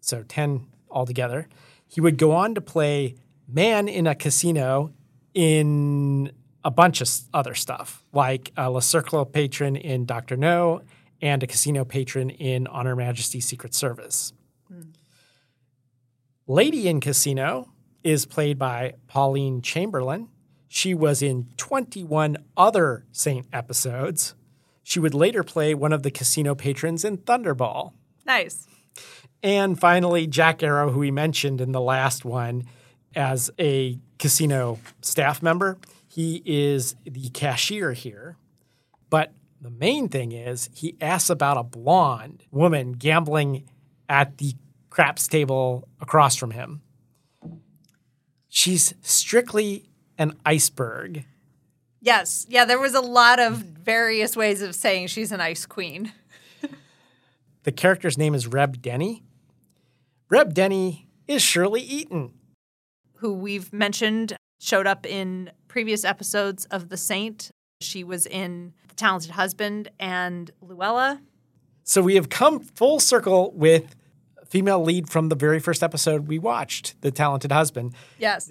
so 0.02 0.24
10 0.24 0.68
altogether. 0.90 1.48
He 1.88 2.02
would 2.02 2.18
go 2.18 2.32
on 2.32 2.56
to 2.56 2.62
play 2.62 3.16
Man 3.48 3.88
in 3.88 4.08
a 4.08 4.16
Casino 4.16 4.92
in 5.34 6.32
a 6.64 6.72
bunch 6.72 7.00
of 7.00 7.10
other 7.34 7.54
stuff, 7.54 8.04
like 8.12 8.52
a 8.58 8.70
Le 8.70 8.82
Cercle 8.82 9.26
patron 9.26 9.76
in 9.76 10.06
Dr. 10.06 10.36
No 10.36 10.82
and 11.22 11.42
a 11.42 11.48
casino 11.48 11.86
patron 11.86 12.30
in 12.30 12.68
On 12.68 12.86
Her 12.86 12.96
Majesty's 12.96 13.46
Secret 13.46 13.74
Service. 13.74 14.34
Lady 16.46 16.88
in 16.88 17.00
Casino 17.00 17.72
is 18.04 18.26
played 18.26 18.58
by 18.58 18.94
Pauline 19.08 19.62
Chamberlain. 19.62 20.30
She 20.68 20.94
was 20.94 21.22
in 21.22 21.48
21 21.58 22.38
other 22.56 23.06
Saint 23.12 23.48
episodes. 23.52 24.36
She 24.88 25.02
would 25.02 25.14
later 25.14 25.44
play 25.44 25.74
one 25.76 25.92
of 25.92 26.04
the 26.04 26.12
casino 26.12 26.56
patrons 26.56 27.04
in 27.04 27.18
Thunderball. 27.18 27.92
nice. 28.26 28.70
And 29.44 29.78
finally, 29.78 30.28
Jack 30.28 30.64
Arrow, 30.64 30.92
who 30.92 31.00
we 31.00 31.12
mentioned 31.12 31.60
in 31.60 31.74
the 31.74 31.82
last 31.82 32.24
one 32.24 32.64
as 33.14 33.52
a 33.60 34.00
casino 34.18 34.80
staff 35.02 35.44
member, 35.44 35.78
he 36.08 36.42
is 36.46 36.96
the 37.04 37.28
cashier 37.32 37.92
here. 37.92 38.38
But 39.10 39.34
the 39.60 39.70
main 39.70 40.08
thing 40.08 40.32
is 40.32 40.70
he 40.74 40.96
asks 41.02 41.30
about 41.30 41.58
a 41.58 41.64
blonde 41.64 42.46
woman 42.50 42.94
gambling 42.94 43.68
at 44.08 44.38
the 44.38 44.54
craps 44.90 45.28
table 45.28 45.86
across 46.00 46.38
from 46.38 46.52
him. 46.52 46.82
She's 48.48 48.94
strictly 49.02 49.90
an 50.18 50.38
iceberg. 50.46 51.26
Yes. 52.08 52.45
Yeah, 52.47 52.64
there 52.64 52.80
was 52.80 52.93
a 52.93 53.01
lot 53.01 53.38
of 53.38 53.58
various 53.58 54.38
ways 54.38 54.62
of 54.62 54.74
saying 54.74 55.08
she's 55.08 55.34
an 55.34 55.41
ice 55.41 55.66
queen. 55.66 56.14
The 57.64 57.74
character's 57.74 58.18
name 58.18 58.34
is 58.34 58.47
Reb 58.47 58.82
Denny. 58.82 59.24
Reb 60.30 60.53
Denny 60.53 61.10
is 61.28 61.41
Shirley 61.41 61.82
Eaton. 61.82 62.32
who 63.16 63.34
we've 63.34 63.74
mentioned 63.74 64.38
showed 64.62 64.88
up 64.88 65.05
in 65.05 65.51
previous 65.68 66.05
episodes 66.05 66.64
of 66.72 66.88
The 66.88 66.95
Saint. 66.95 67.51
She 67.82 68.05
was 68.05 68.26
in 68.26 68.72
The 68.88 68.95
Talented 68.95 69.32
Husband 69.32 69.89
and 69.99 70.49
Luella. 70.62 71.20
So 71.84 72.01
we 72.01 72.16
have 72.16 72.30
come 72.30 72.62
full 72.62 73.01
circle 73.01 73.51
with 73.53 73.93
female 74.45 74.82
lead 74.82 75.10
from 75.10 75.28
the 75.28 75.36
very 75.36 75.60
first 75.60 75.84
episode 75.84 76.30
we 76.30 76.39
watched, 76.39 76.95
The 77.01 77.12
Talented 77.12 77.51
Husband. 77.51 77.93
Yes. 78.18 78.49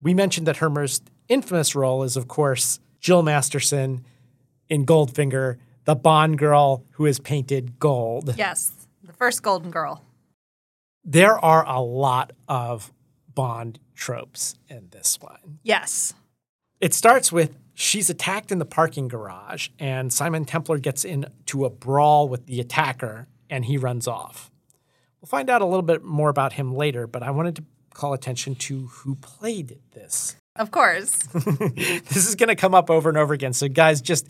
We 0.00 0.14
mentioned 0.14 0.46
that 0.46 0.58
her 0.58 0.70
most 0.70 1.10
infamous 1.28 1.74
role 1.74 2.04
is, 2.04 2.16
of 2.16 2.28
course, 2.28 2.78
Jill 3.04 3.22
Masterson 3.22 4.02
in 4.70 4.86
Goldfinger, 4.86 5.58
the 5.84 5.94
Bond 5.94 6.38
girl 6.38 6.86
who 6.92 7.04
is 7.04 7.20
painted 7.20 7.78
gold. 7.78 8.34
Yes. 8.38 8.72
The 9.02 9.12
first 9.12 9.42
Golden 9.42 9.70
Girl. 9.70 10.02
There 11.04 11.38
are 11.38 11.68
a 11.68 11.82
lot 11.82 12.32
of 12.48 12.94
Bond 13.34 13.78
tropes 13.94 14.54
in 14.70 14.88
this 14.90 15.18
one. 15.20 15.58
Yes. 15.62 16.14
It 16.80 16.94
starts 16.94 17.30
with 17.30 17.58
she's 17.74 18.08
attacked 18.08 18.50
in 18.50 18.58
the 18.58 18.64
parking 18.64 19.08
garage, 19.08 19.68
and 19.78 20.10
Simon 20.10 20.46
Templar 20.46 20.78
gets 20.78 21.04
into 21.04 21.66
a 21.66 21.70
brawl 21.70 22.26
with 22.26 22.46
the 22.46 22.58
attacker, 22.58 23.28
and 23.50 23.66
he 23.66 23.76
runs 23.76 24.08
off. 24.08 24.50
We'll 25.20 25.28
find 25.28 25.50
out 25.50 25.60
a 25.60 25.66
little 25.66 25.82
bit 25.82 26.02
more 26.02 26.30
about 26.30 26.54
him 26.54 26.74
later, 26.74 27.06
but 27.06 27.22
I 27.22 27.32
wanted 27.32 27.56
to 27.56 27.64
call 27.92 28.14
attention 28.14 28.54
to 28.54 28.86
who 28.86 29.16
played 29.16 29.78
this. 29.92 30.36
Of 30.56 30.70
course. 30.70 31.18
This 31.34 32.26
is 32.26 32.36
going 32.36 32.48
to 32.48 32.56
come 32.56 32.74
up 32.74 32.90
over 32.90 33.08
and 33.08 33.18
over 33.18 33.34
again, 33.34 33.52
so 33.52 33.68
guys, 33.68 34.00
just 34.00 34.26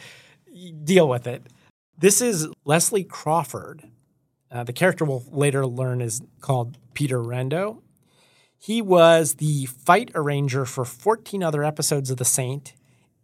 deal 0.82 1.08
with 1.08 1.26
it. 1.26 1.42
This 1.98 2.20
is 2.20 2.48
Leslie 2.64 3.04
Crawford. 3.04 3.82
Uh, 4.50 4.64
the 4.64 4.72
character 4.72 5.04
we'll 5.04 5.24
later 5.30 5.66
learn 5.66 6.00
is 6.00 6.22
called 6.40 6.78
Peter 6.94 7.20
Randall. 7.20 7.82
He 8.56 8.80
was 8.80 9.34
the 9.34 9.66
fight 9.66 10.10
arranger 10.14 10.64
for 10.64 10.84
14 10.84 11.42
other 11.42 11.62
episodes 11.62 12.10
of 12.10 12.16
The 12.16 12.24
Saint, 12.24 12.72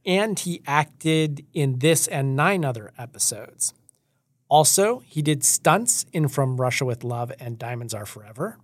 and 0.04 0.38
he 0.38 0.60
acted 0.66 1.46
in 1.54 1.78
this 1.78 2.06
and 2.06 2.36
nine 2.36 2.64
other 2.64 2.92
episodes. 2.98 3.72
Also, 4.48 4.98
he 5.06 5.22
did 5.22 5.44
stunts 5.44 6.04
in 6.12 6.28
From 6.28 6.60
Russia 6.60 6.84
with 6.84 7.04
Love 7.04 7.32
and 7.40 7.58
Diamonds 7.58 7.94
Are 7.94 8.04
Forever. 8.04 8.58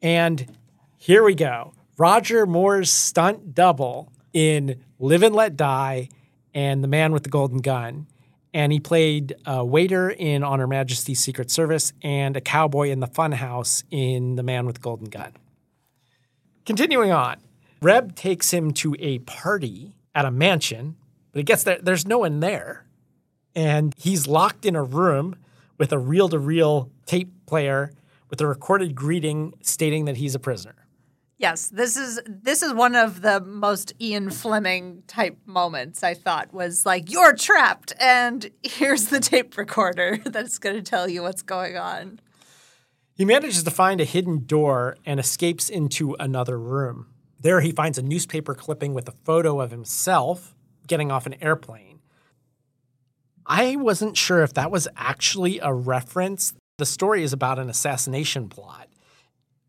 And 0.00 0.56
here 0.98 1.24
we 1.24 1.34
go 1.34 1.72
Roger 1.98 2.46
Moore's 2.46 2.90
stunt 2.90 3.54
double 3.54 4.12
in 4.32 4.82
Live 4.98 5.22
and 5.22 5.34
Let 5.34 5.56
Die 5.56 6.08
and 6.54 6.82
The 6.82 6.88
Man 6.88 7.12
with 7.12 7.24
the 7.24 7.30
Golden 7.30 7.58
Gun. 7.58 8.06
and 8.54 8.70
he 8.70 8.78
played 8.78 9.34
a 9.46 9.64
waiter 9.64 10.10
in 10.10 10.42
On 10.44 10.58
Her 10.58 10.66
Majesty's 10.66 11.20
Secret 11.20 11.50
Service 11.50 11.94
and 12.02 12.36
a 12.36 12.40
cowboy 12.40 12.90
in 12.90 13.00
the 13.00 13.06
Funhouse 13.06 13.82
in 13.90 14.36
The 14.36 14.42
Man 14.42 14.66
with 14.66 14.74
the 14.76 14.80
Golden 14.82 15.08
Gun. 15.08 15.32
Continuing 16.66 17.10
on, 17.10 17.38
Reb 17.80 18.14
takes 18.14 18.52
him 18.52 18.72
to 18.74 18.94
a 18.98 19.20
party 19.20 19.96
at 20.14 20.26
a 20.26 20.30
mansion, 20.30 20.96
but 21.32 21.38
he 21.38 21.44
gets 21.44 21.62
there, 21.64 21.78
there's 21.82 22.06
no 22.06 22.18
one 22.18 22.40
there. 22.40 22.84
And 23.54 23.94
he's 23.96 24.26
locked 24.26 24.66
in 24.66 24.76
a 24.76 24.82
room 24.82 25.36
with 25.78 25.90
a 25.90 25.98
reel 25.98 26.28
to 26.28 26.38
reel 26.38 26.90
tape 27.06 27.32
player 27.46 27.90
with 28.28 28.40
a 28.42 28.46
recorded 28.46 28.94
greeting 28.94 29.54
stating 29.62 30.04
that 30.04 30.18
he's 30.18 30.34
a 30.34 30.38
prisoner. 30.38 30.81
Yes, 31.42 31.70
this 31.70 31.96
is 31.96 32.20
this 32.24 32.62
is 32.62 32.72
one 32.72 32.94
of 32.94 33.20
the 33.20 33.40
most 33.40 33.94
Ian 34.00 34.30
Fleming 34.30 35.02
type 35.08 35.36
moments. 35.44 36.04
I 36.04 36.14
thought 36.14 36.54
was 36.54 36.86
like 36.86 37.10
you're 37.10 37.34
trapped, 37.34 37.92
and 37.98 38.48
here's 38.62 39.06
the 39.06 39.18
tape 39.18 39.56
recorder 39.56 40.18
that's 40.24 40.60
going 40.60 40.76
to 40.76 40.82
tell 40.82 41.08
you 41.08 41.22
what's 41.22 41.42
going 41.42 41.76
on. 41.76 42.20
He 43.16 43.24
manages 43.24 43.64
to 43.64 43.72
find 43.72 44.00
a 44.00 44.04
hidden 44.04 44.46
door 44.46 44.96
and 45.04 45.18
escapes 45.18 45.68
into 45.68 46.14
another 46.20 46.56
room. 46.56 47.08
There, 47.40 47.60
he 47.60 47.72
finds 47.72 47.98
a 47.98 48.02
newspaper 48.02 48.54
clipping 48.54 48.94
with 48.94 49.08
a 49.08 49.14
photo 49.24 49.60
of 49.60 49.72
himself 49.72 50.54
getting 50.86 51.10
off 51.10 51.26
an 51.26 51.34
airplane. 51.42 51.98
I 53.44 53.74
wasn't 53.74 54.16
sure 54.16 54.44
if 54.44 54.54
that 54.54 54.70
was 54.70 54.86
actually 54.96 55.58
a 55.58 55.74
reference. 55.74 56.54
The 56.78 56.86
story 56.86 57.24
is 57.24 57.32
about 57.32 57.58
an 57.58 57.68
assassination 57.68 58.48
plot. 58.48 58.86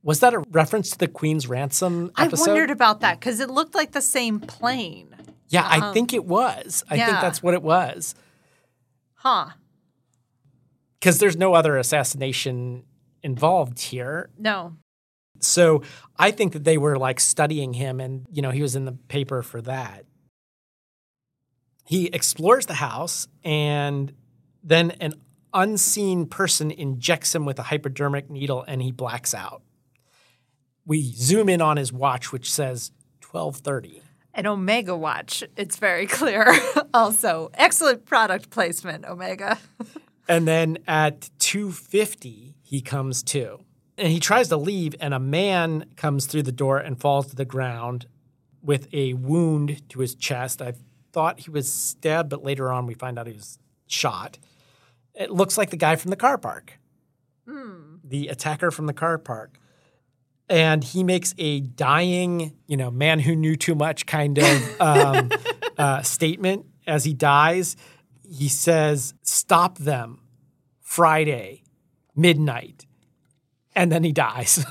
Was 0.04 0.20
that 0.20 0.34
a 0.34 0.40
reference 0.52 0.92
to 0.92 0.98
the 0.98 1.08
Queen's 1.08 1.48
Ransom 1.48 2.12
episode? 2.18 2.50
I 2.50 2.52
wondered 2.52 2.72
about 2.72 3.00
that 3.02 3.20
because 3.20 3.40
it 3.40 3.50
looked 3.50 3.74
like 3.74 3.94
the 3.94 4.02
same 4.02 4.40
plane. 4.40 5.16
Yeah, 5.48 5.64
I 5.66 5.78
uh-huh. 5.78 5.94
think 5.94 6.14
it 6.14 6.26
was. 6.26 6.84
I 6.90 6.98
think 6.98 7.22
that's 7.22 7.42
what 7.42 7.54
it 7.54 7.64
was. 7.64 8.16
Huh. 9.16 9.50
Because 11.00 11.20
there's 11.20 11.38
no 11.38 11.54
other 11.54 11.78
assassination 11.78 12.84
involved 13.22 13.80
here. 13.80 14.30
No. 14.38 14.76
So 15.40 15.84
I 16.18 16.32
think 16.32 16.54
that 16.54 16.64
they 16.64 16.78
were 16.78 16.98
like 16.98 17.20
studying 17.20 17.74
him 17.74 18.00
and, 18.00 18.26
you 18.32 18.42
know, 18.42 18.52
he 18.52 18.62
was 18.62 18.76
in 18.76 18.86
the 18.86 18.94
paper 18.94 19.42
for 19.42 19.62
that. 19.62 20.06
He 21.86 22.08
explores 22.08 22.66
the 22.66 22.76
house 22.76 23.28
and 23.44 24.14
then 24.64 24.92
an 25.02 25.14
unseen 25.54 26.26
person 26.26 26.72
injects 26.72 27.36
him 27.36 27.46
with 27.46 27.60
a 27.60 27.64
hypodermic 27.64 28.30
needle 28.30 28.64
and 28.68 28.82
he 28.82 28.92
blacks 28.92 29.34
out. 29.34 29.62
We 30.86 31.02
zoom 31.14 31.50
in 31.50 31.62
on 31.62 31.78
his 31.78 31.94
watch 31.94 32.32
which 32.32 32.52
says 32.52 32.92
12:30. 33.22 34.02
An 34.36 34.48
Omega 34.48 34.96
watch. 34.98 35.44
It's 35.56 35.78
very 35.78 36.08
clear. 36.20 36.54
also, 36.94 37.52
excellent 37.54 38.06
product 38.06 38.50
placement, 38.50 39.06
Omega. 39.06 39.60
And 40.28 40.48
then 40.48 40.78
at 40.88 41.30
2:50 41.40 42.54
he 42.62 42.82
comes 42.82 43.24
to. 43.24 43.60
And 43.98 44.08
he 44.08 44.20
tries 44.20 44.48
to 44.50 44.58
leave 44.58 44.96
and 45.00 45.14
a 45.14 45.20
man 45.20 45.86
comes 45.98 46.26
through 46.26 46.44
the 46.44 46.52
door 46.52 46.78
and 46.78 47.00
falls 47.00 47.28
to 47.28 47.36
the 47.36 47.46
ground 47.46 48.08
with 48.62 48.88
a 48.94 49.14
wound 49.14 49.88
to 49.90 50.00
his 50.00 50.16
chest. 50.16 50.62
I 50.62 50.74
thought 51.12 51.42
he 51.42 51.52
was 51.52 51.72
stabbed 51.72 52.30
but 52.30 52.44
later 52.44 52.72
on 52.72 52.86
we 52.86 52.94
find 52.94 53.20
out 53.20 53.28
he 53.28 53.34
was 53.34 53.60
shot. 53.86 54.40
It 55.14 55.30
looks 55.30 55.58
like 55.58 55.70
the 55.70 55.78
guy 55.78 55.96
from 55.98 56.10
the 56.10 56.16
car 56.16 56.38
park. 56.38 56.80
Hmm. 57.48 57.98
The 58.04 58.30
attacker 58.30 58.72
from 58.72 58.86
the 58.88 58.94
car 58.94 59.18
park. 59.18 59.60
And 60.54 60.84
he 60.84 61.04
makes 61.04 61.34
a 61.40 61.62
dying, 61.62 62.54
you 62.68 62.78
know, 62.78 62.92
man 62.92 63.20
who 63.20 63.36
knew 63.36 63.56
too 63.56 63.74
much 63.74 64.06
kind 64.06 64.38
of 64.38 64.82
um, 64.82 65.32
uh, 65.80 66.04
statement 66.04 66.68
as 66.86 67.06
he 67.06 67.16
dies. 67.16 67.76
He 68.24 68.50
says, 68.50 69.16
Stop 69.24 69.80
them 69.80 70.20
Friday, 70.80 71.64
midnight. 72.16 72.86
And 73.76 73.92
then 73.92 74.04
he 74.04 74.12
dies. 74.12 74.64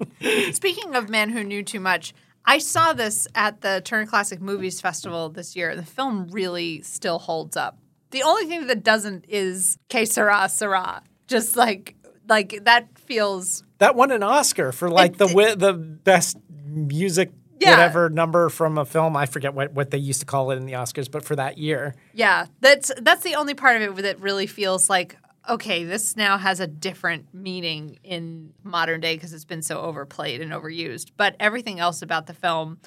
Speaking 0.52 0.96
of 0.96 1.08
Men 1.08 1.30
Who 1.30 1.44
Knew 1.44 1.62
Too 1.62 1.78
Much, 1.78 2.14
I 2.44 2.58
saw 2.58 2.92
this 2.92 3.28
at 3.36 3.60
the 3.60 3.80
Turner 3.84 4.06
Classic 4.06 4.40
Movies 4.40 4.80
Festival 4.80 5.28
this 5.28 5.54
year. 5.54 5.76
The 5.76 5.84
film 5.84 6.26
really 6.32 6.82
still 6.82 7.20
holds 7.20 7.56
up. 7.56 7.78
The 8.10 8.24
only 8.24 8.46
thing 8.46 8.66
that 8.66 8.82
doesn't 8.82 9.26
is 9.28 9.78
Que 9.88 10.04
Sera 10.04 10.48
Sera. 10.48 11.04
Just 11.28 11.54
like 11.54 11.94
like 12.28 12.60
that 12.64 12.98
feels 12.98 13.62
that 13.78 13.94
won 13.94 14.10
an 14.10 14.22
Oscar 14.22 14.72
for 14.72 14.88
like 14.90 15.12
It- 15.12 15.18
the 15.18 15.26
wi- 15.26 15.54
the 15.54 15.72
best 15.72 16.36
music 16.66 17.30
Yeah. 17.60 17.70
whatever 17.70 18.08
number 18.10 18.48
from 18.48 18.78
a 18.78 18.84
film. 18.84 19.16
I 19.16 19.26
forget 19.26 19.54
what, 19.54 19.72
what 19.72 19.90
they 19.90 19.98
used 19.98 20.20
to 20.20 20.26
call 20.26 20.50
it 20.50 20.56
in 20.56 20.66
the 20.66 20.72
Oscars, 20.74 21.10
but 21.10 21.24
for 21.24 21.34
that 21.36 21.58
year. 21.58 21.94
yeah. 22.12 22.46
That's 22.60 22.92
that's 23.00 23.22
the 23.22 23.34
only 23.34 23.54
part 23.54 23.80
of 23.82 23.98
it 23.98 24.02
that 24.02 24.20
really 24.20 24.46
feels 24.46 24.88
like 24.90 25.16
okay, 25.48 25.82
this 25.82 26.14
now 26.14 26.36
has 26.36 26.60
a 26.60 26.66
different 26.66 27.32
meaning 27.32 27.98
in 28.04 28.52
modern 28.64 29.00
day 29.00 29.14
because 29.16 29.32
it's 29.32 29.46
been 29.46 29.62
so 29.62 29.80
overplayed 29.80 30.42
and 30.42 30.52
overused. 30.52 31.06
But 31.16 31.36
everything 31.40 31.80
else 31.80 32.02
about 32.02 32.26
the 32.26 32.34
film, 32.34 32.78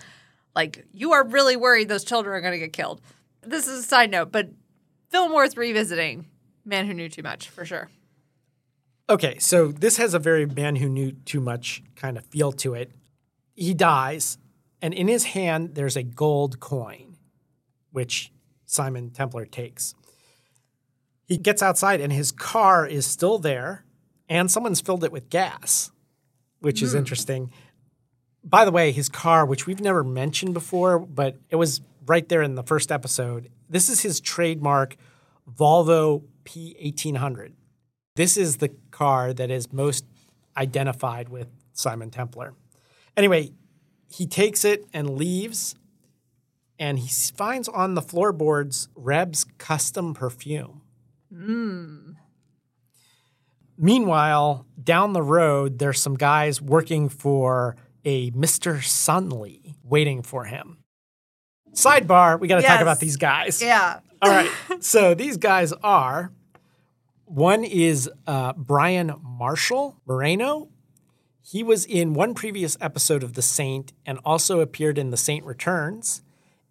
like 0.55 0.85
you 0.93 1.13
are 1.13 1.25
really 1.27 1.55
worried 1.55 1.89
those 1.89 2.03
children 2.03 2.35
are 2.35 2.41
going 2.41 2.53
to 2.53 2.59
get 2.59 2.71
killed. 2.71 3.01
This 3.41 3.67
is 3.67 3.79
a 3.79 3.87
side 3.87 4.11
note, 4.11 4.31
but 4.31 4.49
film 5.09 5.33
worth 5.33 5.57
revisiting. 5.57 6.27
Man 6.63 6.85
who 6.85 6.93
knew 6.93 7.09
too 7.09 7.23
much 7.23 7.49
for 7.49 7.65
sure. 7.65 7.89
Okay, 9.11 9.39
so 9.39 9.73
this 9.73 9.97
has 9.97 10.13
a 10.13 10.19
very 10.19 10.45
man 10.45 10.77
who 10.77 10.87
knew 10.87 11.11
too 11.11 11.41
much 11.41 11.83
kind 11.97 12.17
of 12.17 12.25
feel 12.27 12.53
to 12.53 12.73
it. 12.75 12.93
He 13.55 13.73
dies, 13.73 14.37
and 14.81 14.93
in 14.93 15.09
his 15.09 15.25
hand 15.25 15.75
there's 15.75 15.97
a 15.97 16.03
gold 16.03 16.61
coin, 16.61 17.17
which 17.91 18.31
Simon 18.65 19.09
Templar 19.09 19.45
takes. 19.45 19.95
He 21.25 21.35
gets 21.35 21.61
outside, 21.61 21.99
and 21.99 22.13
his 22.13 22.31
car 22.31 22.87
is 22.87 23.05
still 23.05 23.37
there, 23.37 23.83
and 24.29 24.49
someone's 24.49 24.79
filled 24.79 25.03
it 25.03 25.11
with 25.11 25.29
gas, 25.29 25.91
which 26.61 26.81
is 26.81 26.93
hmm. 26.93 26.99
interesting. 26.99 27.51
By 28.45 28.63
the 28.63 28.71
way, 28.71 28.93
his 28.93 29.09
car, 29.09 29.45
which 29.45 29.67
we've 29.67 29.81
never 29.81 30.05
mentioned 30.05 30.53
before, 30.53 30.99
but 30.99 31.35
it 31.49 31.57
was 31.57 31.81
right 32.05 32.29
there 32.29 32.41
in 32.41 32.55
the 32.55 32.63
first 32.63 32.93
episode, 32.93 33.49
this 33.69 33.89
is 33.89 33.99
his 34.03 34.21
trademark 34.21 34.95
Volvo 35.53 36.23
P1800. 36.45 37.51
This 38.15 38.37
is 38.37 38.57
the 38.57 38.69
car 39.01 39.33
that 39.33 39.49
is 39.49 39.73
most 39.73 40.05
identified 40.55 41.27
with 41.27 41.47
Simon 41.73 42.11
Templar. 42.11 42.53
Anyway, 43.17 43.51
he 44.07 44.27
takes 44.27 44.63
it 44.63 44.85
and 44.93 45.17
leaves, 45.17 45.73
and 46.77 46.99
he 46.99 47.07
finds 47.35 47.67
on 47.67 47.95
the 47.95 48.01
floorboards 48.03 48.89
Reb's 48.95 49.43
custom 49.57 50.13
perfume. 50.13 50.81
Hmm. 51.33 52.11
Meanwhile, 53.75 54.67
down 54.83 55.13
the 55.13 55.23
road, 55.23 55.79
there's 55.79 55.99
some 55.99 56.15
guys 56.15 56.61
working 56.61 57.09
for 57.09 57.75
a 58.05 58.29
Mr. 58.31 58.83
Sunley 58.83 59.77
waiting 59.83 60.21
for 60.21 60.45
him. 60.45 60.77
Sidebar, 61.73 62.39
we 62.39 62.47
got 62.47 62.61
to 62.61 62.67
talk 62.67 62.81
about 62.81 62.99
these 62.99 63.17
guys. 63.17 63.63
Yeah. 63.63 64.01
All 64.21 64.29
right. 64.29 64.51
So 64.81 65.15
these 65.15 65.37
guys 65.37 65.73
are 65.81 66.31
one 67.31 67.63
is 67.63 68.09
uh, 68.27 68.51
Brian 68.53 69.13
Marshall 69.23 69.95
Moreno. 70.05 70.67
He 71.41 71.63
was 71.63 71.85
in 71.85 72.13
one 72.13 72.33
previous 72.33 72.77
episode 72.81 73.23
of 73.23 73.33
The 73.33 73.41
Saint 73.41 73.93
and 74.05 74.19
also 74.25 74.59
appeared 74.59 74.97
in 74.97 75.11
The 75.11 75.17
Saint 75.17 75.45
Returns. 75.45 76.23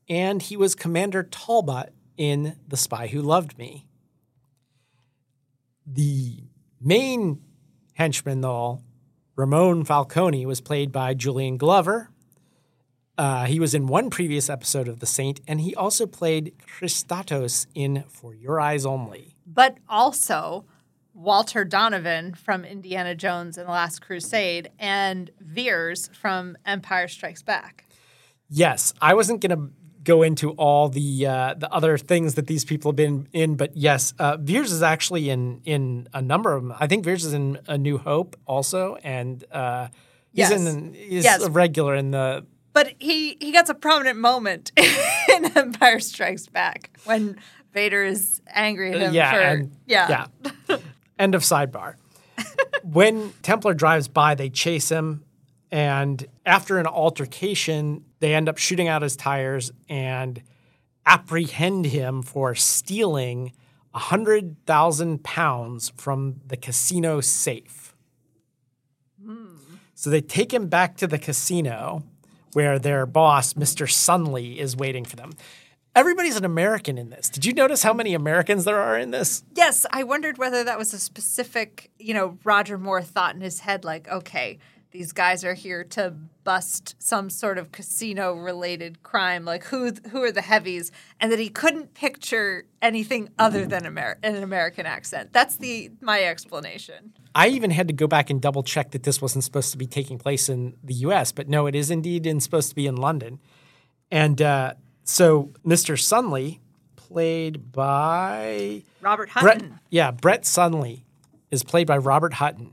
And 0.08 0.42
he 0.42 0.56
was 0.56 0.74
Commander 0.74 1.22
Talbot 1.22 1.94
in 2.18 2.56
The 2.68 2.76
Spy 2.76 3.06
Who 3.06 3.22
Loved 3.22 3.56
Me. 3.56 3.86
The 5.86 6.44
main 6.78 7.40
henchman, 7.94 8.42
though, 8.42 8.82
Ramon 9.36 9.84
Falcone, 9.84 10.44
was 10.44 10.60
played 10.60 10.92
by 10.92 11.14
Julian 11.14 11.56
Glover. 11.56 12.10
Uh, 13.16 13.46
he 13.46 13.58
was 13.58 13.74
in 13.74 13.86
one 13.86 14.10
previous 14.10 14.50
episode 14.50 14.88
of 14.88 15.00
The 15.00 15.06
Saint, 15.06 15.40
and 15.48 15.62
he 15.62 15.74
also 15.74 16.06
played 16.06 16.54
Kristatos 16.66 17.66
in 17.74 18.04
For 18.08 18.34
Your 18.34 18.60
Eyes 18.60 18.84
Only. 18.84 19.36
But 19.52 19.78
also 19.88 20.64
Walter 21.14 21.64
Donovan 21.64 22.34
from 22.34 22.64
Indiana 22.64 23.14
Jones 23.14 23.58
and 23.58 23.66
the 23.66 23.72
Last 23.72 24.00
Crusade 24.00 24.70
and 24.78 25.30
Veers 25.40 26.08
from 26.14 26.56
Empire 26.64 27.08
Strikes 27.08 27.42
Back. 27.42 27.86
Yes, 28.48 28.94
I 29.00 29.14
wasn't 29.14 29.40
going 29.40 29.56
to 29.58 29.72
go 30.02 30.22
into 30.22 30.52
all 30.52 30.88
the 30.88 31.26
uh, 31.26 31.54
the 31.54 31.70
other 31.72 31.98
things 31.98 32.34
that 32.34 32.46
these 32.46 32.64
people 32.64 32.90
have 32.92 32.96
been 32.96 33.28
in, 33.32 33.56
but 33.56 33.76
yes, 33.76 34.14
uh, 34.18 34.36
Veers 34.38 34.72
is 34.72 34.82
actually 34.82 35.28
in 35.30 35.60
in 35.64 36.08
a 36.14 36.22
number 36.22 36.52
of 36.54 36.62
them. 36.62 36.74
I 36.78 36.86
think 36.86 37.04
Veers 37.04 37.24
is 37.24 37.32
in 37.34 37.58
A 37.68 37.76
New 37.76 37.98
Hope 37.98 38.36
also, 38.46 38.96
and 39.02 39.44
uh, 39.52 39.88
he's 40.32 40.50
Yes. 40.50 40.52
in 40.66 40.94
he's 40.94 41.24
Yes. 41.24 41.42
a 41.42 41.50
regular 41.50 41.94
in 41.94 42.12
the 42.12 42.46
But 42.72 42.94
he 42.98 43.36
he 43.40 43.52
gets 43.52 43.68
a 43.68 43.74
prominent 43.74 44.18
moment 44.18 44.72
in 45.28 45.56
Empire 45.56 46.00
Strikes 46.00 46.46
Back 46.46 46.98
when 47.04 47.36
Vader 47.72 48.04
is 48.04 48.40
angry 48.48 48.92
at 48.92 49.00
him 49.00 49.10
Uh, 49.10 49.12
yeah, 49.12 49.32
for 49.32 49.38
and, 49.40 49.76
yeah. 49.86 50.26
yeah. 50.68 50.76
End 51.18 51.34
of 51.34 51.42
sidebar. 51.42 51.94
when 52.82 53.32
Templar 53.42 53.74
drives 53.74 54.08
by, 54.08 54.34
they 54.34 54.48
chase 54.50 54.88
him, 54.88 55.24
and 55.70 56.26
after 56.44 56.78
an 56.78 56.86
altercation, 56.86 58.04
they 58.18 58.34
end 58.34 58.48
up 58.48 58.58
shooting 58.58 58.88
out 58.88 59.02
his 59.02 59.16
tires 59.16 59.70
and 59.88 60.42
apprehend 61.06 61.86
him 61.86 62.22
for 62.22 62.54
stealing 62.54 63.52
100,000 63.92 65.22
pounds 65.22 65.92
from 65.96 66.40
the 66.46 66.56
casino 66.56 67.20
safe. 67.20 67.94
So 69.94 70.08
they 70.08 70.20
take 70.22 70.52
him 70.54 70.68
back 70.68 70.96
to 70.98 71.06
the 71.06 71.18
casino 71.18 72.02
where 72.54 72.78
their 72.78 73.04
boss, 73.04 73.52
Mr. 73.52 73.90
Sunley, 73.90 74.58
is 74.58 74.74
waiting 74.76 75.04
for 75.04 75.16
them. 75.16 75.32
Everybody's 75.94 76.36
an 76.36 76.44
American 76.44 76.98
in 76.98 77.10
this. 77.10 77.28
Did 77.28 77.44
you 77.44 77.52
notice 77.52 77.82
how 77.82 77.92
many 77.92 78.14
Americans 78.14 78.64
there 78.64 78.80
are 78.80 78.96
in 78.96 79.10
this? 79.10 79.42
Yes, 79.54 79.84
I 79.90 80.04
wondered 80.04 80.38
whether 80.38 80.62
that 80.62 80.78
was 80.78 80.94
a 80.94 81.00
specific, 81.00 81.90
you 81.98 82.14
know, 82.14 82.38
Roger 82.44 82.78
Moore 82.78 83.02
thought 83.02 83.34
in 83.34 83.40
his 83.40 83.60
head, 83.60 83.84
like, 83.84 84.08
okay, 84.08 84.58
these 84.92 85.12
guys 85.12 85.44
are 85.44 85.54
here 85.54 85.84
to 85.84 86.14
bust 86.44 86.96
some 86.98 87.30
sort 87.30 87.58
of 87.58 87.72
casino 87.72 88.34
related 88.34 89.02
crime. 89.02 89.44
Like, 89.44 89.64
who 89.64 89.92
who 90.10 90.22
are 90.22 90.32
the 90.32 90.42
heavies? 90.42 90.90
And 91.20 91.30
that 91.30 91.38
he 91.38 91.48
couldn't 91.48 91.94
picture 91.94 92.66
anything 92.82 93.30
other 93.38 93.66
than 93.66 93.86
Amer- 93.86 94.18
an 94.22 94.42
American 94.42 94.86
accent. 94.86 95.32
That's 95.32 95.56
the 95.56 95.90
my 96.00 96.22
explanation. 96.22 97.12
I 97.34 97.48
even 97.48 97.70
had 97.70 97.86
to 97.88 97.94
go 97.94 98.08
back 98.08 98.30
and 98.30 98.40
double 98.40 98.62
check 98.62 98.90
that 98.90 99.04
this 99.04 99.22
wasn't 99.22 99.44
supposed 99.44 99.70
to 99.72 99.78
be 99.78 99.86
taking 99.86 100.18
place 100.18 100.48
in 100.48 100.76
the 100.82 100.94
US, 100.94 101.30
but 101.30 101.48
no, 101.48 101.66
it 101.66 101.74
is 101.74 101.90
indeed 101.90 102.26
in, 102.26 102.40
supposed 102.40 102.68
to 102.70 102.74
be 102.74 102.86
in 102.86 102.96
London. 102.96 103.38
And 104.10 104.42
uh, 104.42 104.74
so 105.10 105.52
Mr. 105.66 106.00
Sunley, 106.00 106.60
played 106.96 107.72
by 107.72 108.82
Robert 109.00 109.30
Brett, 109.32 109.60
Hutton. 109.62 109.80
yeah, 109.90 110.10
Brett 110.10 110.46
Sunley 110.46 111.04
is 111.50 111.62
played 111.62 111.86
by 111.86 111.98
Robert 111.98 112.34
Hutton. 112.34 112.72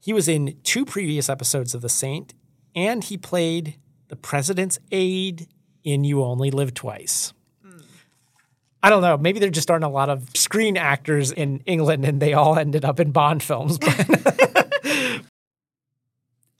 He 0.00 0.12
was 0.12 0.28
in 0.28 0.56
two 0.64 0.84
previous 0.84 1.28
episodes 1.28 1.74
of 1.74 1.82
The 1.82 1.88
Saint, 1.88 2.34
and 2.74 3.04
he 3.04 3.16
played 3.16 3.76
the 4.08 4.16
president's 4.16 4.78
aide 4.90 5.46
in 5.84 6.04
You 6.04 6.24
Only 6.24 6.50
Live 6.50 6.74
Twice. 6.74 7.32
I 8.82 8.88
don't 8.88 9.02
know. 9.02 9.18
Maybe 9.18 9.38
there 9.38 9.50
just 9.50 9.70
aren't 9.70 9.84
a 9.84 9.88
lot 9.88 10.08
of 10.08 10.30
screen 10.34 10.78
actors 10.78 11.30
in 11.32 11.60
England, 11.66 12.04
and 12.06 12.20
they 12.20 12.32
all 12.32 12.58
ended 12.58 12.84
up 12.84 12.98
in 12.98 13.10
Bond 13.10 13.42
films. 13.42 13.78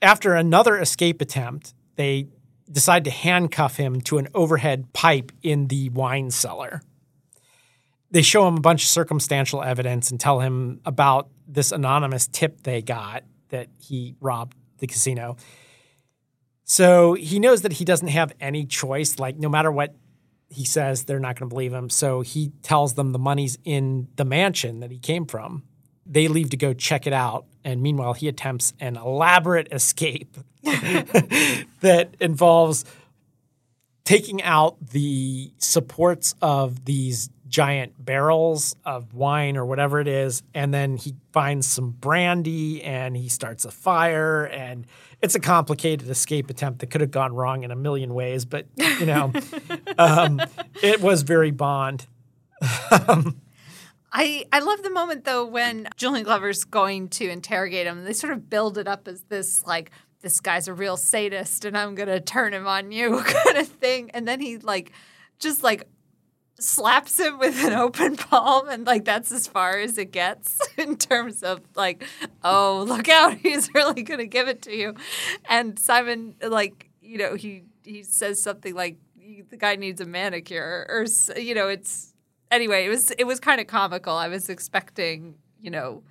After 0.03 0.35
another 0.35 0.77
escape 0.77 1.19
attempt, 1.19 1.73
they 1.95 2.27
decide 2.71 3.03
to 3.05 3.11
handcuff 3.11 3.77
him 3.77 4.01
to 4.01 4.17
an 4.17 4.27
overhead 4.33 4.93
pipe 4.93 5.31
in 5.41 5.67
the 5.67 5.89
wine 5.89 6.31
cellar 6.31 6.81
they 8.11 8.21
show 8.21 8.47
him 8.47 8.57
a 8.57 8.61
bunch 8.61 8.83
of 8.83 8.89
circumstantial 8.89 9.63
evidence 9.63 10.11
and 10.11 10.19
tell 10.19 10.41
him 10.41 10.81
about 10.85 11.29
this 11.47 11.71
anonymous 11.71 12.27
tip 12.27 12.63
they 12.63 12.81
got 12.81 13.23
that 13.49 13.67
he 13.79 14.15
robbed 14.19 14.55
the 14.79 14.87
casino. 14.87 15.37
So 16.65 17.13
he 17.13 17.39
knows 17.39 17.63
that 17.63 17.73
he 17.73 17.85
doesn't 17.85 18.09
have 18.09 18.33
any 18.39 18.65
choice. 18.65 19.17
Like, 19.17 19.37
no 19.37 19.49
matter 19.49 19.71
what 19.71 19.95
he 20.49 20.65
says, 20.65 21.05
they're 21.05 21.19
not 21.19 21.39
going 21.39 21.49
to 21.49 21.53
believe 21.53 21.73
him. 21.73 21.89
So 21.89 22.21
he 22.21 22.51
tells 22.61 22.93
them 22.93 23.13
the 23.13 23.19
money's 23.19 23.57
in 23.63 24.09
the 24.17 24.25
mansion 24.25 24.81
that 24.81 24.91
he 24.91 24.99
came 24.99 25.25
from. 25.25 25.63
They 26.05 26.27
leave 26.27 26.49
to 26.51 26.57
go 26.57 26.73
check 26.73 27.07
it 27.07 27.13
out. 27.13 27.45
And 27.63 27.81
meanwhile, 27.81 28.13
he 28.13 28.27
attempts 28.27 28.73
an 28.79 28.97
elaborate 28.97 29.71
escape 29.71 30.37
that 30.63 32.09
involves 32.19 32.85
taking 34.03 34.41
out 34.41 34.77
the 34.89 35.51
supports 35.57 36.35
of 36.41 36.85
these 36.85 37.29
giant 37.47 38.03
barrels 38.03 38.75
of 38.85 39.13
wine 39.13 39.57
or 39.57 39.65
whatever 39.65 39.99
it 39.99 40.07
is. 40.07 40.41
And 40.53 40.73
then 40.73 40.97
he 40.97 41.15
finds 41.33 41.67
some 41.67 41.91
brandy 41.91 42.81
and 42.81 43.15
he 43.15 43.29
starts 43.29 43.65
a 43.65 43.71
fire. 43.71 44.45
And 44.45 44.87
it's 45.21 45.35
a 45.35 45.39
complicated 45.39 46.09
escape 46.09 46.49
attempt 46.49 46.79
that 46.79 46.87
could 46.87 47.01
have 47.01 47.11
gone 47.11 47.33
wrong 47.33 47.63
in 47.63 47.71
a 47.71 47.75
million 47.75 48.13
ways 48.13 48.45
but 48.45 48.65
you 48.77 49.05
know 49.05 49.31
um, 49.97 50.41
it 50.81 51.01
was 51.01 51.21
very 51.21 51.51
bond 51.51 52.07
I, 54.11 54.45
I 54.51 54.59
love 54.59 54.83
the 54.83 54.89
moment 54.89 55.23
though 55.23 55.45
when 55.45 55.87
Julian 55.95 56.25
Glover's 56.25 56.65
going 56.65 57.09
to 57.09 57.29
interrogate 57.29 57.87
him. 57.87 58.03
They 58.03 58.13
sort 58.13 58.33
of 58.33 58.49
build 58.49 58.77
it 58.77 58.87
up 58.87 59.07
as 59.07 59.21
this 59.29 59.65
like 59.65 59.91
this 60.21 60.39
guy's 60.39 60.67
a 60.67 60.73
real 60.73 60.97
sadist 60.97 61.65
and 61.65 61.77
I'm 61.77 61.95
gonna 61.95 62.19
turn 62.19 62.53
him 62.53 62.67
on 62.67 62.91
you 62.91 63.21
kind 63.25 63.57
of 63.57 63.67
thing. 63.67 64.11
And 64.11 64.27
then 64.27 64.39
he 64.39 64.57
like 64.57 64.91
just 65.39 65.63
like 65.63 65.87
slaps 66.59 67.19
him 67.19 67.39
with 67.39 67.63
an 67.63 67.73
open 67.77 68.17
palm 68.17 68.67
and 68.67 68.85
like 68.85 69.05
that's 69.05 69.31
as 69.31 69.47
far 69.47 69.79
as 69.79 69.97
it 69.97 70.11
gets 70.11 70.59
in 70.77 70.97
terms 70.97 71.41
of 71.41 71.61
like, 71.75 72.03
oh 72.43 72.83
look 72.87 73.07
out, 73.07 73.35
he's 73.35 73.73
really 73.73 74.03
gonna 74.03 74.25
give 74.25 74.49
it 74.49 74.61
to 74.63 74.75
you. 74.75 74.93
And 75.45 75.79
Simon 75.79 76.35
like, 76.41 76.89
you 77.01 77.17
know, 77.17 77.35
he 77.35 77.63
he 77.83 78.03
says 78.03 78.41
something 78.43 78.75
like 78.75 78.97
the 79.49 79.57
guy 79.57 79.75
needs 79.75 80.01
a 80.01 80.05
manicure 80.05 80.85
or 80.89 81.05
you 81.39 81.55
know, 81.55 81.69
it's 81.69 82.10
anyway, 82.51 82.85
it 82.85 82.89
was 82.89 83.11
it 83.11 83.23
was 83.25 83.39
kind 83.39 83.59
of 83.61 83.67
comical. 83.67 84.13
I 84.13 84.27
was 84.27 84.49
expecting, 84.49 85.35
you 85.59 85.71
know, 85.71 86.03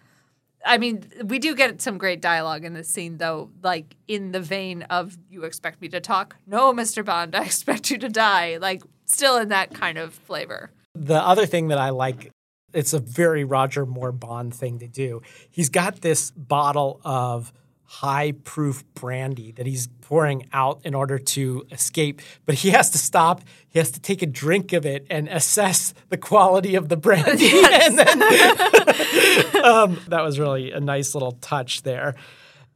I 0.65 0.79
mean, 0.79 1.05
we 1.25 1.39
do 1.39 1.55
get 1.55 1.81
some 1.81 1.99
great 1.99 2.21
dialogue 2.21 2.65
in 2.65 2.75
this 2.75 2.89
scene, 2.89 3.19
though, 3.19 3.51
like 3.63 3.97
in 4.09 4.33
the 4.33 4.41
vein 4.41 4.83
of 4.85 5.17
"You 5.31 5.45
expect 5.45 5.81
me 5.81 5.89
to 5.89 6.01
talk? 6.01 6.37
No, 6.47 6.73
Mister 6.73 7.03
Bond, 7.03 7.35
I 7.37 7.45
expect 7.51 7.91
you 7.91 7.99
to 7.99 8.09
die." 8.09 8.57
Like, 8.57 8.83
still 9.05 9.37
in 9.37 9.49
that 9.49 9.75
kind 9.75 9.99
of 9.99 10.15
flavor. 10.15 10.71
the 10.95 11.17
other 11.23 11.47
thing 11.47 11.69
that 11.69 11.79
I 11.79 11.91
like, 11.91 12.31
it's 12.75 12.93
a 12.93 12.99
very 12.99 13.45
Roger 13.45 13.87
Moore 13.87 14.13
Bond 14.13 14.55
thing 14.55 14.79
to 14.81 14.89
do. 14.89 15.23
He's 15.51 15.69
got 15.69 16.01
this 16.01 16.31
bottle 16.33 17.01
of 17.05 17.53
high 17.91 18.31
proof 18.45 18.85
brandy 18.95 19.51
that 19.51 19.67
he's 19.67 19.89
pouring 20.01 20.47
out 20.53 20.81
in 20.85 20.95
order 20.95 21.19
to 21.19 21.67
escape, 21.73 22.23
but 22.47 22.55
he 22.55 22.71
has 22.71 22.89
to 22.89 22.99
stop. 22.99 23.41
He 23.69 23.81
has 23.81 23.91
to 23.91 24.01
take 24.01 24.23
a 24.23 24.27
drink 24.27 24.73
of 24.73 24.87
it 24.87 25.05
and 25.11 25.27
assess 25.27 25.93
the 26.09 26.17
quality 26.17 26.77
of 26.77 26.89
the 26.89 26.97
brandy. 26.97 27.51
and 27.53 27.99
then, 27.99 28.23
um, 29.65 30.01
that 30.07 30.23
was 30.23 30.39
really 30.39 30.71
a 30.71 30.79
nice 30.79 31.17
little 31.17 31.33
touch 31.33 31.83
there. 31.83 32.15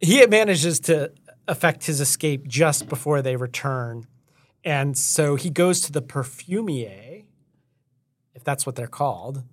He 0.01 0.27
manages 0.27 0.81
to 0.81 1.13
effect 1.47 1.87
his 1.87 2.01
escape 2.01 2.49
just 2.49 2.89
before 2.89 3.23
they 3.23 3.37
return. 3.37 4.09
And 4.65 4.99
so 4.99 5.37
he 5.37 5.49
goes 5.49 5.81
to 5.83 5.93
the 5.93 6.03
perfumier, 6.03 7.23
if 8.35 8.43
that's 8.43 8.67
what 8.67 8.75
they're 8.75 8.89
called. 8.89 9.45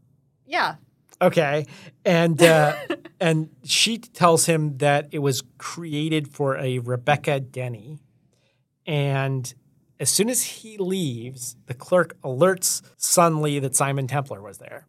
Yeah, 0.48 0.78
Okay, 1.22 1.68
and 2.04 2.42
uh, 2.42 2.76
and 3.20 3.50
she 3.64 3.98
tells 4.00 4.46
him 4.48 4.78
that 4.80 5.10
it 5.12 5.20
was 5.20 5.44
created 5.58 6.28
for 6.28 6.58
a 6.58 6.80
Rebecca 6.80 7.40
Denny, 7.40 8.00
and 8.88 9.54
as 10.00 10.10
soon 10.10 10.30
as 10.30 10.44
he 10.44 10.78
leaves, 10.78 11.56
the 11.68 11.76
clerk 11.76 12.20
alerts 12.24 12.82
Sunley 12.98 13.60
that 13.60 13.76
Simon 13.76 14.08
Templar 14.08 14.42
was 14.42 14.58
there. 14.58 14.88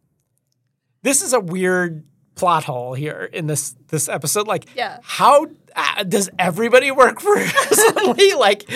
This 1.03 1.21
is 1.21 1.33
a 1.33 1.39
weird 1.39 2.03
plot 2.35 2.63
hole 2.63 2.95
here 2.95 3.29
in 3.31 3.45
this 3.45 3.75
this 3.89 4.09
episode. 4.09 4.47
Like, 4.47 4.65
Yeah. 4.75 4.97
how 5.03 5.45
uh, 5.75 6.03
does 6.03 6.31
everybody 6.39 6.89
work 6.89 7.19
for 7.21 7.39
Sunley? 7.47 8.33
Like, 8.33 8.67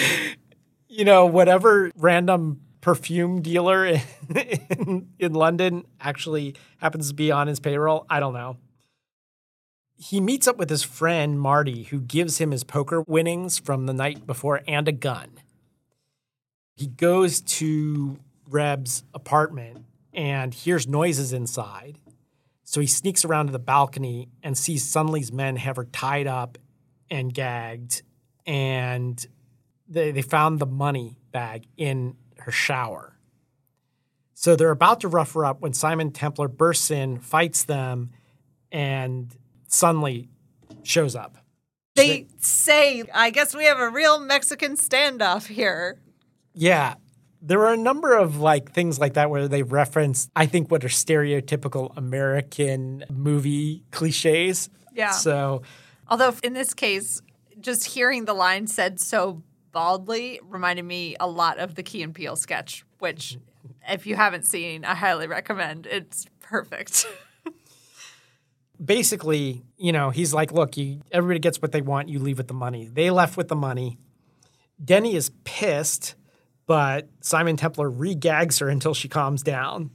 you 0.88 1.06
know, 1.06 1.26
whatever 1.26 1.92
random 1.98 2.62
perfume 2.82 3.42
dealer 3.42 3.86
in, 4.36 5.10
in, 5.20 5.34
London 5.34 5.86
actually 6.00 6.56
happens 6.78 7.10
to 7.10 7.14
be 7.14 7.32
on 7.32 7.48
his 7.48 7.60
payroll. 7.60 8.06
I 8.10 8.20
don't 8.20 8.34
know. 8.34 8.58
He 9.96 10.22
meets 10.22 10.48
up 10.48 10.58
with 10.58 10.70
his 10.70 10.84
friend 10.84 11.40
Marty, 11.40 11.84
who 11.84 12.00
gives 12.00 12.38
him 12.38 12.52
his 12.52 12.64
poker 12.64 13.02
winnings 13.02 13.58
from 13.58 13.88
the 13.88 13.94
night 13.94 14.28
before 14.28 14.62
and 14.68 14.88
a 14.88 14.92
gun. 14.92 15.40
He 16.76 16.86
goes 16.86 17.42
to 17.42 18.20
Reb's 18.48 19.04
apartment 19.14 19.86
and 20.14 20.54
hears 20.54 20.88
noises 20.88 21.34
inside. 21.34 21.98
So 22.64 22.82
he 22.82 22.88
sneaks 22.88 23.26
around 23.26 23.48
to 23.48 23.52
the 23.52 23.60
balcony 23.60 24.30
and 24.44 24.58
sees 24.58 24.88
Sunley's 24.88 25.32
men 25.32 25.56
have 25.56 25.78
her 25.78 25.86
tied 25.86 26.28
up 26.28 26.58
and 27.10 27.34
gagged. 27.34 28.04
And 28.46 29.26
they, 29.88 30.12
they 30.12 30.22
found 30.22 30.60
the 30.60 30.66
money 30.66 31.18
bag 31.32 31.66
in 31.78 32.16
her 32.48 32.52
shower. 32.52 33.14
So 34.34 34.56
they're 34.56 34.72
about 34.72 35.02
to 35.02 35.10
rough 35.10 35.34
her 35.34 35.44
up 35.44 35.60
when 35.62 35.74
Simon 35.74 36.12
Templar 36.12 36.48
bursts 36.48 36.90
in, 36.90 37.20
fights 37.20 37.66
them, 37.66 38.12
and 38.72 39.36
suddenly 39.68 40.30
shows 40.84 41.14
up. 41.16 41.38
they 41.96 42.28
say, 42.40 43.04
"I 43.14 43.32
guess 43.32 43.54
we 43.56 43.66
have 43.66 43.80
a 43.80 43.90
real 43.90 44.20
Mexican 44.20 44.78
standoff 44.78 45.48
here." 45.48 46.00
Yeah. 46.54 46.94
There 47.42 47.60
are 47.66 47.74
a 47.74 47.78
number 47.78 48.16
of 48.16 48.38
like 48.40 48.72
things 48.72 48.98
like 49.00 49.16
that 49.16 49.30
where 49.30 49.48
they 49.48 49.64
reference, 49.64 50.30
I 50.36 50.46
think, 50.46 50.72
what 50.72 50.86
are 50.86 50.90
stereotypical 50.90 51.92
American 51.98 53.04
movie 53.10 53.84
cliches. 53.92 54.70
Yeah. 54.94 55.12
So 55.12 55.64
Although 56.08 56.36
in 56.44 56.54
this 56.54 56.74
case, 56.74 57.22
just 57.60 57.84
hearing 57.86 58.26
the 58.26 58.34
line 58.34 58.68
said 58.68 59.00
so 59.00 59.44
baldly 59.78 60.40
reminded 60.44 60.86
me 60.86 61.16
a 61.20 61.28
lot 61.28 61.60
of 61.60 61.76
the 61.76 61.84
Key 61.84 62.02
and 62.02 62.16
Peele 62.16 62.36
sketch, 62.36 62.84
which, 62.98 63.38
if 63.88 64.08
you 64.08 64.16
haven't 64.16 64.48
seen, 64.48 64.84
I 64.84 64.96
highly 64.96 65.28
recommend. 65.28 65.86
It's 65.86 66.26
perfect. 66.40 67.06
basically, 68.84 69.62
you 69.78 69.92
know, 69.92 70.10
he's 70.10 70.34
like, 70.34 70.52
look, 70.52 70.78
you 70.78 71.02
everybody 71.12 71.38
gets 71.38 71.62
what 71.62 71.74
they 71.74 71.82
want, 71.82 72.10
you 72.10 72.18
leave 72.18 72.40
with 72.40 72.48
the 72.48 72.56
money. 72.56 72.88
They 72.92 73.12
left 73.12 73.38
with 73.38 73.50
the 73.50 73.56
money. 73.56 74.00
Denny 74.84 75.16
is 75.16 75.30
pissed, 75.44 76.16
but 76.66 77.08
Simon 77.22 77.56
Templar 77.56 77.92
regags 77.92 78.60
her 78.62 78.70
until 78.70 78.96
she 78.96 79.08
calms 79.08 79.44
down. 79.44 79.92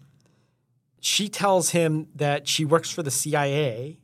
she 1.00 1.28
tells 1.28 1.70
him 1.70 2.06
that 2.14 2.46
she 2.46 2.64
works 2.64 2.88
for 2.88 3.02
the 3.02 3.10
CIA 3.10 3.98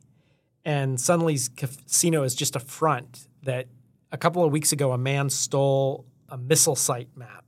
and 0.65 0.99
Sunley's 0.99 1.47
casino 1.47 2.23
is 2.23 2.35
just 2.35 2.57
a 2.57 2.59
front 2.59 3.29
that 3.43 3.67
a 4.11 4.17
couple 4.17 4.43
of 4.43 4.51
weeks 4.51 4.71
ago 4.71 4.91
a 4.91 4.97
man 4.97 5.29
stole 5.29 6.05
a 6.29 6.37
missile 6.37 6.75
site 6.75 7.09
map 7.15 7.45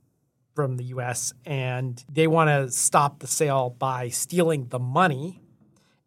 from 0.54 0.76
the 0.76 0.84
US 0.84 1.32
and 1.44 2.04
they 2.10 2.26
want 2.26 2.48
to 2.48 2.70
stop 2.70 3.20
the 3.20 3.26
sale 3.26 3.70
by 3.70 4.08
stealing 4.08 4.66
the 4.68 4.78
money 4.78 5.42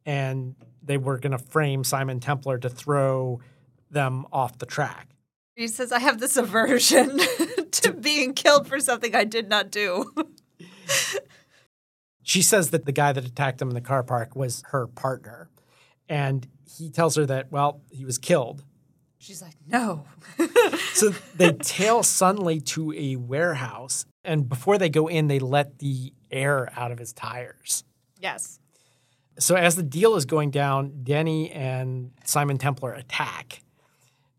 and 0.06 0.56
they 0.84 0.98
were 0.98 1.18
going 1.18 1.32
to 1.32 1.38
frame 1.38 1.84
Simon 1.84 2.20
Templar 2.20 2.58
to 2.60 2.70
throw 2.70 3.40
them 3.90 4.26
off 4.32 4.60
the 4.60 4.66
track. 4.66 5.10
He 5.56 5.68
says, 5.68 5.92
I 5.92 6.00
have 6.00 6.20
this 6.20 6.38
aversion 6.38 7.20
to 7.72 7.94
being 7.94 8.34
killed 8.34 8.68
for 8.68 8.80
something 8.80 9.16
I 9.16 9.24
did 9.24 9.50
not 9.50 9.72
do. 9.72 10.14
she 12.24 12.42
says 12.42 12.70
that 12.72 12.86
the 12.86 12.92
guy 12.92 13.14
that 13.14 13.26
attacked 13.26 13.62
him 13.62 13.70
in 13.70 13.74
the 13.74 13.82
car 13.82 14.04
park 14.04 14.36
was 14.36 14.64
her 14.68 14.86
partner. 14.86 15.50
And 16.08 16.48
he 16.78 16.90
tells 16.90 17.16
her 17.16 17.26
that, 17.26 17.52
well, 17.52 17.82
he 17.90 18.06
was 18.06 18.18
killed. 18.18 18.64
She's 19.26 19.42
like, 19.42 19.56
no. 19.66 20.06
so 20.94 21.10
they 21.36 21.52
tail 21.54 22.04
Sunley 22.04 22.62
to 22.62 22.94
a 22.94 23.16
warehouse. 23.16 24.06
And 24.24 24.48
before 24.48 24.78
they 24.78 24.88
go 24.88 25.08
in, 25.08 25.26
they 25.30 25.40
let 25.40 25.80
the 25.80 26.14
air 26.30 26.72
out 26.76 26.92
of 26.92 27.00
his 27.00 27.12
tires. 27.12 27.84
Yes. 28.20 28.60
So 29.40 29.56
as 29.56 29.76
the 29.78 29.82
deal 29.82 30.16
is 30.16 30.26
going 30.26 30.52
down, 30.52 31.02
Denny 31.02 31.50
and 31.50 32.12
Simon 32.24 32.60
Templar 32.60 32.94
attack. 32.94 33.64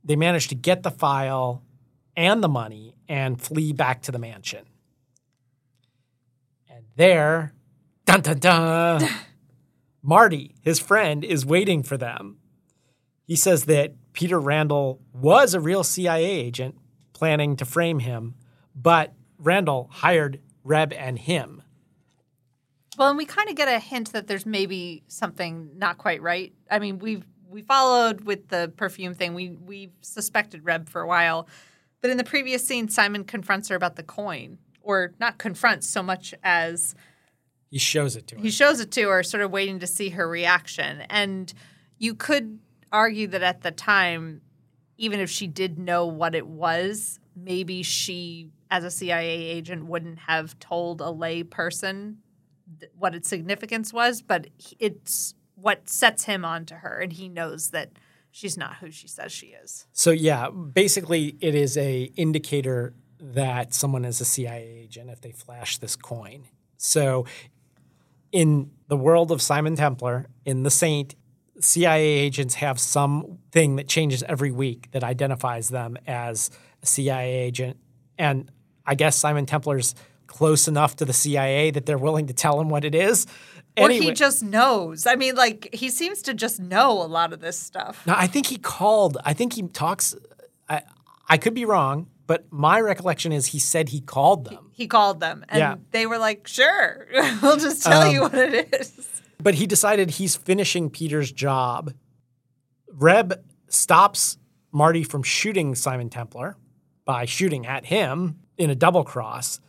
They 0.04 0.14
manage 0.14 0.46
to 0.48 0.54
get 0.54 0.84
the 0.84 0.92
file 0.92 1.64
and 2.16 2.40
the 2.40 2.48
money 2.48 2.94
and 3.08 3.42
flee 3.42 3.72
back 3.72 4.02
to 4.02 4.12
the 4.12 4.20
mansion. 4.20 4.66
And 6.70 6.84
there, 6.94 7.54
dun 8.04 8.20
dun 8.20 8.38
dun, 8.38 9.08
Marty, 10.04 10.54
his 10.62 10.78
friend, 10.78 11.24
is 11.24 11.44
waiting 11.44 11.82
for 11.82 11.96
them. 11.96 12.36
He 13.24 13.34
says 13.34 13.64
that 13.64 13.94
Peter 14.16 14.40
Randall 14.40 15.00
was 15.12 15.54
a 15.54 15.60
real 15.60 15.84
CIA 15.84 16.24
agent 16.24 16.74
planning 17.12 17.54
to 17.56 17.64
frame 17.64 18.00
him, 18.00 18.34
but 18.74 19.14
Randall 19.38 19.88
hired 19.92 20.40
Reb 20.64 20.92
and 20.92 21.18
him 21.18 21.62
well, 22.96 23.08
and 23.08 23.18
we 23.18 23.26
kind 23.26 23.48
of 23.48 23.56
get 23.56 23.68
a 23.68 23.78
hint 23.78 24.12
that 24.12 24.26
there's 24.26 24.46
maybe 24.46 25.02
something 25.08 25.70
not 25.76 25.98
quite 25.98 26.22
right. 26.22 26.52
I 26.70 26.78
mean, 26.78 26.98
we've 26.98 27.24
we 27.48 27.62
followed 27.62 28.22
with 28.22 28.48
the 28.48 28.72
perfume 28.76 29.14
thing. 29.14 29.34
We 29.34 29.50
we 29.50 29.90
suspected 30.00 30.64
Reb 30.64 30.88
for 30.88 31.00
a 31.00 31.06
while, 31.06 31.48
but 32.00 32.10
in 32.10 32.16
the 32.16 32.24
previous 32.24 32.66
scene, 32.66 32.88
Simon 32.88 33.24
confronts 33.24 33.68
her 33.68 33.76
about 33.76 33.96
the 33.96 34.02
coin, 34.02 34.58
or 34.80 35.12
not 35.20 35.38
confronts 35.38 35.86
so 35.88 36.02
much 36.02 36.34
as 36.42 36.94
he 37.70 37.78
shows 37.78 38.16
it 38.16 38.26
to 38.28 38.36
her. 38.36 38.42
He 38.42 38.50
shows 38.50 38.80
it 38.80 38.90
to 38.92 39.08
her, 39.08 39.22
sort 39.22 39.42
of 39.42 39.50
waiting 39.50 39.78
to 39.80 39.86
see 39.86 40.10
her 40.10 40.28
reaction. 40.28 41.02
And 41.10 41.52
you 41.98 42.14
could 42.14 42.58
argue 42.92 43.26
that 43.28 43.42
at 43.42 43.62
the 43.62 43.70
time, 43.70 44.40
even 44.96 45.20
if 45.20 45.30
she 45.30 45.46
did 45.46 45.78
know 45.78 46.06
what 46.06 46.34
it 46.34 46.46
was, 46.46 47.18
maybe 47.34 47.82
she, 47.82 48.50
as 48.70 48.84
a 48.84 48.90
CIA 48.90 49.28
agent, 49.28 49.86
wouldn't 49.86 50.20
have 50.20 50.58
told 50.58 51.00
a 51.00 51.10
lay 51.10 51.42
person 51.42 52.18
what 52.98 53.14
its 53.14 53.28
significance 53.28 53.92
was, 53.92 54.22
but 54.22 54.48
it's 54.78 55.34
what 55.54 55.88
sets 55.88 56.24
him 56.24 56.44
on 56.44 56.66
to 56.66 56.76
her, 56.76 57.00
and 57.00 57.12
he 57.12 57.28
knows 57.28 57.70
that 57.70 57.90
she's 58.30 58.56
not 58.56 58.76
who 58.76 58.90
she 58.90 59.08
says 59.08 59.32
she 59.32 59.48
is. 59.48 59.86
So 59.92 60.10
yeah, 60.10 60.50
basically, 60.50 61.36
it 61.40 61.54
is 61.54 61.76
a 61.76 62.10
indicator 62.16 62.94
that 63.18 63.72
someone 63.72 64.04
is 64.04 64.20
a 64.20 64.24
CIA 64.24 64.82
agent 64.84 65.10
if 65.10 65.20
they 65.20 65.32
flash 65.32 65.78
this 65.78 65.96
coin. 65.96 66.44
So 66.76 67.24
in 68.32 68.70
the 68.88 68.96
world 68.96 69.32
of 69.32 69.40
Simon 69.40 69.76
Templar, 69.76 70.26
in 70.44 70.62
The 70.62 70.70
Saint, 70.70 71.14
CIA 71.60 72.04
agents 72.04 72.54
have 72.56 72.78
something 72.78 73.76
that 73.76 73.88
changes 73.88 74.22
every 74.24 74.50
week 74.50 74.90
that 74.92 75.02
identifies 75.02 75.68
them 75.68 75.96
as 76.06 76.50
a 76.82 76.86
CIA 76.86 77.34
agent. 77.34 77.78
And 78.18 78.50
I 78.84 78.94
guess 78.94 79.16
Simon 79.16 79.46
Templar's 79.46 79.94
close 80.26 80.68
enough 80.68 80.96
to 80.96 81.04
the 81.04 81.12
CIA 81.12 81.70
that 81.70 81.86
they're 81.86 81.98
willing 81.98 82.26
to 82.26 82.34
tell 82.34 82.60
him 82.60 82.68
what 82.68 82.84
it 82.84 82.94
is. 82.94 83.26
Or 83.78 83.90
he 83.90 84.12
just 84.12 84.42
knows. 84.42 85.06
I 85.06 85.16
mean, 85.16 85.34
like 85.34 85.68
he 85.72 85.90
seems 85.90 86.22
to 86.22 86.34
just 86.34 86.58
know 86.58 86.92
a 86.92 87.04
lot 87.04 87.32
of 87.32 87.40
this 87.40 87.58
stuff. 87.58 88.06
No, 88.06 88.14
I 88.16 88.26
think 88.26 88.46
he 88.46 88.56
called. 88.56 89.18
I 89.24 89.34
think 89.34 89.52
he 89.52 89.62
talks. 89.68 90.14
I, 90.68 90.82
I 91.28 91.36
could 91.36 91.52
be 91.52 91.66
wrong, 91.66 92.08
but 92.26 92.50
my 92.50 92.80
recollection 92.80 93.32
is 93.32 93.46
he 93.46 93.58
said 93.58 93.90
he 93.90 94.00
called 94.00 94.46
them. 94.46 94.70
He, 94.72 94.84
he 94.84 94.88
called 94.88 95.20
them, 95.20 95.44
and 95.50 95.58
yeah. 95.58 95.74
they 95.90 96.06
were 96.06 96.16
like, 96.16 96.46
"Sure, 96.46 97.06
we'll 97.42 97.58
just 97.58 97.82
tell 97.82 98.02
um, 98.02 98.14
you 98.14 98.22
what 98.22 98.34
it 98.34 98.74
is." 98.80 99.15
But 99.38 99.54
he 99.54 99.66
decided 99.66 100.10
he's 100.10 100.36
finishing 100.36 100.90
Peter's 100.90 101.30
job. 101.30 101.92
Reb 102.92 103.44
stops 103.68 104.38
Marty 104.72 105.02
from 105.02 105.22
shooting 105.22 105.74
Simon 105.74 106.10
Templar 106.10 106.56
by 107.04 107.24
shooting 107.24 107.66
at 107.66 107.86
him 107.86 108.40
in 108.58 108.70
a 108.70 108.74
double 108.74 109.04
cross. 109.04 109.60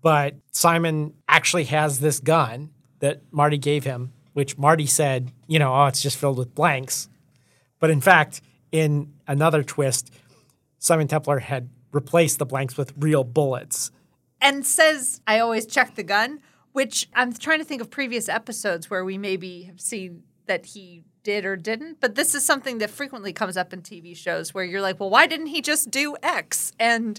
But 0.00 0.36
Simon 0.52 1.14
actually 1.28 1.64
has 1.64 2.00
this 2.00 2.20
gun 2.20 2.70
that 3.00 3.22
Marty 3.30 3.58
gave 3.58 3.84
him, 3.84 4.12
which 4.34 4.56
Marty 4.58 4.86
said, 4.86 5.32
you 5.46 5.58
know, 5.58 5.74
oh, 5.74 5.86
it's 5.86 6.02
just 6.02 6.16
filled 6.16 6.38
with 6.38 6.54
blanks. 6.54 7.08
But 7.80 7.90
in 7.90 8.00
fact, 8.00 8.40
in 8.72 9.14
another 9.26 9.62
twist, 9.62 10.10
Simon 10.78 11.08
Templar 11.08 11.40
had 11.40 11.70
replaced 11.92 12.38
the 12.38 12.46
blanks 12.46 12.76
with 12.76 12.92
real 12.98 13.24
bullets. 13.24 13.90
And 14.40 14.64
says, 14.64 15.20
I 15.26 15.38
always 15.38 15.66
check 15.66 15.94
the 15.94 16.02
gun, 16.02 16.40
which 16.76 17.08
I'm 17.14 17.32
trying 17.32 17.58
to 17.58 17.64
think 17.64 17.80
of 17.80 17.88
previous 17.88 18.28
episodes 18.28 18.90
where 18.90 19.02
we 19.02 19.16
maybe 19.16 19.62
have 19.62 19.80
seen 19.80 20.24
that 20.44 20.66
he 20.66 21.04
did 21.22 21.46
or 21.46 21.56
didn't. 21.56 22.02
But 22.02 22.16
this 22.16 22.34
is 22.34 22.44
something 22.44 22.76
that 22.78 22.90
frequently 22.90 23.32
comes 23.32 23.56
up 23.56 23.72
in 23.72 23.80
TV 23.80 24.14
shows 24.14 24.52
where 24.52 24.62
you're 24.62 24.82
like, 24.82 25.00
well, 25.00 25.08
why 25.08 25.26
didn't 25.26 25.46
he 25.46 25.62
just 25.62 25.90
do 25.90 26.16
X? 26.22 26.74
And 26.78 27.18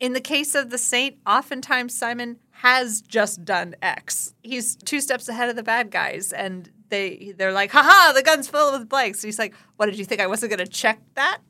in 0.00 0.14
the 0.14 0.22
case 0.22 0.54
of 0.54 0.70
the 0.70 0.78
saint, 0.78 1.18
oftentimes 1.26 1.94
Simon 1.94 2.38
has 2.50 3.02
just 3.02 3.44
done 3.44 3.74
X. 3.82 4.32
He's 4.42 4.74
two 4.74 5.02
steps 5.02 5.28
ahead 5.28 5.50
of 5.50 5.56
the 5.56 5.62
bad 5.62 5.90
guys, 5.90 6.32
and 6.32 6.70
they 6.88 7.34
they're 7.36 7.52
like, 7.52 7.72
"Haha, 7.72 8.14
the 8.14 8.22
gun's 8.22 8.48
filled 8.48 8.78
with 8.78 8.88
blanks." 8.88 9.20
He's 9.20 9.38
like, 9.38 9.52
"What 9.76 9.84
did 9.84 9.98
you 9.98 10.06
think? 10.06 10.22
I 10.22 10.28
wasn't 10.28 10.48
going 10.48 10.66
to 10.66 10.72
check 10.72 10.98
that." 11.14 11.40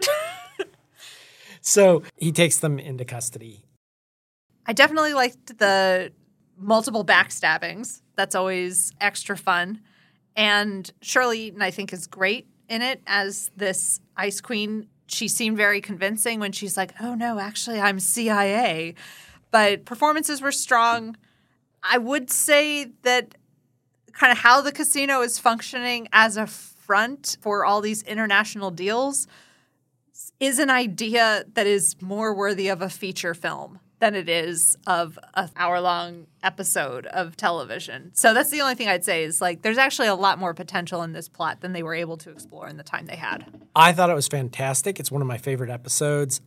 so 1.60 2.02
he 2.16 2.32
takes 2.32 2.58
them 2.58 2.80
into 2.80 3.04
custody. 3.04 3.64
I 4.66 4.72
definitely 4.72 5.14
liked 5.14 5.58
the 5.58 6.10
multiple 6.58 7.04
backstabbings. 7.04 8.02
That's 8.16 8.34
always 8.34 8.92
extra 9.00 9.36
fun. 9.36 9.80
And 10.36 10.90
Shirley 11.00 11.54
I 11.60 11.70
think, 11.70 11.92
is 11.92 12.06
great 12.06 12.48
in 12.68 12.82
it 12.82 13.02
as 13.06 13.50
this 13.56 14.00
Ice 14.16 14.40
Queen 14.40 14.88
she 15.06 15.28
seemed 15.28 15.56
very 15.56 15.80
convincing 15.80 16.40
when 16.40 16.52
she's 16.52 16.76
like, 16.76 16.94
"Oh 17.00 17.14
no, 17.14 17.38
actually 17.38 17.80
I'm 17.80 18.00
CIA." 18.00 18.94
But 19.50 19.84
performances 19.84 20.40
were 20.40 20.52
strong. 20.52 21.16
I 21.82 21.98
would 21.98 22.30
say 22.30 22.90
that 23.02 23.34
kind 24.12 24.32
of 24.32 24.38
how 24.38 24.60
the 24.60 24.72
casino 24.72 25.20
is 25.20 25.38
functioning 25.38 26.08
as 26.12 26.36
a 26.36 26.46
front 26.46 27.36
for 27.40 27.64
all 27.64 27.80
these 27.80 28.02
international 28.02 28.70
deals 28.70 29.26
is 30.40 30.58
an 30.58 30.70
idea 30.70 31.44
that 31.54 31.66
is 31.66 32.00
more 32.00 32.34
worthy 32.34 32.68
of 32.68 32.82
a 32.82 32.88
feature 32.88 33.34
film 33.34 33.80
than 34.04 34.14
it 34.14 34.28
is 34.28 34.76
of 34.86 35.18
an 35.32 35.48
hour 35.56 35.80
long 35.80 36.26
episode 36.42 37.06
of 37.06 37.38
television. 37.38 38.10
So 38.12 38.34
that's 38.34 38.50
the 38.50 38.60
only 38.60 38.74
thing 38.74 38.86
I'd 38.86 39.02
say 39.02 39.24
is 39.24 39.40
like 39.40 39.62
there's 39.62 39.78
actually 39.78 40.08
a 40.08 40.14
lot 40.14 40.38
more 40.38 40.52
potential 40.52 41.02
in 41.02 41.14
this 41.14 41.26
plot 41.26 41.62
than 41.62 41.72
they 41.72 41.82
were 41.82 41.94
able 41.94 42.18
to 42.18 42.30
explore 42.30 42.68
in 42.68 42.76
the 42.76 42.82
time 42.82 43.06
they 43.06 43.16
had. 43.16 43.46
I 43.74 43.94
thought 43.94 44.10
it 44.10 44.14
was 44.14 44.28
fantastic. 44.28 45.00
It's 45.00 45.10
one 45.10 45.22
of 45.22 45.26
my 45.26 45.38
favorite 45.38 45.70
episodes. 45.70 46.42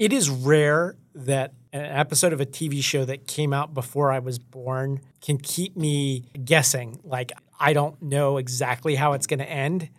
It 0.00 0.12
is 0.12 0.28
rare 0.28 0.96
that 1.14 1.52
an 1.72 1.84
episode 1.84 2.32
of 2.32 2.40
a 2.40 2.46
TV 2.46 2.82
show 2.82 3.04
that 3.04 3.28
came 3.28 3.52
out 3.52 3.72
before 3.72 4.10
I 4.10 4.18
was 4.18 4.40
born 4.40 4.98
can 5.20 5.38
keep 5.38 5.76
me 5.76 6.24
guessing. 6.44 6.98
Like, 7.04 7.30
I 7.60 7.72
don't 7.72 8.02
know 8.02 8.38
exactly 8.38 8.96
how 8.96 9.12
it's 9.12 9.28
going 9.28 9.38
to 9.38 9.48
end. 9.48 9.90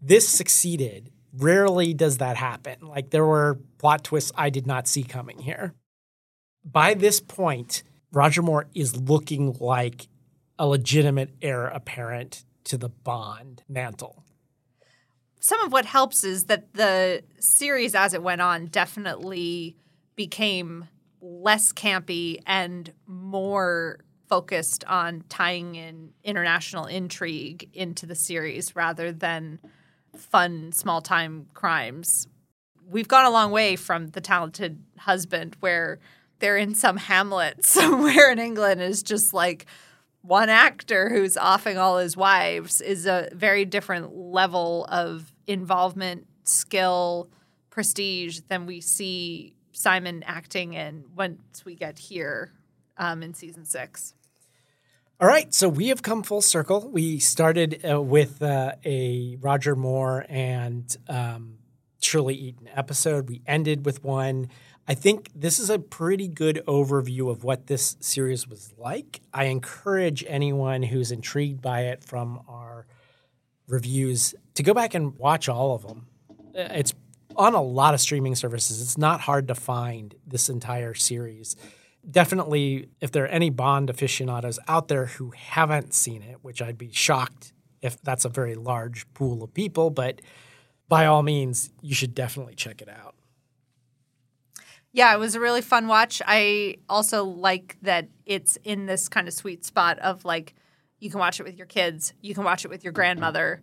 This 0.00 0.26
succeeded. 0.26 1.10
Rarely 1.36 1.92
does 1.92 2.16
that 2.16 2.38
happen. 2.38 2.76
Like, 2.80 3.10
there 3.10 3.26
were 3.26 3.60
plot 3.76 4.04
twists 4.04 4.32
I 4.34 4.48
did 4.48 4.66
not 4.66 4.88
see 4.88 5.02
coming 5.02 5.40
here 5.40 5.74
by 6.64 6.94
this 6.94 7.20
point, 7.20 7.82
Roger 8.12 8.42
Moore 8.42 8.66
is 8.74 8.96
looking 8.96 9.56
like 9.60 10.08
a 10.58 10.66
legitimate 10.66 11.30
heir 11.42 11.66
apparent 11.66 12.44
to 12.64 12.78
the 12.78 12.88
Bond 12.88 13.62
mantle. 13.68 14.24
Some 15.40 15.60
of 15.60 15.72
what 15.72 15.84
helps 15.84 16.24
is 16.24 16.44
that 16.44 16.72
the 16.72 17.22
series, 17.38 17.94
as 17.94 18.14
it 18.14 18.22
went 18.22 18.40
on, 18.40 18.66
definitely 18.66 19.76
became 20.16 20.88
less 21.20 21.72
campy 21.72 22.38
and 22.46 22.92
more 23.06 24.00
focused 24.28 24.84
on 24.84 25.22
tying 25.28 25.74
in 25.74 26.12
international 26.22 26.86
intrigue 26.86 27.68
into 27.74 28.06
the 28.06 28.14
series 28.14 28.74
rather 28.74 29.12
than 29.12 29.58
fun 30.16 30.72
small 30.72 31.02
time 31.02 31.46
crimes. 31.52 32.26
We've 32.86 33.08
gone 33.08 33.26
a 33.26 33.30
long 33.30 33.50
way 33.50 33.76
from 33.76 34.08
The 34.08 34.20
Talented 34.20 34.82
Husband, 34.98 35.56
where 35.60 35.98
they're 36.38 36.56
in 36.56 36.74
some 36.74 36.96
hamlet 36.96 37.64
somewhere 37.64 38.30
in 38.30 38.38
England 38.38 38.80
is 38.80 39.02
just 39.02 39.32
like 39.32 39.66
one 40.22 40.48
actor 40.48 41.10
who's 41.10 41.36
offing 41.36 41.76
all 41.76 41.98
his 41.98 42.16
wives 42.16 42.80
is 42.80 43.06
a 43.06 43.28
very 43.32 43.66
different 43.66 44.16
level 44.16 44.86
of 44.88 45.30
involvement, 45.46 46.26
skill, 46.44 47.28
prestige 47.68 48.40
than 48.48 48.64
we 48.64 48.80
see 48.80 49.54
Simon 49.72 50.22
acting 50.26 50.72
in 50.74 51.04
once 51.14 51.64
we 51.64 51.74
get 51.74 51.98
here 51.98 52.52
um, 52.96 53.22
in 53.22 53.34
season 53.34 53.64
six. 53.64 54.14
All 55.20 55.28
right, 55.28 55.52
so 55.52 55.68
we 55.68 55.88
have 55.88 56.02
come 56.02 56.22
full 56.22 56.42
circle. 56.42 56.88
We 56.90 57.18
started 57.18 57.84
uh, 57.88 58.00
with 58.00 58.42
uh, 58.42 58.72
a 58.84 59.36
Roger 59.40 59.76
Moore 59.76 60.26
and 60.28 60.96
um, 61.08 61.58
Shirley 62.00 62.34
Eaton 62.34 62.68
episode. 62.74 63.28
We 63.28 63.42
ended 63.46 63.84
with 63.84 64.02
one. 64.02 64.48
I 64.86 64.94
think 64.94 65.30
this 65.34 65.58
is 65.58 65.70
a 65.70 65.78
pretty 65.78 66.28
good 66.28 66.62
overview 66.66 67.30
of 67.30 67.42
what 67.42 67.68
this 67.68 67.96
series 68.00 68.46
was 68.46 68.72
like. 68.76 69.20
I 69.32 69.44
encourage 69.44 70.24
anyone 70.26 70.82
who's 70.82 71.10
intrigued 71.10 71.62
by 71.62 71.82
it 71.82 72.04
from 72.04 72.42
our 72.46 72.86
reviews 73.66 74.34
to 74.54 74.62
go 74.62 74.74
back 74.74 74.94
and 74.94 75.16
watch 75.18 75.48
all 75.48 75.74
of 75.74 75.86
them. 75.86 76.06
Uh, 76.54 76.68
It's 76.72 76.92
on 77.36 77.54
a 77.54 77.62
lot 77.62 77.94
of 77.94 78.00
streaming 78.00 78.34
services. 78.34 78.80
It's 78.82 78.98
not 78.98 79.22
hard 79.22 79.48
to 79.48 79.54
find 79.54 80.14
this 80.26 80.50
entire 80.50 80.94
series. 80.94 81.56
Definitely, 82.08 82.90
if 83.00 83.10
there 83.10 83.24
are 83.24 83.28
any 83.28 83.48
Bond 83.48 83.88
aficionados 83.88 84.58
out 84.68 84.88
there 84.88 85.06
who 85.06 85.30
haven't 85.30 85.94
seen 85.94 86.22
it, 86.22 86.38
which 86.42 86.60
I'd 86.60 86.76
be 86.76 86.92
shocked 86.92 87.54
if 87.80 88.00
that's 88.02 88.26
a 88.26 88.28
very 88.28 88.54
large 88.54 89.10
pool 89.14 89.42
of 89.42 89.54
people, 89.54 89.88
but 89.88 90.20
by 90.88 91.06
all 91.06 91.22
means, 91.22 91.70
you 91.80 91.94
should 91.94 92.14
definitely 92.14 92.54
check 92.54 92.82
it 92.82 92.88
out. 92.88 93.14
Yeah, 94.94 95.12
it 95.12 95.18
was 95.18 95.34
a 95.34 95.40
really 95.40 95.60
fun 95.60 95.88
watch. 95.88 96.22
I 96.24 96.76
also 96.88 97.24
like 97.24 97.76
that 97.82 98.08
it's 98.26 98.56
in 98.62 98.86
this 98.86 99.08
kind 99.08 99.26
of 99.26 99.34
sweet 99.34 99.64
spot 99.64 99.98
of 99.98 100.24
like 100.24 100.54
you 101.00 101.10
can 101.10 101.18
watch 101.18 101.40
it 101.40 101.42
with 101.42 101.56
your 101.56 101.66
kids, 101.66 102.14
you 102.22 102.32
can 102.32 102.44
watch 102.44 102.64
it 102.64 102.68
with 102.68 102.84
your 102.84 102.92
grandmother. 102.92 103.60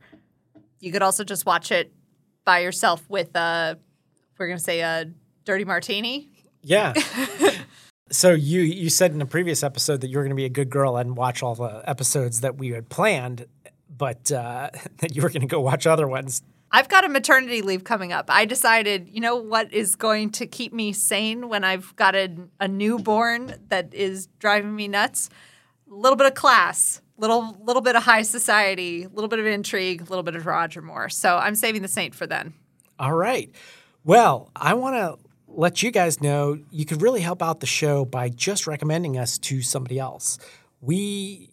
You 0.81 0.91
could 0.91 1.01
also 1.01 1.23
just 1.23 1.45
watch 1.45 1.71
it 1.71 1.93
by 2.43 2.59
yourself 2.59 3.09
with 3.09 3.33
a 3.37 3.79
we're 4.37 4.47
going 4.47 4.57
to 4.57 4.63
say 4.63 4.81
a 4.81 5.09
dirty 5.45 5.63
martini. 5.63 6.29
Yeah. 6.63 6.93
so 8.11 8.31
you 8.31 8.59
you 8.61 8.89
said 8.89 9.13
in 9.13 9.21
a 9.21 9.25
previous 9.25 9.63
episode 9.63 10.01
that 10.01 10.09
you 10.09 10.17
were 10.17 10.23
going 10.23 10.31
to 10.31 10.35
be 10.35 10.45
a 10.45 10.49
good 10.49 10.69
girl 10.69 10.97
and 10.97 11.15
watch 11.15 11.41
all 11.41 11.55
the 11.55 11.81
episodes 11.89 12.41
that 12.41 12.57
we 12.57 12.71
had 12.71 12.89
planned, 12.89 13.45
but 13.89 14.33
uh, 14.33 14.69
that 14.97 15.15
you 15.15 15.21
were 15.21 15.29
going 15.29 15.41
to 15.41 15.47
go 15.47 15.61
watch 15.61 15.87
other 15.87 16.09
ones. 16.09 16.41
I've 16.71 16.87
got 16.87 17.03
a 17.03 17.09
maternity 17.09 17.61
leave 17.61 17.83
coming 17.83 18.13
up. 18.13 18.25
I 18.29 18.45
decided, 18.45 19.09
you 19.11 19.19
know 19.19 19.35
what 19.35 19.73
is 19.73 19.95
going 19.95 20.29
to 20.31 20.47
keep 20.47 20.71
me 20.71 20.93
sane 20.93 21.49
when 21.49 21.63
I've 21.63 21.93
got 21.97 22.15
a, 22.15 22.29
a 22.59 22.67
newborn 22.67 23.55
that 23.67 23.93
is 23.93 24.27
driving 24.39 24.75
me 24.75 24.87
nuts? 24.87 25.29
A 25.91 25.93
little 25.93 26.15
bit 26.15 26.27
of 26.27 26.33
class, 26.33 27.01
little 27.17 27.57
little 27.61 27.81
bit 27.81 27.95
of 27.97 28.03
high 28.03 28.21
society, 28.21 29.03
a 29.03 29.09
little 29.09 29.27
bit 29.27 29.39
of 29.39 29.45
intrigue, 29.45 30.01
a 30.01 30.05
little 30.05 30.23
bit 30.23 30.35
of 30.35 30.45
Roger 30.45 30.81
Moore. 30.81 31.09
So 31.09 31.37
I'm 31.37 31.55
saving 31.55 31.81
the 31.81 31.89
saint 31.89 32.15
for 32.15 32.25
then. 32.25 32.53
All 32.97 33.13
right. 33.13 33.53
Well, 34.05 34.49
I 34.55 34.73
want 34.73 34.95
to 34.95 35.29
let 35.47 35.83
you 35.83 35.91
guys 35.91 36.21
know 36.21 36.59
you 36.71 36.85
could 36.85 37.01
really 37.01 37.21
help 37.21 37.41
out 37.41 37.59
the 37.59 37.67
show 37.67 38.05
by 38.05 38.29
just 38.29 38.65
recommending 38.65 39.17
us 39.17 39.37
to 39.37 39.61
somebody 39.61 39.99
else. 39.99 40.39
We 40.79 41.50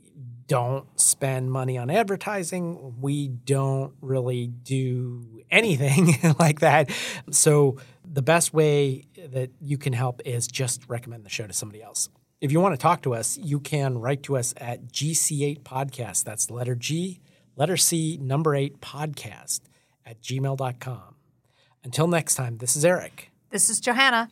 don't 0.48 0.86
spend 0.98 1.52
money 1.52 1.78
on 1.78 1.90
advertising. 1.90 2.96
We 3.00 3.28
don't 3.28 3.94
really 4.00 4.48
do 4.48 5.42
anything 5.50 6.16
like 6.38 6.60
that. 6.60 6.90
So, 7.30 7.76
the 8.10 8.22
best 8.22 8.52
way 8.54 9.04
that 9.28 9.50
you 9.60 9.76
can 9.78 9.92
help 9.92 10.22
is 10.24 10.46
just 10.48 10.88
recommend 10.88 11.24
the 11.24 11.28
show 11.30 11.46
to 11.46 11.52
somebody 11.52 11.82
else. 11.82 12.08
If 12.40 12.50
you 12.52 12.60
want 12.60 12.72
to 12.74 12.78
talk 12.78 13.02
to 13.02 13.14
us, 13.14 13.36
you 13.36 13.60
can 13.60 13.98
write 13.98 14.22
to 14.24 14.36
us 14.36 14.54
at 14.56 14.86
GC8 14.92 15.60
Podcast. 15.62 16.24
That's 16.24 16.50
letter 16.50 16.74
G, 16.74 17.20
letter 17.56 17.76
C, 17.76 18.16
number 18.20 18.54
eight 18.54 18.80
podcast 18.80 19.60
at 20.06 20.22
gmail.com. 20.22 21.14
Until 21.84 22.06
next 22.06 22.34
time, 22.36 22.58
this 22.58 22.76
is 22.76 22.84
Eric 22.84 23.30
This 23.50 23.68
is 23.68 23.78
Johanna. 23.80 24.30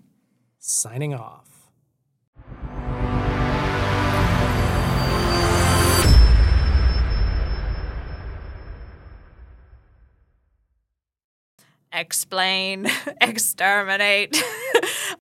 signing 0.59 1.15
off. 1.15 1.46
Explain, 11.97 12.87
exterminate. 13.23 14.37